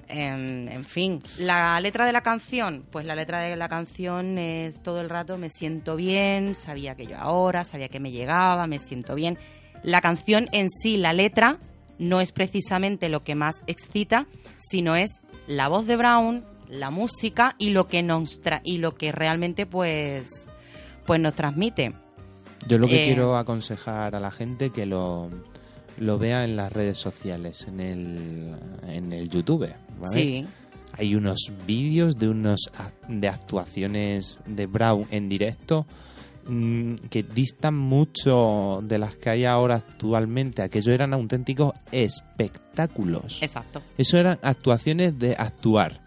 En, 0.08 0.68
en 0.68 0.84
fin, 0.84 1.22
la 1.38 1.80
letra 1.80 2.04
de 2.06 2.12
la 2.12 2.22
canción, 2.22 2.84
pues 2.90 3.06
la 3.06 3.14
letra 3.14 3.40
de 3.40 3.56
la 3.56 3.68
canción 3.68 4.38
es 4.38 4.82
todo 4.82 5.00
el 5.00 5.08
rato 5.08 5.38
me 5.38 5.48
siento 5.50 5.96
bien, 5.96 6.54
sabía 6.54 6.94
que 6.94 7.06
yo 7.06 7.16
ahora, 7.18 7.64
sabía 7.64 7.88
que 7.88 8.00
me 8.00 8.10
llegaba, 8.10 8.66
me 8.66 8.78
siento 8.78 9.14
bien. 9.14 9.38
La 9.82 10.00
canción 10.00 10.48
en 10.52 10.68
sí, 10.70 10.96
la 10.96 11.12
letra, 11.12 11.58
no 11.98 12.20
es 12.20 12.32
precisamente 12.32 13.08
lo 13.08 13.22
que 13.22 13.34
más 13.34 13.62
excita, 13.66 14.26
sino 14.58 14.96
es 14.96 15.20
la 15.46 15.68
voz 15.68 15.86
de 15.86 15.96
Brown, 15.96 16.44
la 16.68 16.90
música 16.90 17.54
y 17.58 17.70
lo 17.70 17.86
que 17.88 18.02
nos 18.02 18.40
tra- 18.42 18.60
y 18.64 18.78
lo 18.78 18.94
que 18.94 19.12
realmente 19.12 19.66
pues 19.66 20.48
pues 21.06 21.20
nos 21.20 21.34
transmite. 21.34 21.92
Yo 22.66 22.78
lo 22.78 22.88
que 22.88 23.02
Eh, 23.02 23.06
quiero 23.06 23.36
aconsejar 23.36 24.16
a 24.16 24.20
la 24.20 24.30
gente 24.30 24.70
que 24.70 24.86
lo, 24.86 25.28
lo 25.98 26.18
vea 26.18 26.44
en 26.44 26.56
las 26.56 26.72
redes 26.72 26.96
sociales, 26.96 27.66
en 27.68 27.78
el, 27.80 28.54
en 28.88 29.12
el 29.12 29.28
YouTube. 29.28 29.68
¿Vale? 29.98 30.12
Sí. 30.14 30.46
Hay 30.96 31.14
unos 31.16 31.50
vídeos 31.66 32.18
de 32.18 32.28
unos 32.28 32.70
de 33.08 33.28
actuaciones 33.28 34.38
de 34.46 34.66
Brown 34.66 35.06
en 35.10 35.28
directo 35.28 35.86
mm, 36.46 36.94
que 37.10 37.24
distan 37.24 37.74
mucho 37.74 38.80
de 38.82 38.98
las 38.98 39.16
que 39.16 39.30
hay 39.30 39.44
ahora 39.44 39.76
actualmente. 39.76 40.62
Aquello 40.62 40.92
eran 40.92 41.12
auténticos 41.12 41.72
espectáculos. 41.90 43.38
Exacto. 43.42 43.82
Eso 43.98 44.18
eran 44.18 44.38
actuaciones 44.42 45.18
de 45.18 45.34
actuar. 45.36 46.00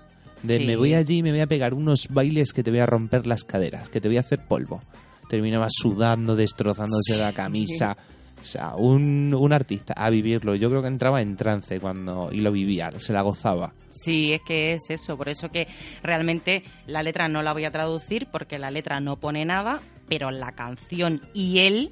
De 0.43 0.59
Sí. 0.59 0.65
me 0.65 0.75
voy 0.75 0.93
allí 0.93 1.17
y 1.17 1.23
me 1.23 1.31
voy 1.31 1.41
a 1.41 1.47
pegar 1.47 1.73
unos 1.73 2.07
bailes 2.09 2.53
que 2.53 2.63
te 2.63 2.69
voy 2.69 2.79
a 2.79 2.85
romper 2.85 3.25
las 3.27 3.43
caderas, 3.43 3.89
que 3.89 3.99
te 3.99 4.07
voy 4.07 4.17
a 4.17 4.21
hacer 4.21 4.39
polvo. 4.47 4.81
Terminaba 5.29 5.67
sudando, 5.69 6.35
destrozándose 6.35 7.17
la 7.17 7.33
camisa. 7.33 7.97
O 8.41 8.45
sea, 8.45 8.75
un, 8.75 9.33
un 9.33 9.53
artista 9.53 9.93
a 9.93 10.09
vivirlo. 10.09 10.55
Yo 10.55 10.69
creo 10.69 10.81
que 10.81 10.87
entraba 10.87 11.21
en 11.21 11.35
trance 11.35 11.79
cuando 11.79 12.29
y 12.31 12.39
lo 12.39 12.51
vivía, 12.51 12.91
se 12.97 13.11
la 13.13 13.21
gozaba. 13.21 13.73
Sí, 13.89 14.31
es 14.33 14.41
que 14.43 14.73
es 14.73 14.89
eso, 14.89 15.17
por 15.17 15.27
eso 15.27 15.49
que 15.49 15.67
realmente 16.03 16.63
la 16.85 17.03
letra 17.03 17.27
no 17.27 17.41
la 17.41 17.51
voy 17.53 17.65
a 17.65 17.71
traducir 17.71 18.27
porque 18.31 18.59
la 18.59 18.71
letra 18.71 18.99
no 18.99 19.17
pone 19.17 19.43
nada, 19.43 19.81
pero 20.07 20.29
la 20.31 20.51
canción 20.53 21.21
y 21.33 21.59
él 21.59 21.91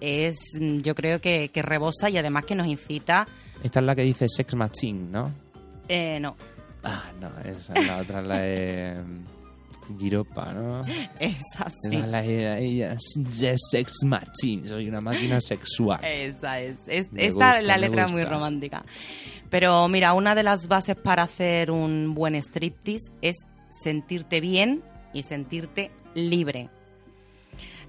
es, 0.00 0.36
yo 0.82 0.94
creo 0.94 1.20
que, 1.20 1.50
que 1.50 1.62
rebosa 1.62 2.08
y 2.10 2.16
además 2.18 2.44
que 2.44 2.54
nos 2.54 2.66
incita, 2.66 3.28
Esta 3.62 3.80
es 3.80 3.86
la 3.86 3.94
que 3.94 4.02
dice 4.02 4.26
Sex 4.28 4.54
Machine, 4.54 5.10
¿no? 5.10 5.30
eh, 5.88 6.18
no, 6.18 6.34
Ah, 6.82 7.04
no, 7.20 7.28
esa 7.48 7.72
es 7.74 7.86
la 7.86 7.98
otra, 7.98 8.20
la 8.20 8.38
de 8.40 8.96
mm, 9.88 9.98
Giropa, 9.98 10.52
¿no? 10.52 10.84
es 11.18 11.36
así. 11.58 11.88
Esa 11.88 11.98
es 12.04 12.08
la 12.08 12.22
de 12.22 12.64
ella, 12.64 12.96
de 13.16 13.56
Sex 13.70 13.92
Machine, 14.04 14.68
soy 14.68 14.88
una 14.88 15.00
máquina 15.00 15.40
sexual. 15.40 16.00
Esa 16.04 16.60
es. 16.60 16.86
es 16.88 17.12
Me 17.12 17.26
esta 17.26 17.32
gusta, 17.56 17.62
la 17.62 17.76
letra 17.78 18.06
es 18.06 18.12
muy 18.12 18.24
romántica. 18.24 18.84
Pero 19.50 19.86
mira, 19.88 20.14
una 20.14 20.34
de 20.34 20.42
las 20.42 20.66
bases 20.68 20.96
para 20.96 21.22
hacer 21.24 21.70
un 21.70 22.14
buen 22.14 22.34
striptease 22.34 23.12
es 23.22 23.46
sentirte 23.70 24.40
bien 24.40 24.82
y 25.12 25.22
sentirte 25.22 25.90
libre. 26.14 26.70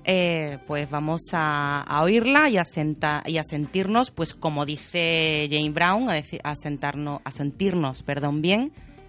Eh, 0.08 0.60
pues 0.68 0.88
vamos 0.88 1.22
a, 1.34 1.82
a 1.82 2.04
oírla 2.04 2.48
y 2.50 2.58
a, 2.58 2.64
senta- 2.66 3.24
y 3.26 3.40
a 3.40 3.44
sentirnos, 3.44 4.12
pues 4.12 4.36
como 4.36 4.64
dice 4.64 5.48
Jane 5.50 5.72
Brown, 5.72 6.10
a, 6.10 6.22
a, 6.44 6.56
sentarnos, 6.56 7.22
a 7.24 7.32
sentirnos 7.32 8.04
perdón, 8.04 8.42
bien. 8.44 8.72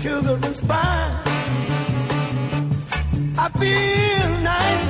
Sugar 0.00 0.38
and 0.42 0.56
spice. 0.56 1.28
I 3.36 3.48
feel 3.60 4.30
nice, 4.52 4.86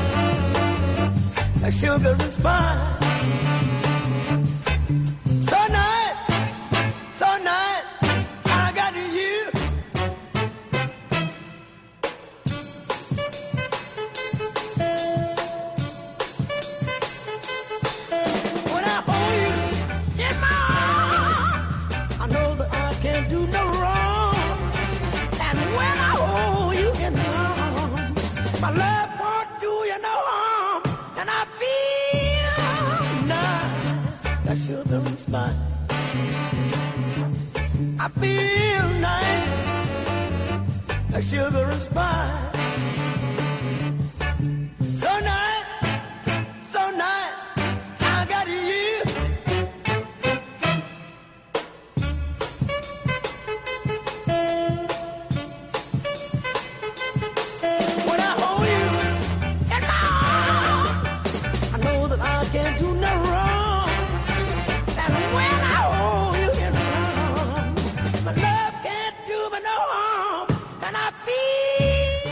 like 1.63 1.73
sugars 1.73 2.21
and 2.21 2.33
spice. 2.33 3.54
Spice. 35.35 35.59
I 37.99 38.09
feel 38.21 38.89
nice, 39.11 39.51
like 41.13 41.25
sugar 41.25 41.67
and 41.75 41.83
spice. 41.83 42.57
So 45.03 45.13
nice, 45.33 45.71
so 46.75 46.83
nice, 47.07 47.43
I 48.01 48.27
got 48.33 48.47
you. 48.47 49.03
When 58.09 58.21
I 58.21 58.33
hold 58.41 58.67
you 58.75 58.87
in 59.75 59.83
my 59.91 60.03
arms, 60.71 60.91
I 61.75 61.77
know 61.85 62.01
that 62.07 62.21
I 62.21 62.23
can't 62.53 62.77
do 62.79 62.84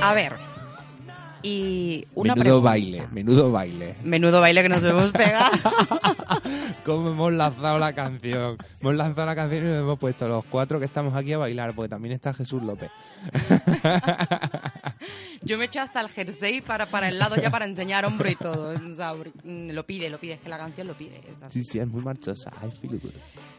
A 0.03 0.15
ver. 0.15 0.35
Y 1.45 2.05
una 2.15 2.35
menudo 2.35 2.63
pregunta. 2.63 2.71
baile, 2.71 3.07
menudo 3.11 3.51
baile. 3.51 3.97
Menudo 4.05 4.41
baile 4.41 4.63
que 4.63 4.69
nos 4.69 4.85
hemos 4.85 5.11
pegado. 5.11 5.51
¿Cómo 6.85 7.11
hemos 7.11 7.33
lanzado 7.33 7.79
la 7.81 7.93
canción? 7.93 8.57
Hemos 8.81 8.95
lanzado 8.95 9.27
la 9.27 9.35
canción 9.35 9.65
y 9.65 9.69
nos 9.71 9.81
hemos 9.81 9.99
puesto 9.99 10.29
los 10.29 10.45
cuatro 10.45 10.79
que 10.79 10.85
estamos 10.87 11.17
aquí 11.17 11.33
a 11.33 11.39
bailar, 11.39 11.75
porque 11.75 11.89
también 11.89 12.15
está 12.15 12.33
Jesús 12.33 12.63
López. 12.63 12.91
Yo 15.43 15.59
me 15.59 15.65
eché 15.65 15.81
hasta 15.81 16.01
el 16.01 16.09
jersey 16.09 16.61
para, 16.61 16.87
para 16.87 17.09
el 17.09 17.19
lado 17.19 17.35
ya 17.37 17.51
para 17.51 17.65
enseñar 17.65 18.05
hombro 18.05 18.31
y 18.31 18.37
todo. 18.37 18.69
O 18.77 18.89
sea, 18.95 19.13
mm, 19.15 19.71
lo 19.71 19.85
pide, 19.85 20.11
lo 20.11 20.19
pide, 20.19 20.35
es 20.35 20.41
que 20.41 20.49
la 20.49 20.59
canción 20.59 20.87
lo 20.87 20.95
pide. 20.95 21.21
es 21.29 21.43
así. 21.43 21.65
Sí, 21.65 21.71
sí, 21.73 21.79
es 21.81 21.89
muy 21.89 22.03
marchosa. 22.03 22.51
I 22.63 22.71
feel 22.81 23.01
good. 23.01 23.11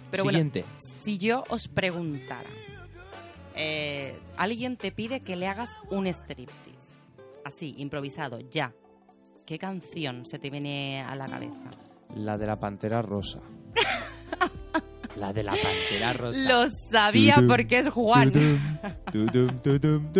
Pero 0.09 0.23
Siguiente. 0.23 0.61
bueno, 0.61 0.75
si 0.79 1.17
yo 1.17 1.43
os 1.49 1.67
preguntara, 1.67 2.49
eh, 3.55 4.17
alguien 4.37 4.77
te 4.77 4.91
pide 4.91 5.21
que 5.21 5.35
le 5.35 5.47
hagas 5.47 5.79
un 5.89 6.07
striptease, 6.07 6.95
así, 7.45 7.75
improvisado, 7.77 8.39
ya, 8.39 8.73
¿qué 9.45 9.59
canción 9.59 10.25
se 10.25 10.39
te 10.39 10.49
viene 10.49 11.01
a 11.01 11.15
la 11.15 11.27
cabeza? 11.27 11.71
La 12.15 12.37
de 12.37 12.47
la 12.47 12.59
pantera 12.59 13.01
rosa. 13.01 13.39
la 15.15 15.33
de 15.33 15.43
la 15.43 15.51
pantera 15.51 16.13
rosa. 16.13 16.39
Lo 16.39 16.67
sabía 16.91 17.35
Tudum, 17.35 17.49
porque 17.49 17.79
es 17.79 17.89
Juan. 17.89 18.31
tudum, 19.11 19.59
tudum. 19.61 20.11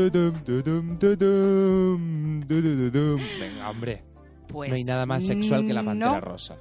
Venga, 3.40 3.70
hombre. 3.70 4.04
Pues 4.48 4.70
no 4.70 4.76
hay 4.76 4.84
nada 4.84 5.06
más 5.06 5.26
sexual 5.26 5.66
que 5.66 5.74
la 5.74 5.84
pantera 5.84 6.12
no. 6.12 6.22
rosa. 6.22 6.58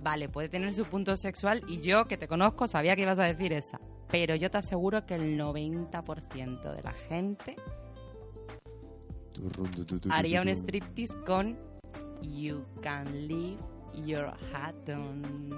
Vale, 0.00 0.28
puede 0.28 0.48
tener 0.48 0.72
su 0.74 0.84
punto 0.84 1.16
sexual 1.16 1.62
y 1.68 1.80
yo, 1.80 2.06
que 2.06 2.16
te 2.16 2.28
conozco, 2.28 2.68
sabía 2.68 2.94
que 2.96 3.02
ibas 3.02 3.18
a 3.18 3.24
decir 3.24 3.52
esa. 3.52 3.80
Pero 4.08 4.34
yo 4.34 4.50
te 4.50 4.58
aseguro 4.58 5.04
que 5.04 5.16
el 5.16 5.38
90% 5.38 6.74
de 6.74 6.82
la 6.82 6.92
gente 6.92 7.56
haría 10.10 10.42
un 10.42 10.48
striptease 10.48 11.16
con 11.26 11.56
You 12.22 12.64
Can 12.80 13.28
Leave 13.28 13.58
Your 14.06 14.32
Hat 14.54 14.88
On. 14.88 15.50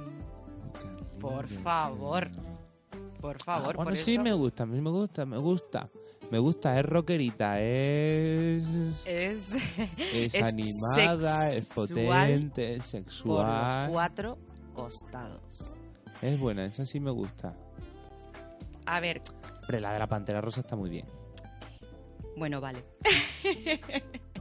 Por 1.20 1.46
favor. 1.48 2.30
Por 3.20 3.42
favor, 3.42 3.72
Ah, 3.72 3.76
bueno, 3.76 3.90
por 3.90 3.96
sí, 3.98 4.14
eso 4.14 4.22
me 4.22 4.32
gusta, 4.32 4.62
a 4.62 4.66
mí 4.66 4.80
me 4.80 4.90
gusta, 4.90 5.26
me 5.26 5.36
gusta. 5.38 5.90
Me 6.30 6.38
gusta, 6.38 6.78
es 6.78 6.86
rockerita, 6.86 7.60
es... 7.60 8.64
es, 9.04 9.54
Es, 10.12 10.34
es 10.34 10.42
animada, 10.42 11.52
es 11.52 11.72
potente, 11.74 12.74
es 12.74 12.78
por 12.78 12.78
los 12.78 12.86
sexual. 12.86 13.90
cuatro 13.90 14.38
costados. 14.74 15.76
Es 16.22 16.38
buena, 16.38 16.66
esa 16.66 16.86
sí 16.86 17.00
me 17.00 17.10
gusta. 17.10 17.56
A 18.86 19.00
ver, 19.00 19.22
Pero 19.66 19.80
la 19.80 19.92
de 19.92 19.98
la 19.98 20.06
pantera 20.06 20.40
rosa 20.40 20.60
está 20.60 20.76
muy 20.76 20.90
bien. 20.90 21.06
bueno, 22.36 22.60
vale. 22.60 22.84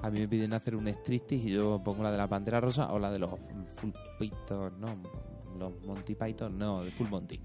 A 0.02 0.10
mí 0.10 0.20
me 0.20 0.28
piden 0.28 0.54
hacer 0.54 0.76
un 0.76 0.88
striptease 0.88 1.48
y 1.48 1.52
yo 1.54 1.82
pongo 1.84 2.04
la 2.04 2.12
de 2.12 2.18
la 2.18 2.28
pantera 2.28 2.62
rosa 2.62 2.92
o 2.94 3.00
la 3.00 3.12
de 3.12 3.20
los 3.20 3.32
full 3.78 3.90
Python, 4.20 4.80
no, 4.80 4.96
los 5.58 5.74
Monty 5.86 6.16
Python, 6.16 6.58
no, 6.58 6.84
de 6.84 6.92
Full 6.92 7.10
Monty. 7.10 7.40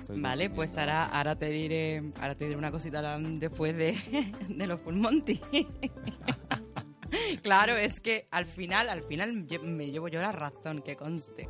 Estoy 0.00 0.20
Vale, 0.20 0.50
pues 0.50 0.76
ahora, 0.78 1.04
ahora 1.06 1.36
te 1.36 1.48
diré 1.48 2.02
ahora 2.20 2.34
te 2.34 2.44
diré 2.46 2.56
una 2.56 2.70
cosita 2.70 3.18
después 3.18 3.76
de, 3.76 3.96
de 4.48 4.66
los 4.66 4.80
Full 4.80 4.94
Monty. 4.94 5.40
claro, 7.42 7.76
es 7.76 8.00
que 8.00 8.26
al 8.30 8.46
final, 8.46 8.88
al 8.88 9.02
final 9.02 9.46
me 9.62 9.90
llevo 9.90 10.08
yo 10.08 10.20
la 10.20 10.32
razón, 10.32 10.82
que 10.82 10.96
conste. 10.96 11.48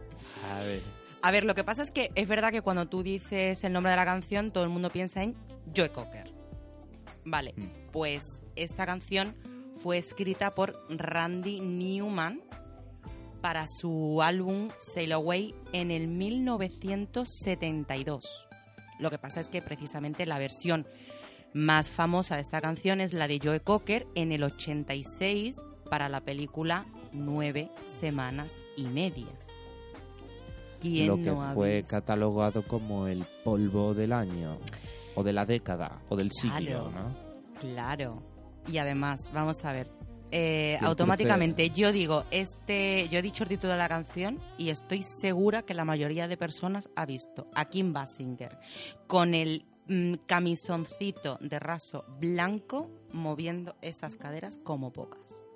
A 0.53 0.63
ver, 0.63 0.83
A 1.23 1.31
ver, 1.31 1.45
lo 1.45 1.55
que 1.55 1.65
pasa 1.65 1.83
es 1.83 1.91
que 1.91 2.11
es 2.15 2.29
verdad 2.29 2.53
que 2.53 2.63
cuando 2.63 2.87
tú 2.89 3.03
dices 3.03 3.63
el 3.65 3.73
nombre 3.73 3.91
de 3.91 3.97
la 3.97 4.05
canción, 4.05 4.53
todo 4.53 4.65
el 4.65 4.71
mundo 4.71 4.91
piensa 4.91 5.23
en 5.23 5.35
Joe 5.77 5.91
Cocker. 5.91 6.33
Vale, 7.25 7.55
Mm. 7.57 7.91
pues 7.93 8.41
esta 8.57 8.87
canción 8.87 9.35
fue 9.83 9.99
escrita 9.99 10.51
por 10.55 10.75
Randy 10.89 11.61
Newman 11.61 12.41
para 13.41 13.67
su 13.67 14.21
álbum 14.23 14.69
Sail 14.79 15.13
Away 15.13 15.55
en 15.73 15.91
el 15.91 16.09
1972. 16.09 18.49
Lo 18.99 19.11
que 19.11 19.19
pasa 19.19 19.41
es 19.41 19.49
que 19.49 19.63
precisamente 19.63 20.27
la 20.27 20.39
versión 20.39 20.87
más 21.55 21.89
famosa 21.89 22.37
de 22.37 22.43
esta 22.43 22.61
canción 22.61 23.01
es 23.01 23.13
la 23.13 23.29
de 23.29 23.41
Joe 23.43 23.61
Cocker 23.61 24.07
en 24.15 24.33
el 24.33 24.45
86 24.45 25.57
para 25.89 26.09
la 26.09 26.21
película 26.21 26.87
Nueve 27.13 27.71
Semanas 27.87 28.61
y 28.77 28.85
Media. 28.85 29.29
¿Quién 30.81 31.09
lo 31.09 31.17
que 31.17 31.31
no 31.31 31.55
fue 31.55 31.83
catalogado 31.83 32.63
como 32.63 33.09
el 33.09 33.25
polvo 33.45 33.95
del 33.95 34.13
año, 34.13 34.59
o 35.15 35.25
de 35.25 35.33
la 35.33 35.45
década, 35.45 36.01
o 36.09 36.17
del 36.17 36.31
siglo. 36.31 36.93
Claro. 37.61 38.23
Y 38.71 38.79
además, 38.79 39.19
vamos 39.33 39.65
a 39.65 39.73
ver. 39.73 39.98
Eh, 40.31 40.77
¿Quién 40.79 40.89
automáticamente 40.89 41.71
yo 41.71 41.93
digo, 41.93 42.25
este, 42.31 43.09
yo 43.09 43.19
he 43.19 43.23
dicho 43.23 43.45
el 43.45 43.49
título 43.49 43.73
de 43.73 43.79
la 43.79 43.89
canción 43.89 44.39
y 44.57 44.71
estoy 44.71 45.03
segura 45.03 45.63
que 45.63 45.75
la 45.75 45.85
mayoría 45.85 46.29
de 46.29 46.37
personas 46.37 46.91
ha 46.97 47.07
visto 47.07 47.49
a 47.55 47.67
Kim 47.67 47.93
Basinger 47.93 48.59
con 49.07 49.35
el 49.35 49.65
mm, 49.87 50.15
camisoncito 50.27 51.39
de 51.41 51.59
raso 51.59 52.05
blanco 52.21 52.91
moviendo 53.13 53.77
esas 53.81 54.17
caderas 54.17 54.59
como 54.63 54.93
pocas. 54.93 55.49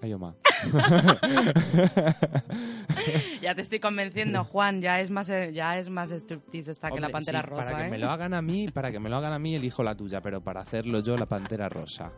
Ay. 0.00 0.14
Ya 3.42 3.54
te 3.54 3.62
estoy 3.62 3.80
convenciendo, 3.80 4.44
Juan, 4.44 4.80
ya 4.80 5.00
es 5.00 5.10
más 5.10 5.28
eh, 5.28 5.52
ya 5.52 5.78
es 5.78 5.88
más 5.88 6.10
striptease 6.10 6.72
esta 6.72 6.90
que 6.90 7.00
la 7.00 7.10
pantera 7.10 7.40
sí, 7.40 7.46
rosa, 7.46 7.70
Para 7.70 7.78
que 7.78 7.86
¿eh? 7.86 7.90
me 7.90 7.98
lo 7.98 8.10
hagan 8.10 8.34
a 8.34 8.42
mí, 8.42 8.68
para 8.68 8.90
que 8.90 8.98
me 8.98 9.08
lo 9.08 9.16
hagan 9.16 9.32
a 9.32 9.38
mí, 9.38 9.54
elijo 9.54 9.82
la 9.82 9.94
tuya, 9.94 10.20
pero 10.20 10.42
para 10.42 10.62
hacerlo 10.62 11.00
yo, 11.00 11.16
la 11.16 11.26
pantera 11.26 11.68
rosa. 11.68 12.12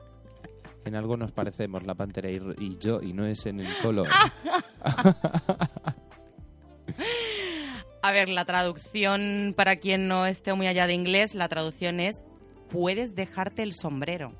En 0.85 0.95
algo 0.95 1.17
nos 1.17 1.31
parecemos, 1.33 1.83
la 1.85 1.95
pantera 1.95 2.31
y, 2.31 2.41
y 2.59 2.79
yo, 2.79 3.01
y 3.03 3.13
no 3.13 3.27
es 3.27 3.45
en 3.47 3.61
el 3.61 3.69
color. 3.83 4.09
A 8.03 8.13
ver, 8.13 8.31
la 8.31 8.45
traducción, 8.47 9.53
para 9.57 9.77
quien 9.77 10.09
no 10.09 10.25
esté 10.25 10.55
muy 10.55 10.67
allá 10.67 10.87
de 10.87 10.95
inglés, 10.95 11.35
la 11.35 11.49
traducción 11.49 12.01
es 12.01 12.23
puedes 12.71 13.15
dejarte 13.15 13.63
el 13.63 13.75
sombrero. 13.75 14.33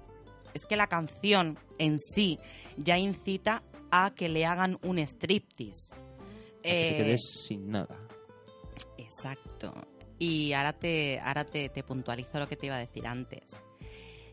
Es 0.55 0.65
que 0.65 0.77
la 0.77 0.87
canción 0.87 1.59
en 1.79 1.99
sí 1.99 2.39
ya 2.79 2.97
incita 2.99 3.63
a 3.91 4.13
que 4.15 4.29
le 4.29 4.47
hagan 4.47 4.79
un 4.83 4.99
striptease. 4.99 5.95
Que 6.63 6.69
te 6.71 6.89
Eh, 6.89 6.97
quedes 7.05 7.21
sin 7.47 7.71
nada. 7.71 7.97
Exacto. 8.97 9.75
Y 10.19 10.53
ahora 10.55 10.73
te, 10.73 11.21
ahora 11.21 11.45
te, 11.45 11.69
te 11.69 11.83
puntualizo 11.83 12.39
lo 12.39 12.49
que 12.49 12.57
te 12.57 12.67
iba 12.67 12.77
a 12.77 12.81
decir 12.81 13.07
antes. 13.07 13.45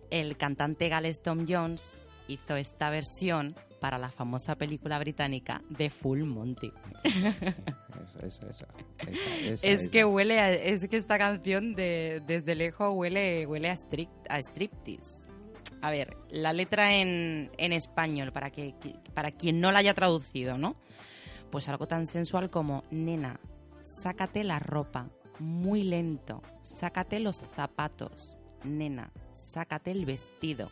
El 0.09 0.37
cantante 0.37 0.89
Gales 0.89 1.21
Tom 1.21 1.45
Jones 1.47 1.99
hizo 2.27 2.55
esta 2.55 2.89
versión 2.89 3.55
para 3.79 3.97
la 3.97 4.09
famosa 4.09 4.55
película 4.55 4.97
británica 4.99 5.61
de 5.69 5.89
Full 5.89 6.23
Monty. 6.23 6.71
Esa, 7.03 8.25
esa, 8.25 8.47
esa. 8.47 8.67
esa, 8.99 9.35
esa, 9.37 9.67
Es 9.67 9.81
esa. 9.81 9.91
que 9.91 10.05
huele 10.05 10.39
a- 10.39 10.51
es 10.53 10.87
que 10.87 10.97
esta 10.97 11.17
canción 11.17 11.75
de, 11.75 12.21
desde 12.25 12.55
lejos 12.55 12.93
huele 12.95 13.45
huele 13.45 13.69
a, 13.69 13.73
strip, 13.73 14.09
a 14.29 14.39
striptease. 14.39 15.21
A 15.81 15.91
ver, 15.91 16.15
la 16.29 16.53
letra 16.53 16.95
en, 16.95 17.51
en 17.57 17.73
español, 17.73 18.31
para, 18.31 18.49
que- 18.51 18.73
para 19.13 19.31
quien 19.31 19.59
no 19.59 19.71
la 19.71 19.79
haya 19.79 19.93
traducido, 19.93 20.57
¿no? 20.57 20.75
Pues 21.51 21.67
algo 21.69 21.87
tan 21.87 22.05
sensual 22.05 22.49
como, 22.49 22.83
nena, 22.91 23.39
sácate 23.81 24.43
la 24.43 24.59
ropa, 24.59 25.09
muy 25.39 25.83
lento, 25.83 26.41
sácate 26.61 27.19
los 27.19 27.37
zapatos, 27.37 28.37
nena, 28.63 29.11
sácate 29.33 29.91
el 29.91 30.05
vestido, 30.05 30.69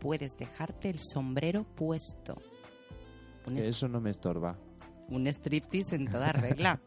puedes 0.00 0.36
dejarte 0.36 0.88
el 0.90 0.98
sombrero 1.00 1.64
puesto. 1.64 2.40
Un, 3.46 3.54
Que 3.54 3.60
es- 3.62 3.68
eso 3.68 3.88
no 3.88 4.00
me 4.00 4.10
estorba. 4.10 4.56
un 5.08 5.26
striptease 5.26 5.96
en 5.96 6.06
toda 6.08 6.32
regla. 6.32 6.80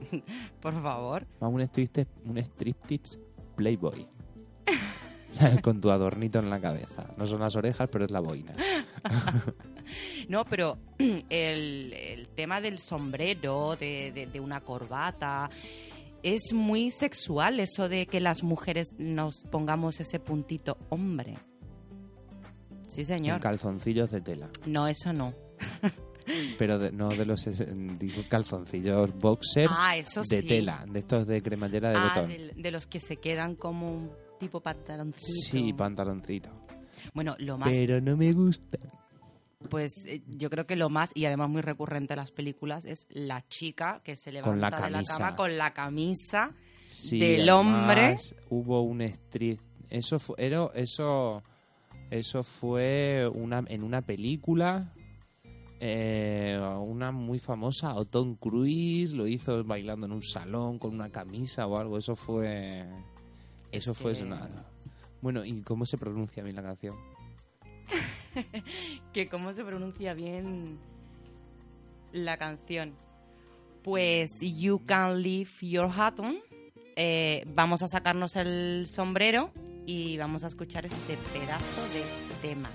Por 0.60 0.80
favor. 0.82 1.26
Un 1.40 1.60
striptease, 1.62 2.10
un 2.24 2.38
striptease 2.38 3.18
Playboy. 3.56 4.06
Con 5.62 5.80
tu 5.80 5.90
adornito 5.90 6.38
en 6.38 6.50
la 6.50 6.60
cabeza. 6.60 7.06
No 7.16 7.26
son 7.26 7.40
las 7.40 7.54
orejas, 7.56 7.88
pero 7.90 8.04
es 8.04 8.10
la 8.10 8.20
boina. 8.20 8.54
No, 10.28 10.44
pero 10.44 10.78
el, 10.98 11.92
el 11.92 12.28
tema 12.28 12.60
del 12.60 12.78
sombrero, 12.78 13.74
de, 13.74 14.12
de- 14.12 14.26
de 14.26 14.38
una 14.38 14.60
corbata, 14.60 15.50
es 16.22 16.52
muy 16.52 16.90
sexual 16.90 17.60
eso 17.60 17.88
de 17.88 18.06
que 18.06 18.20
las 18.20 18.42
mujeres 18.42 18.88
nos 18.98 19.42
pongamos 19.50 20.00
ese 20.00 20.18
puntito 20.20 20.76
hombre. 20.88 21.34
Sí, 22.86 23.02
En 23.02 23.06
señor. 23.06 23.40
calzoncillos 23.40 24.10
de 24.10 24.20
tela. 24.20 24.48
No, 24.66 24.86
eso 24.88 25.12
no. 25.12 25.32
Pero 26.58 26.78
de- 26.78 26.92
no 26.92 27.08
de 27.08 27.24
los 27.24 27.44
digo, 27.98 28.22
calzoncillos 28.28 29.12
boxer 29.18 29.68
Ah, 29.70 29.96
eso 29.96 30.20
de 30.22 30.42
sí. 30.42 30.46
tela. 30.48 30.84
De 30.88 31.00
estos 31.00 31.26
de 31.26 31.40
cremallera 31.42 31.90
de 31.90 31.96
Ah, 31.96 32.12
botón. 32.14 32.62
de, 32.62 32.70
los 32.70 32.86
que 32.86 33.00
se 33.00 33.16
quedan 33.16 33.54
como 33.56 33.90
un 33.92 34.10
tipo 34.38 34.60
pantaloncito. 34.60 35.26
Sí, 35.50 35.72
pantaloncito. 35.72 36.50
Bueno, 37.14 37.34
lo 37.38 37.56
más 37.58 37.70
Pero 37.70 38.00
no 38.00 38.16
me 38.16 38.32
gusta. 38.32 38.78
Pues 39.68 40.04
eh, 40.06 40.22
yo 40.26 40.48
creo 40.48 40.66
que 40.66 40.74
lo 40.74 40.88
más, 40.88 41.12
y 41.14 41.26
además 41.26 41.50
muy 41.50 41.60
recurrente 41.60 42.14
en 42.14 42.18
las 42.18 42.30
películas, 42.32 42.84
es 42.86 43.06
la 43.10 43.46
chica 43.48 44.00
que 44.02 44.16
se 44.16 44.32
levanta 44.32 44.50
Con 44.50 44.60
la 44.60 44.70
de 44.86 44.90
la 44.90 45.02
cama 45.04 45.36
con 45.36 45.58
la 45.58 45.72
camisa. 45.74 46.54
Sí, 46.86 47.18
Del 47.18 47.48
hombre. 47.50 48.16
Hubo 48.48 48.80
un 48.82 49.02
street. 49.02 49.58
Eso 49.90 50.18
fue, 50.18 50.36
era- 50.38 50.70
eso, 50.74 51.42
eso 52.10 52.42
fue 52.42 53.30
una, 53.32 53.62
en 53.68 53.82
una 53.84 54.02
película. 54.02 54.92
eh, 55.82 56.60
una 56.82 57.10
muy 57.10 57.38
famosa, 57.38 57.94
o 57.94 58.04
Tom 58.04 58.36
Cruise 58.36 59.12
lo 59.12 59.26
hizo 59.26 59.64
bailando 59.64 60.04
en 60.04 60.12
un 60.12 60.22
salón 60.22 60.78
con 60.78 60.92
una 60.94 61.08
camisa 61.10 61.66
o 61.66 61.78
algo. 61.78 61.96
Eso 61.96 62.16
fue. 62.16 62.86
Eso 63.72 63.92
Es 63.92 63.98
fue 63.98 64.12
que- 64.12 64.18
sonado. 64.18 64.64
Bueno, 65.22 65.42
¿y 65.44 65.62
cómo 65.62 65.86
se 65.86 65.96
pronuncia 65.96 66.42
bien 66.42 66.56
la 66.56 66.62
canción? 66.62 66.96
que 69.12 69.28
cómo 69.28 69.52
se 69.52 69.64
pronuncia 69.64 70.14
bien 70.14 70.78
la 72.12 72.36
canción. 72.36 72.94
Pues 73.82 74.40
You 74.40 74.82
Can 74.84 75.22
Leave 75.22 75.50
Your 75.60 75.90
Hat 75.90 76.20
On. 76.20 76.36
Eh, 76.96 77.44
vamos 77.46 77.82
a 77.82 77.88
sacarnos 77.88 78.36
el 78.36 78.86
sombrero 78.86 79.52
y 79.86 80.18
vamos 80.18 80.44
a 80.44 80.48
escuchar 80.48 80.84
este 80.86 81.16
pedazo 81.32 81.82
de 81.94 82.04
tema. 82.42 82.68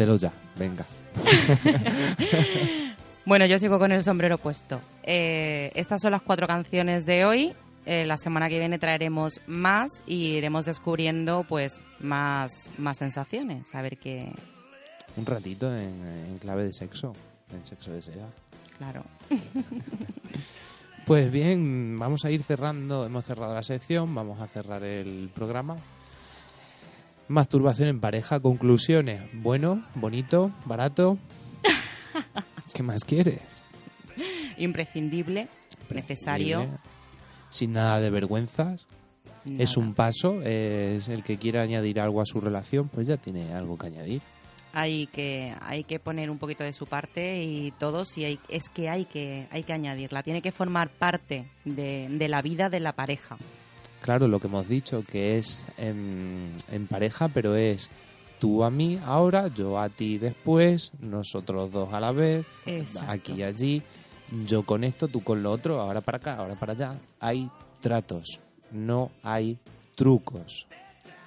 Póntelo 0.00 0.16
ya. 0.16 0.32
Venga. 0.56 0.84
Bueno, 3.26 3.44
yo 3.46 3.58
sigo 3.58 3.78
con 3.78 3.92
el 3.92 4.02
sombrero 4.02 4.38
puesto. 4.38 4.80
Eh, 5.04 5.70
estas 5.76 6.00
son 6.00 6.10
las 6.10 6.22
cuatro 6.22 6.48
canciones 6.48 7.06
de 7.06 7.24
hoy. 7.24 7.52
Eh, 7.86 8.04
la 8.04 8.16
semana 8.16 8.48
que 8.48 8.58
viene 8.58 8.78
traeremos 8.78 9.40
más 9.46 10.02
y 10.04 10.32
iremos 10.32 10.64
descubriendo 10.64 11.44
pues 11.48 11.80
más, 12.00 12.50
más 12.78 12.96
sensaciones. 12.96 13.72
A 13.74 13.82
ver 13.82 13.98
qué. 13.98 14.32
Un 15.16 15.26
ratito 15.26 15.70
en, 15.76 16.02
en 16.28 16.38
clave 16.38 16.64
de 16.64 16.72
sexo. 16.72 17.12
En 17.52 17.64
sexo 17.64 17.92
de 17.92 18.02
seda. 18.02 18.26
Claro. 18.78 19.04
Pues 21.06 21.32
bien, 21.32 21.98
vamos 21.98 22.24
a 22.24 22.30
ir 22.30 22.44
cerrando. 22.44 23.04
Hemos 23.04 23.24
cerrado 23.24 23.52
la 23.52 23.64
sección, 23.64 24.14
vamos 24.14 24.40
a 24.40 24.46
cerrar 24.46 24.84
el 24.84 25.28
programa. 25.34 25.76
Masturbación 27.30 27.88
en 27.88 28.00
pareja, 28.00 28.40
conclusiones. 28.40 29.22
Bueno, 29.32 29.84
bonito, 29.94 30.50
barato. 30.64 31.16
¿Qué 32.74 32.82
más 32.82 33.04
quieres? 33.04 33.40
Imprescindible, 34.58 35.46
necesario. 35.90 36.66
Sin 37.50 37.74
nada 37.74 38.00
de 38.00 38.10
vergüenzas. 38.10 38.84
Es 39.60 39.76
un 39.76 39.94
paso. 39.94 40.42
Es 40.42 41.06
el 41.06 41.22
que 41.22 41.36
quiera 41.36 41.62
añadir 41.62 42.00
algo 42.00 42.20
a 42.20 42.26
su 42.26 42.40
relación, 42.40 42.88
pues 42.88 43.06
ya 43.06 43.16
tiene 43.16 43.54
algo 43.54 43.78
que 43.78 43.86
añadir. 43.86 44.22
Hay 44.72 45.06
que, 45.06 45.54
hay 45.60 45.84
que 45.84 46.00
poner 46.00 46.32
un 46.32 46.38
poquito 46.38 46.64
de 46.64 46.72
su 46.72 46.86
parte 46.86 47.44
y 47.44 47.70
todos, 47.78 48.18
y 48.18 48.24
hay, 48.24 48.40
es 48.48 48.68
que 48.68 48.88
hay 48.88 49.04
que, 49.04 49.46
hay 49.52 49.62
que 49.62 49.72
añadirla. 49.72 50.24
Tiene 50.24 50.42
que 50.42 50.50
formar 50.50 50.88
parte 50.90 51.46
de, 51.64 52.08
de 52.10 52.28
la 52.28 52.42
vida 52.42 52.68
de 52.68 52.80
la 52.80 52.92
pareja. 52.92 53.36
Claro, 54.02 54.28
lo 54.28 54.40
que 54.40 54.46
hemos 54.46 54.66
dicho, 54.68 55.04
que 55.04 55.38
es 55.38 55.62
en, 55.76 56.52
en 56.70 56.86
pareja, 56.86 57.28
pero 57.28 57.54
es 57.54 57.90
tú 58.38 58.64
a 58.64 58.70
mí 58.70 58.98
ahora, 59.04 59.48
yo 59.48 59.78
a 59.78 59.88
ti 59.90 60.18
después, 60.18 60.90
nosotros 61.00 61.70
dos 61.70 61.92
a 61.92 62.00
la 62.00 62.10
vez, 62.10 62.46
Exacto. 62.66 63.12
aquí 63.12 63.32
y 63.34 63.42
allí, 63.42 63.82
yo 64.46 64.62
con 64.62 64.84
esto, 64.84 65.08
tú 65.08 65.22
con 65.22 65.42
lo 65.42 65.52
otro, 65.52 65.80
ahora 65.80 66.00
para 66.00 66.18
acá, 66.18 66.36
ahora 66.36 66.54
para 66.54 66.72
allá. 66.72 66.94
Hay 67.20 67.50
tratos, 67.80 68.38
no 68.72 69.10
hay 69.22 69.58
trucos. 69.94 70.66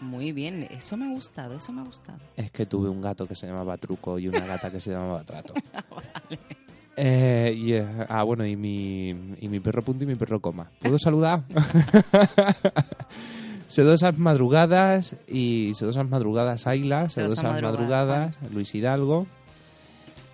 Muy 0.01 0.31
bien, 0.33 0.63
eso 0.63 0.97
me 0.97 1.05
ha 1.05 1.13
gustado, 1.13 1.55
eso 1.55 1.71
me 1.71 1.81
ha 1.81 1.85
gustado. 1.85 2.19
Es 2.35 2.51
que 2.51 2.65
tuve 2.65 2.89
un 2.89 3.01
gato 3.01 3.25
que 3.25 3.35
se 3.35 3.47
llamaba 3.47 3.77
Truco 3.77 4.19
y 4.19 4.27
una 4.27 4.45
gata 4.45 4.69
que 4.69 4.79
se 4.79 4.91
llamaba 4.91 5.23
Trato. 5.23 5.53
Eh, 6.95 7.53
y, 7.57 7.73
eh, 7.73 7.85
ah, 8.09 8.23
bueno, 8.23 8.45
y 8.45 8.55
mi, 8.55 9.09
y 9.09 9.47
mi 9.47 9.59
perro 9.59 9.81
punto 9.81 10.03
y 10.03 10.07
mi 10.07 10.15
perro 10.15 10.39
coma. 10.39 10.67
¿Puedo 10.81 10.99
saludar? 10.99 11.43
Sedosas 13.67 14.15
madrugadas 14.19 15.15
y 15.27 15.71
sedosas 15.75 16.07
madrugadas 16.07 16.67
Ayla, 16.67 17.09
Sedosa 17.09 17.41
sedosas 17.41 17.43
madrugada, 17.43 17.71
madrugadas 17.71 18.51
Luis 18.53 18.75
Hidalgo. 18.75 19.25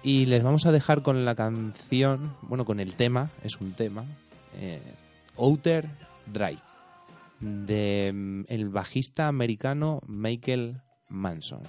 Y 0.04 0.26
les 0.26 0.44
vamos 0.44 0.66
a 0.66 0.74
dejar 0.74 1.04
con 1.04 1.24
la 1.24 1.36
canción, 1.36 2.34
bueno, 2.42 2.66
con 2.66 2.82
el 2.82 2.96
tema, 2.96 3.30
es 3.44 3.62
un 3.62 3.74
tema, 3.74 4.04
eh, 4.60 4.82
Outer 5.38 5.88
Drive, 6.26 6.62
de 7.40 8.12
mm, 8.14 8.42
el 8.48 8.68
bajista 8.68 9.28
americano 9.28 10.02
Michael 10.08 10.82
Manson. 11.08 11.62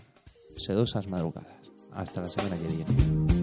Sedosas 0.57 1.07
madrugadas. 1.07 1.70
Hasta 1.93 2.22
la 2.22 2.28
semana 2.28 2.57
que 2.57 2.66
viene. 2.66 3.39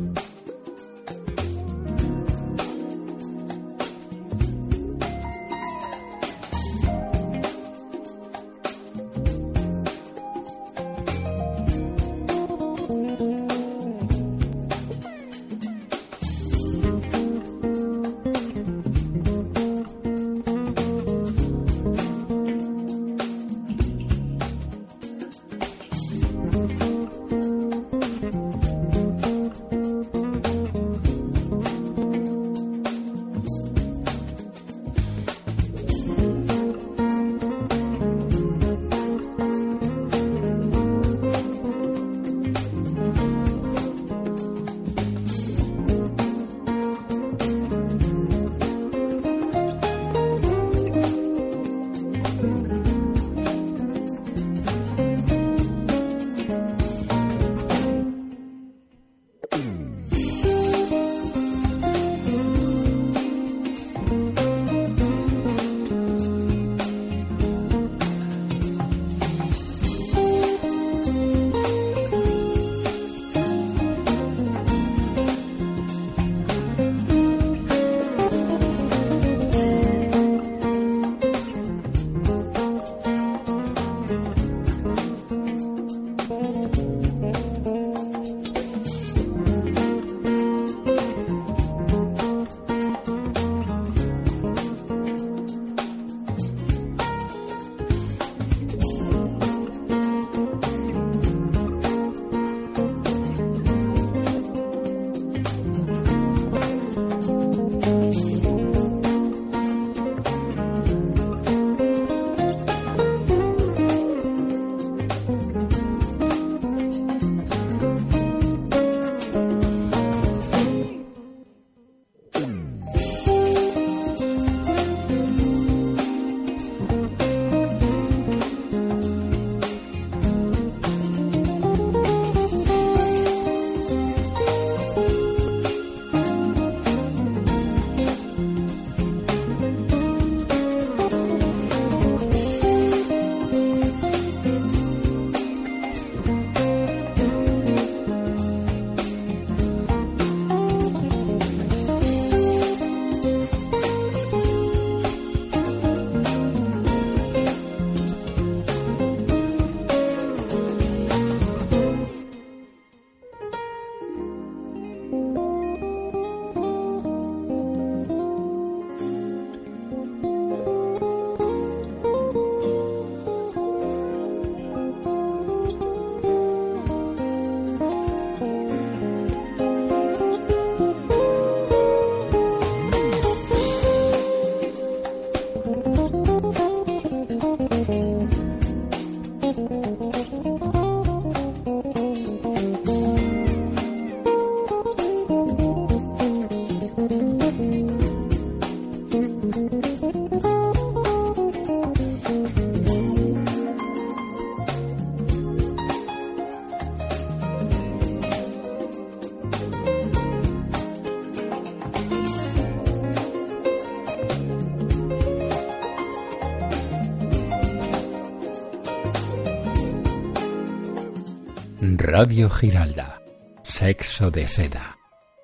Radio 222.19 222.49
Giralda. 222.49 223.21
Sexo 223.61 224.31
de 224.31 224.47
seda. 224.47 224.97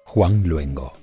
Juan 0.05 0.41
Luengo. 0.47 1.03